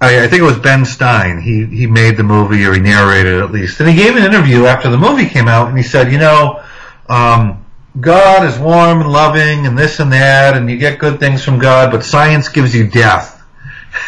I, 0.00 0.24
I 0.24 0.28
think 0.28 0.42
it 0.42 0.46
was 0.46 0.58
Ben 0.58 0.84
Stein. 0.84 1.40
He 1.40 1.64
he 1.66 1.86
made 1.86 2.16
the 2.16 2.22
movie, 2.22 2.64
or 2.64 2.74
he 2.74 2.80
narrated 2.80 3.34
it 3.34 3.42
at 3.42 3.50
least, 3.50 3.80
and 3.80 3.88
he 3.88 3.96
gave 3.96 4.16
an 4.16 4.22
interview 4.22 4.66
after 4.66 4.90
the 4.90 4.98
movie 4.98 5.28
came 5.28 5.48
out, 5.48 5.68
and 5.68 5.76
he 5.76 5.84
said, 5.84 6.12
you 6.12 6.18
know. 6.18 6.62
Um, 7.08 7.60
God 8.00 8.44
is 8.44 8.58
warm 8.58 9.02
and 9.02 9.12
loving 9.12 9.66
and 9.66 9.78
this 9.78 10.00
and 10.00 10.12
that, 10.12 10.56
and 10.56 10.68
you 10.68 10.76
get 10.76 10.98
good 10.98 11.20
things 11.20 11.44
from 11.44 11.60
God, 11.60 11.92
but 11.92 12.04
science 12.04 12.48
gives 12.48 12.74
you 12.74 12.88
death. 12.88 13.40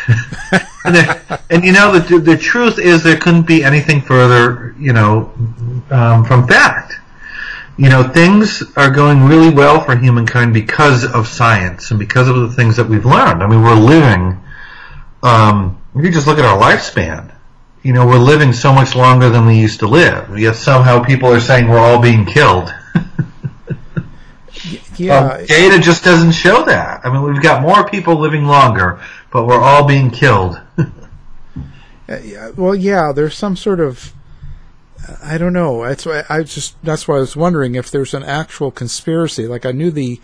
and, 0.84 1.20
and, 1.50 1.64
you 1.64 1.72
know, 1.72 1.96
the, 1.96 2.18
the 2.18 2.36
truth 2.36 2.80
is 2.80 3.04
there 3.04 3.16
couldn't 3.16 3.46
be 3.46 3.62
anything 3.62 4.00
further, 4.00 4.74
you 4.78 4.92
know, 4.92 5.32
um, 5.90 6.24
from 6.24 6.48
fact. 6.48 6.94
You 7.78 7.90
know, 7.90 8.04
things 8.04 8.62
are 8.76 8.90
going 8.90 9.24
really 9.24 9.50
well 9.50 9.84
for 9.84 9.96
humankind 9.96 10.54
because 10.54 11.04
of 11.04 11.28
science 11.28 11.90
and 11.90 11.98
because 11.98 12.28
of 12.28 12.36
the 12.36 12.50
things 12.52 12.76
that 12.76 12.88
we've 12.88 13.04
learned. 13.04 13.42
I 13.42 13.46
mean, 13.46 13.62
we're 13.62 13.74
living, 13.74 14.40
um, 15.22 15.78
if 15.94 16.04
you 16.04 16.10
just 16.10 16.26
look 16.26 16.38
at 16.38 16.44
our 16.44 16.58
lifespan, 16.58 17.34
you 17.82 17.92
know, 17.92 18.06
we're 18.06 18.18
living 18.18 18.52
so 18.52 18.72
much 18.72 18.96
longer 18.96 19.28
than 19.28 19.44
we 19.46 19.60
used 19.60 19.80
to 19.80 19.88
live, 19.88 20.38
yet 20.38 20.56
somehow 20.56 21.04
people 21.04 21.28
are 21.28 21.40
saying 21.40 21.68
we're 21.68 21.78
all 21.78 22.00
being 22.00 22.24
killed. 22.24 22.74
Yeah, 24.98 25.18
um, 25.18 25.44
data 25.46 25.78
just 25.78 26.04
doesn't 26.04 26.32
show 26.32 26.64
that. 26.64 27.04
I 27.04 27.12
mean, 27.12 27.22
we've 27.22 27.42
got 27.42 27.62
more 27.62 27.86
people 27.88 28.18
living 28.18 28.46
longer, 28.46 29.00
but 29.30 29.46
we're 29.46 29.60
all 29.60 29.86
being 29.86 30.10
killed. 30.10 30.60
uh, 30.78 32.18
yeah, 32.22 32.50
well, 32.56 32.74
yeah, 32.74 33.12
there's 33.12 33.36
some 33.36 33.56
sort 33.56 33.80
of 33.80 34.14
I 35.22 35.38
don't 35.38 35.52
know. 35.52 35.84
That's 35.84 36.06
why 36.06 36.24
I 36.28 36.42
just 36.42 36.82
that's 36.82 37.06
why 37.06 37.16
I 37.16 37.20
was 37.20 37.36
wondering 37.36 37.74
if 37.74 37.90
there's 37.90 38.14
an 38.14 38.22
actual 38.22 38.70
conspiracy. 38.70 39.46
Like 39.46 39.66
I 39.66 39.72
knew 39.72 39.90
the 39.90 40.20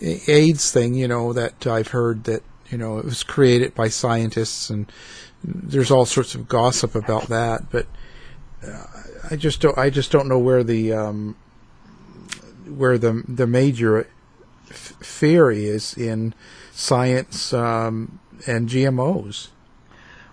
AIDS 0.00 0.70
thing, 0.70 0.94
you 0.94 1.08
know, 1.08 1.32
that 1.32 1.66
I've 1.66 1.88
heard 1.88 2.24
that 2.24 2.42
you 2.70 2.78
know 2.78 2.98
it 2.98 3.04
was 3.04 3.22
created 3.22 3.74
by 3.74 3.88
scientists, 3.88 4.70
and 4.70 4.90
there's 5.42 5.90
all 5.90 6.04
sorts 6.04 6.34
of 6.34 6.48
gossip 6.48 6.94
about 6.94 7.28
that. 7.28 7.70
But 7.70 7.86
uh, 8.66 8.84
I 9.30 9.36
just 9.36 9.60
don't. 9.60 9.78
I 9.78 9.90
just 9.90 10.10
don't 10.10 10.28
know 10.28 10.38
where 10.38 10.64
the 10.64 10.92
um, 10.92 11.36
where 12.66 12.98
the 12.98 13.22
the 13.26 13.46
major 13.46 14.08
f- 14.70 14.94
theory 15.00 15.66
is 15.66 15.96
in 15.96 16.34
science 16.72 17.52
um, 17.52 18.18
and 18.46 18.68
GMOs. 18.68 19.48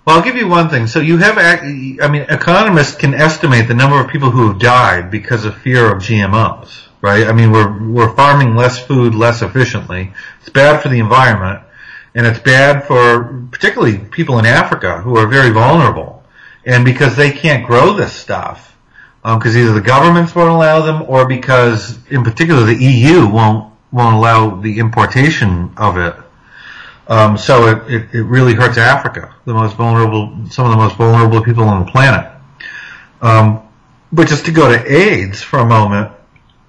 Well, 0.05 0.17
I'll 0.17 0.23
give 0.23 0.35
you 0.35 0.47
one 0.47 0.69
thing. 0.69 0.85
So 0.85 0.99
you 0.99 1.17
have, 1.17 1.37
I 1.37 2.07
mean, 2.07 2.25
economists 2.29 2.95
can 2.95 3.15
estimate 3.15 3.67
the 3.67 3.73
number 3.73 3.99
of 3.99 4.07
people 4.07 4.29
who 4.29 4.49
have 4.49 4.59
died 4.59 5.09
because 5.09 5.45
of 5.45 5.57
fear 5.57 5.91
of 5.91 6.03
GMOs, 6.03 6.87
right? 7.01 7.25
I 7.25 7.33
mean, 7.33 7.51
we're 7.51 7.89
we're 7.89 8.15
farming 8.15 8.55
less 8.55 8.77
food 8.77 9.15
less 9.15 9.41
efficiently. 9.41 10.13
It's 10.41 10.49
bad 10.49 10.83
for 10.83 10.89
the 10.89 10.99
environment, 10.99 11.63
and 12.13 12.27
it's 12.27 12.39
bad 12.39 12.85
for 12.85 13.47
particularly 13.49 13.97
people 13.97 14.37
in 14.37 14.45
Africa 14.45 15.01
who 15.01 15.17
are 15.17 15.25
very 15.25 15.49
vulnerable, 15.49 16.23
and 16.65 16.85
because 16.85 17.15
they 17.15 17.31
can't 17.31 17.65
grow 17.65 17.93
this 17.93 18.13
stuff 18.13 18.75
because 19.23 19.55
um, 19.55 19.61
either 19.61 19.73
the 19.73 19.81
governments 19.81 20.35
won't 20.35 20.51
allow 20.51 20.81
them, 20.81 21.03
or 21.07 21.27
because, 21.27 21.97
in 22.11 22.23
particular, 22.23 22.63
the 22.63 22.75
EU 22.75 23.27
won't 23.27 23.73
won't 23.91 24.13
allow 24.13 24.61
the 24.61 24.77
importation 24.77 25.73
of 25.77 25.97
it. 25.97 26.13
Um, 27.07 27.37
so 27.37 27.67
it, 27.67 27.93
it, 27.93 28.15
it, 28.15 28.23
really 28.23 28.53
hurts 28.53 28.77
Africa, 28.77 29.35
the 29.45 29.53
most 29.53 29.75
vulnerable, 29.75 30.35
some 30.49 30.65
of 30.65 30.71
the 30.71 30.77
most 30.77 30.95
vulnerable 30.95 31.43
people 31.43 31.63
on 31.63 31.85
the 31.85 31.91
planet. 31.91 32.31
Um, 33.21 33.61
but 34.11 34.27
just 34.27 34.45
to 34.45 34.51
go 34.51 34.69
to 34.69 34.91
AIDS 34.91 35.41
for 35.41 35.59
a 35.59 35.65
moment, 35.65 36.11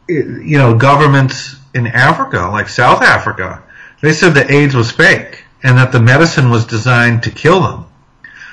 it, 0.08 0.44
you 0.44 0.58
know, 0.58 0.76
governments 0.76 1.56
in 1.74 1.86
Africa, 1.86 2.48
like 2.52 2.68
South 2.68 3.02
Africa, 3.02 3.62
they 4.02 4.12
said 4.12 4.34
that 4.34 4.50
AIDS 4.50 4.74
was 4.74 4.90
fake 4.90 5.44
and 5.62 5.78
that 5.78 5.92
the 5.92 6.00
medicine 6.00 6.50
was 6.50 6.66
designed 6.66 7.22
to 7.22 7.30
kill 7.30 7.60
them. 7.62 7.86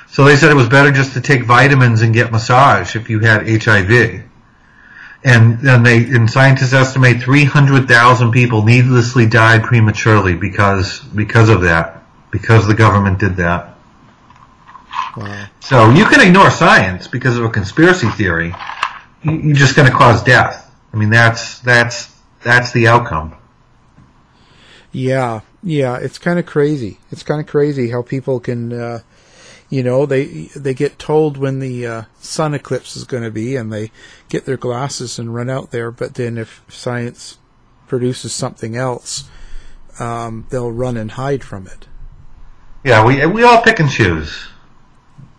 So 0.08 0.24
they 0.24 0.36
said 0.36 0.50
it 0.50 0.54
was 0.54 0.68
better 0.68 0.90
just 0.90 1.12
to 1.14 1.20
take 1.20 1.42
vitamins 1.42 2.00
and 2.00 2.14
get 2.14 2.32
massage 2.32 2.96
if 2.96 3.10
you 3.10 3.20
had 3.20 3.46
HIV. 3.46 4.24
And 5.24 5.58
then 5.60 5.82
they, 5.82 5.96
and 6.04 6.30
scientists 6.30 6.74
estimate 6.74 7.22
300,000 7.22 8.30
people 8.30 8.62
needlessly 8.62 9.26
died 9.26 9.62
prematurely 9.62 10.34
because, 10.34 11.00
because 11.00 11.48
of 11.48 11.62
that, 11.62 12.02
because 12.30 12.66
the 12.66 12.74
government 12.74 13.18
did 13.20 13.36
that. 13.36 13.74
Wow. 15.16 15.46
So 15.60 15.90
you 15.90 16.04
can 16.06 16.20
ignore 16.20 16.50
science 16.50 17.08
because 17.08 17.38
of 17.38 17.44
a 17.44 17.48
conspiracy 17.48 18.08
theory. 18.10 18.54
You- 19.22 19.32
You're 19.32 19.56
just 19.56 19.76
going 19.76 19.90
to 19.90 19.96
cause 19.96 20.22
death. 20.22 20.70
I 20.92 20.96
mean, 20.98 21.08
that's, 21.10 21.58
that's, 21.60 22.14
that's 22.42 22.72
the 22.72 22.88
outcome. 22.88 23.34
Yeah, 24.92 25.40
yeah, 25.62 25.96
it's 25.96 26.18
kind 26.18 26.38
of 26.38 26.46
crazy. 26.46 26.98
It's 27.10 27.22
kind 27.22 27.40
of 27.40 27.46
crazy 27.46 27.90
how 27.90 28.02
people 28.02 28.38
can, 28.40 28.72
uh, 28.72 29.00
you 29.74 29.82
know, 29.82 30.06
they 30.06 30.24
they 30.54 30.72
get 30.72 31.00
told 31.00 31.36
when 31.36 31.58
the 31.58 31.84
uh, 31.84 32.02
sun 32.20 32.54
eclipse 32.54 32.94
is 32.96 33.02
going 33.02 33.24
to 33.24 33.30
be, 33.32 33.56
and 33.56 33.72
they 33.72 33.90
get 34.28 34.44
their 34.44 34.56
glasses 34.56 35.18
and 35.18 35.34
run 35.34 35.50
out 35.50 35.72
there. 35.72 35.90
But 35.90 36.14
then, 36.14 36.38
if 36.38 36.62
science 36.68 37.38
produces 37.88 38.32
something 38.32 38.76
else, 38.76 39.28
um, 39.98 40.46
they'll 40.50 40.70
run 40.70 40.96
and 40.96 41.10
hide 41.10 41.42
from 41.42 41.66
it. 41.66 41.88
Yeah, 42.84 43.04
we, 43.04 43.26
we 43.26 43.42
all 43.42 43.62
pick 43.62 43.80
and 43.80 43.90
choose. 43.90 44.46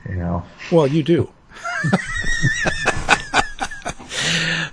You 0.10 0.16
know. 0.16 0.44
Well, 0.70 0.88
you 0.88 1.02
do. 1.02 1.32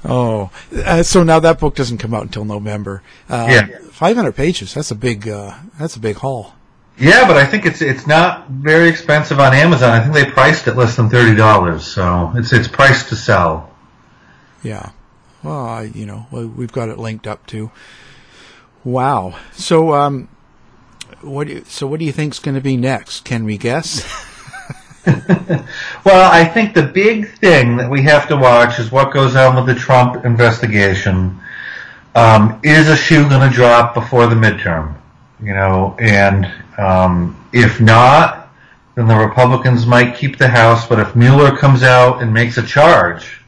oh, 0.05 0.51
uh, 0.75 1.05
so 1.05 1.23
now 1.23 1.39
that 1.39 1.61
book 1.61 1.77
doesn't 1.77 1.99
come 1.99 2.15
out 2.15 2.23
until 2.23 2.45
November. 2.45 3.01
Uh, 3.29 3.47
Yeah. 3.49 3.79
five 3.93 4.17
hundred 4.17 4.33
pages. 4.33 4.75
That's 4.75 4.91
a 4.91 4.97
big. 4.97 5.29
Uh, 5.29 5.55
that's 5.79 5.95
a 5.95 6.01
big 6.01 6.17
haul. 6.17 6.55
Yeah, 6.99 7.27
but 7.27 7.37
I 7.37 7.47
think 7.47 7.67
it's 7.67 7.81
it's 7.83 8.07
not 8.07 8.49
very 8.49 8.89
expensive 8.89 9.41
on 9.41 9.55
Amazon. 9.55 9.91
I 9.91 10.01
think 10.01 10.15
they 10.15 10.27
priced 10.27 10.69
it 10.69 10.77
less 10.77 10.95
than 10.97 11.09
thirty 11.11 11.35
dollars, 11.35 11.85
so 11.87 12.33
it's 12.37 12.53
it's 12.53 12.69
priced 12.69 13.09
to 13.09 13.17
sell. 13.17 13.71
Yeah. 14.63 14.91
Well, 15.43 15.67
I, 15.67 15.83
you 15.95 16.07
know, 16.07 16.27
we- 16.31 16.47
we've 16.47 16.71
got 16.71 16.89
it 16.89 16.99
linked 16.99 17.27
up 17.27 17.47
to. 17.49 17.73
Wow. 18.85 19.35
So, 19.53 19.93
um, 19.95 20.29
what? 21.21 21.49
Do 21.49 21.55
you, 21.55 21.65
so, 21.67 21.87
what 21.89 21.99
do 21.99 22.07
you 22.07 22.13
think's 22.13 22.39
going 22.39 22.55
to 22.55 22.61
be 22.61 22.77
next? 22.77 23.25
Can 23.25 23.45
we 23.45 23.57
guess? 23.59 24.05
Well, 26.05 26.31
I 26.31 26.45
think 26.45 26.75
the 26.75 26.85
big 26.85 27.29
thing 27.39 27.77
that 27.79 27.91
we 27.91 28.03
have 28.03 28.29
to 28.29 28.37
watch 28.37 28.79
is 28.79 28.93
what 28.93 29.13
goes 29.13 29.35
on 29.35 29.57
with 29.57 29.67
the 29.67 29.75
Trump 29.75 30.25
investigation. 30.25 31.41
Um, 32.15 32.61
is 32.63 32.89
a 32.89 32.97
shoe 32.97 33.29
going 33.29 33.49
to 33.49 33.55
drop 33.55 33.95
before 33.95 34.27
the 34.29 34.37
midterm? 34.37 34.95
You 35.43 35.55
know, 35.55 35.97
and 35.99 36.47
um, 36.79 37.49
if 37.53 37.81
not, 37.81 38.51
then 38.95 39.09
the 39.09 39.17
Republicans 39.17 39.87
might 39.87 40.17
keep 40.17 40.39
the 40.39 40.49
House. 40.49 40.87
But 40.87 41.01
if 41.01 41.17
Mueller 41.17 41.57
comes 41.57 41.83
out 41.83 42.23
and 42.23 42.33
makes 42.33 42.59
a 42.59 42.63
charge, 42.63 43.41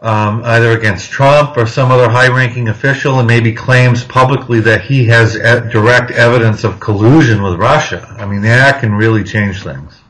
um, 0.00 0.42
either 0.44 0.76
against 0.76 1.10
Trump 1.10 1.56
or 1.56 1.64
some 1.64 1.92
other 1.92 2.10
high-ranking 2.10 2.68
official, 2.68 3.20
and 3.20 3.26
maybe 3.26 3.52
claims 3.52 4.02
publicly 4.02 4.58
that 4.60 4.82
he 4.82 5.06
has 5.06 5.36
e- 5.36 5.70
direct 5.70 6.10
evidence 6.10 6.64
of 6.64 6.80
collusion 6.80 7.42
with 7.42 7.54
Russia, 7.54 8.14
I 8.18 8.26
mean 8.26 8.42
that 8.42 8.80
can 8.80 8.92
really 8.94 9.22
change 9.22 9.62
things. 9.62 10.00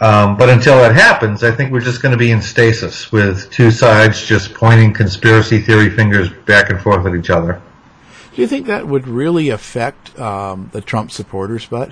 Um, 0.00 0.36
but 0.36 0.50
until 0.50 0.76
that 0.78 0.94
happens, 0.94 1.42
I 1.42 1.50
think 1.50 1.72
we're 1.72 1.80
just 1.80 2.02
going 2.02 2.12
to 2.12 2.18
be 2.18 2.30
in 2.30 2.42
stasis 2.42 3.10
with 3.10 3.50
two 3.50 3.70
sides 3.70 4.24
just 4.24 4.52
pointing 4.52 4.92
conspiracy 4.92 5.58
theory 5.58 5.88
fingers 5.90 6.28
back 6.44 6.68
and 6.68 6.80
forth 6.80 7.06
at 7.06 7.14
each 7.14 7.30
other. 7.30 7.62
Do 8.36 8.42
you 8.42 8.48
think 8.48 8.66
that 8.66 8.86
would 8.86 9.08
really 9.08 9.48
affect 9.48 10.16
um, 10.18 10.68
the 10.74 10.82
Trump 10.82 11.10
supporters? 11.10 11.64
But 11.64 11.90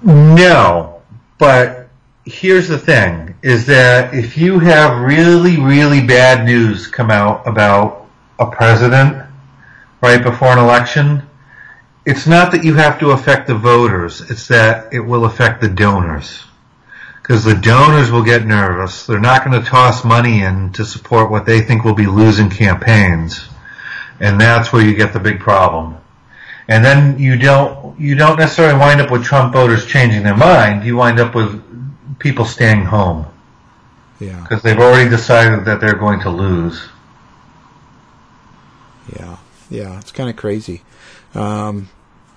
No, 0.00 1.02
but 1.38 1.88
here's 2.24 2.68
the 2.68 2.78
thing: 2.78 3.34
is 3.42 3.66
that 3.66 4.14
if 4.14 4.38
you 4.38 4.60
have 4.60 5.02
really, 5.02 5.60
really 5.60 6.06
bad 6.06 6.46
news 6.46 6.86
come 6.86 7.10
out 7.10 7.48
about 7.48 8.06
a 8.38 8.46
president 8.46 9.26
right 10.00 10.22
before 10.22 10.52
an 10.52 10.60
election, 10.60 11.22
it's 12.06 12.28
not 12.28 12.52
that 12.52 12.62
you 12.62 12.74
have 12.74 13.00
to 13.00 13.10
affect 13.10 13.48
the 13.48 13.56
voters; 13.56 14.20
it's 14.30 14.46
that 14.46 14.94
it 14.94 15.00
will 15.00 15.24
affect 15.24 15.60
the 15.60 15.68
donors. 15.68 16.44
Because 17.20 17.42
the 17.42 17.56
donors 17.56 18.12
will 18.12 18.22
get 18.22 18.46
nervous. 18.46 19.04
They're 19.04 19.18
not 19.18 19.44
going 19.44 19.60
to 19.60 19.68
toss 19.68 20.04
money 20.04 20.42
in 20.42 20.72
to 20.74 20.84
support 20.84 21.28
what 21.28 21.44
they 21.44 21.60
think 21.60 21.82
will 21.82 21.96
be 21.96 22.06
losing 22.06 22.50
campaigns. 22.50 23.48
And 24.20 24.40
that's 24.40 24.72
where 24.72 24.84
you 24.84 24.94
get 24.94 25.12
the 25.12 25.20
big 25.20 25.40
problem. 25.40 25.96
And 26.66 26.84
then 26.84 27.18
you 27.18 27.36
don't 27.36 27.98
you 27.98 28.14
don't 28.14 28.38
necessarily 28.38 28.78
wind 28.78 29.00
up 29.00 29.10
with 29.10 29.24
Trump 29.24 29.52
voters 29.52 29.86
changing 29.86 30.22
their 30.22 30.36
mind. 30.36 30.84
You 30.84 30.96
wind 30.96 31.18
up 31.18 31.34
with 31.34 31.62
people 32.18 32.44
staying 32.44 32.84
home 32.84 33.26
yeah, 34.20 34.42
because 34.42 34.62
they've 34.62 34.78
already 34.78 35.08
decided 35.08 35.64
that 35.64 35.80
they're 35.80 35.94
going 35.94 36.20
to 36.20 36.30
lose. 36.30 36.88
yeah, 39.16 39.36
yeah, 39.70 39.98
it's 39.98 40.12
kind 40.12 40.28
of 40.28 40.36
crazy. 40.36 40.82
Um, 41.34 41.88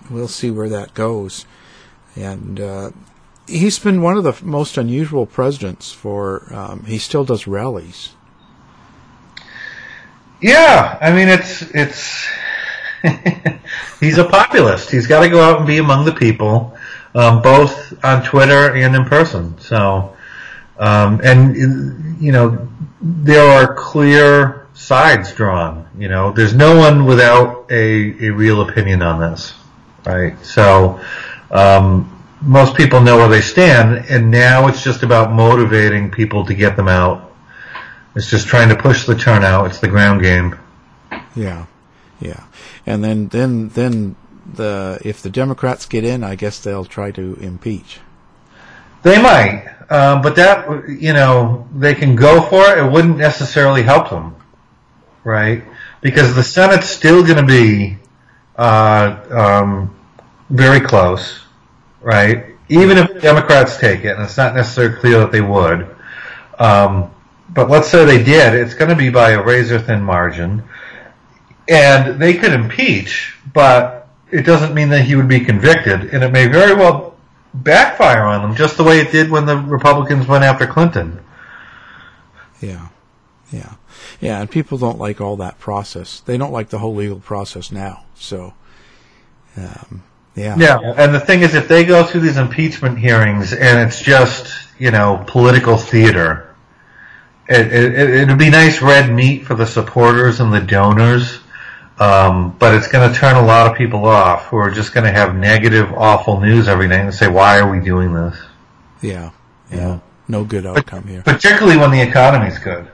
we'll 0.09 0.27
see 0.27 0.51
where 0.51 0.69
that 0.69 0.93
goes. 0.93 1.45
And 2.15 2.59
uh, 2.59 2.91
he's 3.47 3.79
been 3.79 4.01
one 4.01 4.17
of 4.17 4.23
the 4.23 4.38
most 4.43 4.77
unusual 4.77 5.25
presidents. 5.25 5.91
For 5.91 6.53
um, 6.53 6.86
he 6.86 6.97
still 6.97 7.23
does 7.23 7.47
rallies. 7.47 8.13
Yeah, 10.41 10.97
I 10.99 11.11
mean 11.11 11.27
it's 11.29 11.61
it's 11.61 12.27
he's 13.99 14.17
a 14.17 14.25
populist. 14.25 14.91
He's 14.91 15.07
got 15.07 15.21
to 15.21 15.29
go 15.29 15.41
out 15.41 15.57
and 15.57 15.67
be 15.67 15.77
among 15.77 16.05
the 16.05 16.11
people, 16.11 16.77
um, 17.15 17.41
both 17.41 18.03
on 18.03 18.23
Twitter 18.23 18.75
and 18.75 18.95
in 18.95 19.05
person. 19.05 19.59
So, 19.59 20.15
um, 20.77 21.21
and 21.23 22.21
you 22.21 22.31
know, 22.31 22.67
there 23.01 23.47
are 23.47 23.73
clear 23.75 24.67
sides 24.73 25.33
drawn. 25.33 25.87
You 25.97 26.09
know, 26.09 26.31
there's 26.31 26.55
no 26.55 26.75
one 26.75 27.05
without 27.05 27.71
a, 27.71 28.25
a 28.25 28.29
real 28.31 28.67
opinion 28.67 29.01
on 29.01 29.19
this, 29.19 29.53
right? 30.05 30.43
So, 30.43 30.99
um, 31.51 32.17
most 32.41 32.75
people 32.75 33.01
know 33.01 33.17
where 33.17 33.29
they 33.29 33.41
stand, 33.41 34.05
and 34.09 34.31
now 34.31 34.67
it's 34.67 34.83
just 34.83 35.03
about 35.03 35.31
motivating 35.31 36.09
people 36.09 36.45
to 36.45 36.55
get 36.55 36.75
them 36.75 36.87
out. 36.87 37.30
It's 38.16 38.30
just 38.30 38.47
trying 38.47 38.70
to 38.70 38.76
push 38.76 39.05
the 39.05 39.16
turnout. 39.16 39.68
It's 39.68 39.80
the 39.80 39.88
ground 39.88 40.22
game. 40.22 40.57
Yeah, 41.36 41.66
yeah, 42.20 42.43
and 42.86 43.03
then 43.03 43.30
then 43.30 43.70
then 43.70 44.16
the 44.53 44.99
if 45.03 45.22
the 45.22 45.30
Democrats 45.30 45.86
get 45.86 46.03
in, 46.03 46.24
I 46.24 46.36
guess 46.36 46.59
they'll 46.59 46.86
try 46.86 47.12
to 47.12 47.36
impeach. 47.36 47.99
They 49.03 49.22
might, 49.22 49.74
um, 49.89 50.22
but 50.22 50.36
that 50.36 50.89
you 50.89 51.14
know 51.14 51.68
they 51.74 51.95
can 51.95 52.16
go 52.16 52.41
for 52.41 52.62
it. 52.72 52.86
It 52.86 52.91
wouldn't 52.91 53.18
necessarily 53.18 53.82
help 53.82 54.09
them, 54.09 54.36
right? 55.24 55.64
Because 56.01 56.36
the 56.36 56.43
Senate's 56.43 56.88
still 56.88 57.24
going 57.24 57.38
to 57.38 57.45
be 57.45 57.97
uh, 58.57 59.24
um, 59.32 59.95
very 60.49 60.82
close, 60.82 61.41
right? 62.01 62.55
Even 62.70 62.97
if 62.97 63.14
the 63.14 63.20
Democrats 63.20 63.78
take 63.78 64.03
it, 64.03 64.16
and 64.16 64.24
it's 64.24 64.38
not 64.38 64.53
necessarily 64.53 64.99
clear 64.99 65.20
that 65.20 65.32
they 65.32 65.41
would. 65.41 65.95
Um, 66.59 67.12
but 67.53 67.69
let's 67.69 67.89
say 67.89 68.05
they 68.05 68.23
did, 68.23 68.53
it's 68.53 68.73
going 68.73 68.89
to 68.89 68.95
be 68.95 69.09
by 69.09 69.31
a 69.31 69.43
razor 69.43 69.79
thin 69.79 70.01
margin, 70.01 70.63
and 71.67 72.19
they 72.19 72.33
could 72.33 72.53
impeach, 72.53 73.35
but 73.53 74.07
it 74.31 74.43
doesn't 74.43 74.73
mean 74.73 74.89
that 74.89 75.03
he 75.03 75.15
would 75.15 75.27
be 75.27 75.41
convicted, 75.41 76.13
and 76.13 76.23
it 76.23 76.31
may 76.31 76.47
very 76.47 76.73
well 76.73 77.17
backfire 77.53 78.23
on 78.23 78.41
them, 78.41 78.55
just 78.55 78.77
the 78.77 78.83
way 78.83 78.99
it 78.99 79.11
did 79.11 79.29
when 79.29 79.45
the 79.45 79.57
Republicans 79.57 80.27
went 80.27 80.43
after 80.43 80.65
Clinton. 80.65 81.19
Yeah, 82.61 82.89
yeah, 83.51 83.73
yeah, 84.19 84.39
and 84.39 84.49
people 84.49 84.77
don't 84.77 84.99
like 84.99 85.19
all 85.19 85.35
that 85.37 85.59
process. 85.59 86.21
They 86.21 86.37
don't 86.37 86.53
like 86.53 86.69
the 86.69 86.79
whole 86.79 86.95
legal 86.95 87.19
process 87.19 87.71
now. 87.71 88.05
So, 88.15 88.53
um, 89.57 90.03
yeah, 90.35 90.55
Yeah, 90.57 90.79
and 90.95 91.13
the 91.13 91.19
thing 91.19 91.41
is, 91.41 91.55
if 91.55 91.67
they 91.67 91.83
go 91.83 92.03
through 92.03 92.21
these 92.21 92.37
impeachment 92.37 92.97
hearings 92.99 93.51
and 93.51 93.79
it's 93.87 94.01
just 94.01 94.53
you 94.79 94.91
know 94.91 95.23
political 95.27 95.75
theater, 95.75 96.50
it, 97.47 97.73
it, 97.73 98.09
it'd 98.21 98.37
be 98.37 98.49
nice 98.49 98.81
red 98.81 99.11
meat 99.11 99.45
for 99.45 99.55
the 99.55 99.65
supporters 99.65 100.39
and 100.39 100.53
the 100.53 100.61
donors, 100.61 101.39
um, 101.99 102.55
but 102.59 102.73
it's 102.75 102.87
going 102.87 103.11
to 103.11 103.17
turn 103.17 103.35
a 103.35 103.45
lot 103.45 103.69
of 103.69 103.77
people 103.77 104.05
off 104.05 104.45
who 104.45 104.57
are 104.57 104.71
just 104.71 104.93
going 104.93 105.05
to 105.05 105.11
have 105.11 105.35
negative, 105.35 105.91
awful 105.93 106.39
news 106.39 106.67
every 106.67 106.87
night 106.87 107.01
and 107.01 107.13
say, 107.13 107.27
"Why 107.27 107.59
are 107.59 107.69
we 107.69 107.79
doing 107.79 108.13
this?" 108.13 108.37
yeah, 109.01 109.31
yeah. 109.71 109.99
No 110.27 110.43
good 110.45 110.65
outcome 110.65 111.07
here. 111.07 111.23
Particularly 111.23 111.77
when 111.77 111.91
the 111.91 112.01
economy's 112.01 112.57
good. 112.57 112.89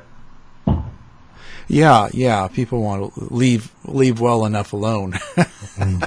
Yeah, 1.67 2.09
yeah. 2.13 2.47
People 2.47 2.81
want 2.81 3.13
to 3.13 3.25
leave 3.25 3.71
leave 3.85 4.19
well 4.19 4.45
enough 4.45 4.73
alone. 4.73 5.19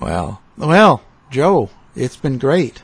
well, 0.00 0.40
well, 0.56 1.02
Joe, 1.30 1.68
it's 1.94 2.16
been 2.16 2.38
great. 2.38 2.82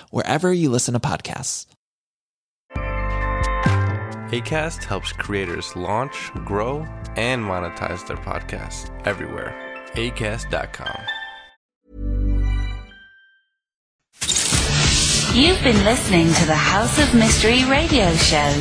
wherever 0.09 0.51
you 0.51 0.69
listen 0.69 0.93
to 0.93 0.99
podcasts. 0.99 1.67
ACAST 4.31 4.85
helps 4.85 5.11
creators 5.11 5.75
launch, 5.75 6.31
grow, 6.45 6.85
and 7.17 7.43
monetize 7.43 8.07
their 8.07 8.15
podcasts 8.17 8.89
everywhere. 9.05 9.53
ACAST.com. 9.95 11.01
You've 15.33 15.63
been 15.63 15.81
listening 15.85 16.27
to 16.33 16.45
the 16.45 16.55
House 16.55 16.99
of 16.99 17.13
Mystery 17.13 17.63
radio 17.65 18.13
show. 18.15 18.51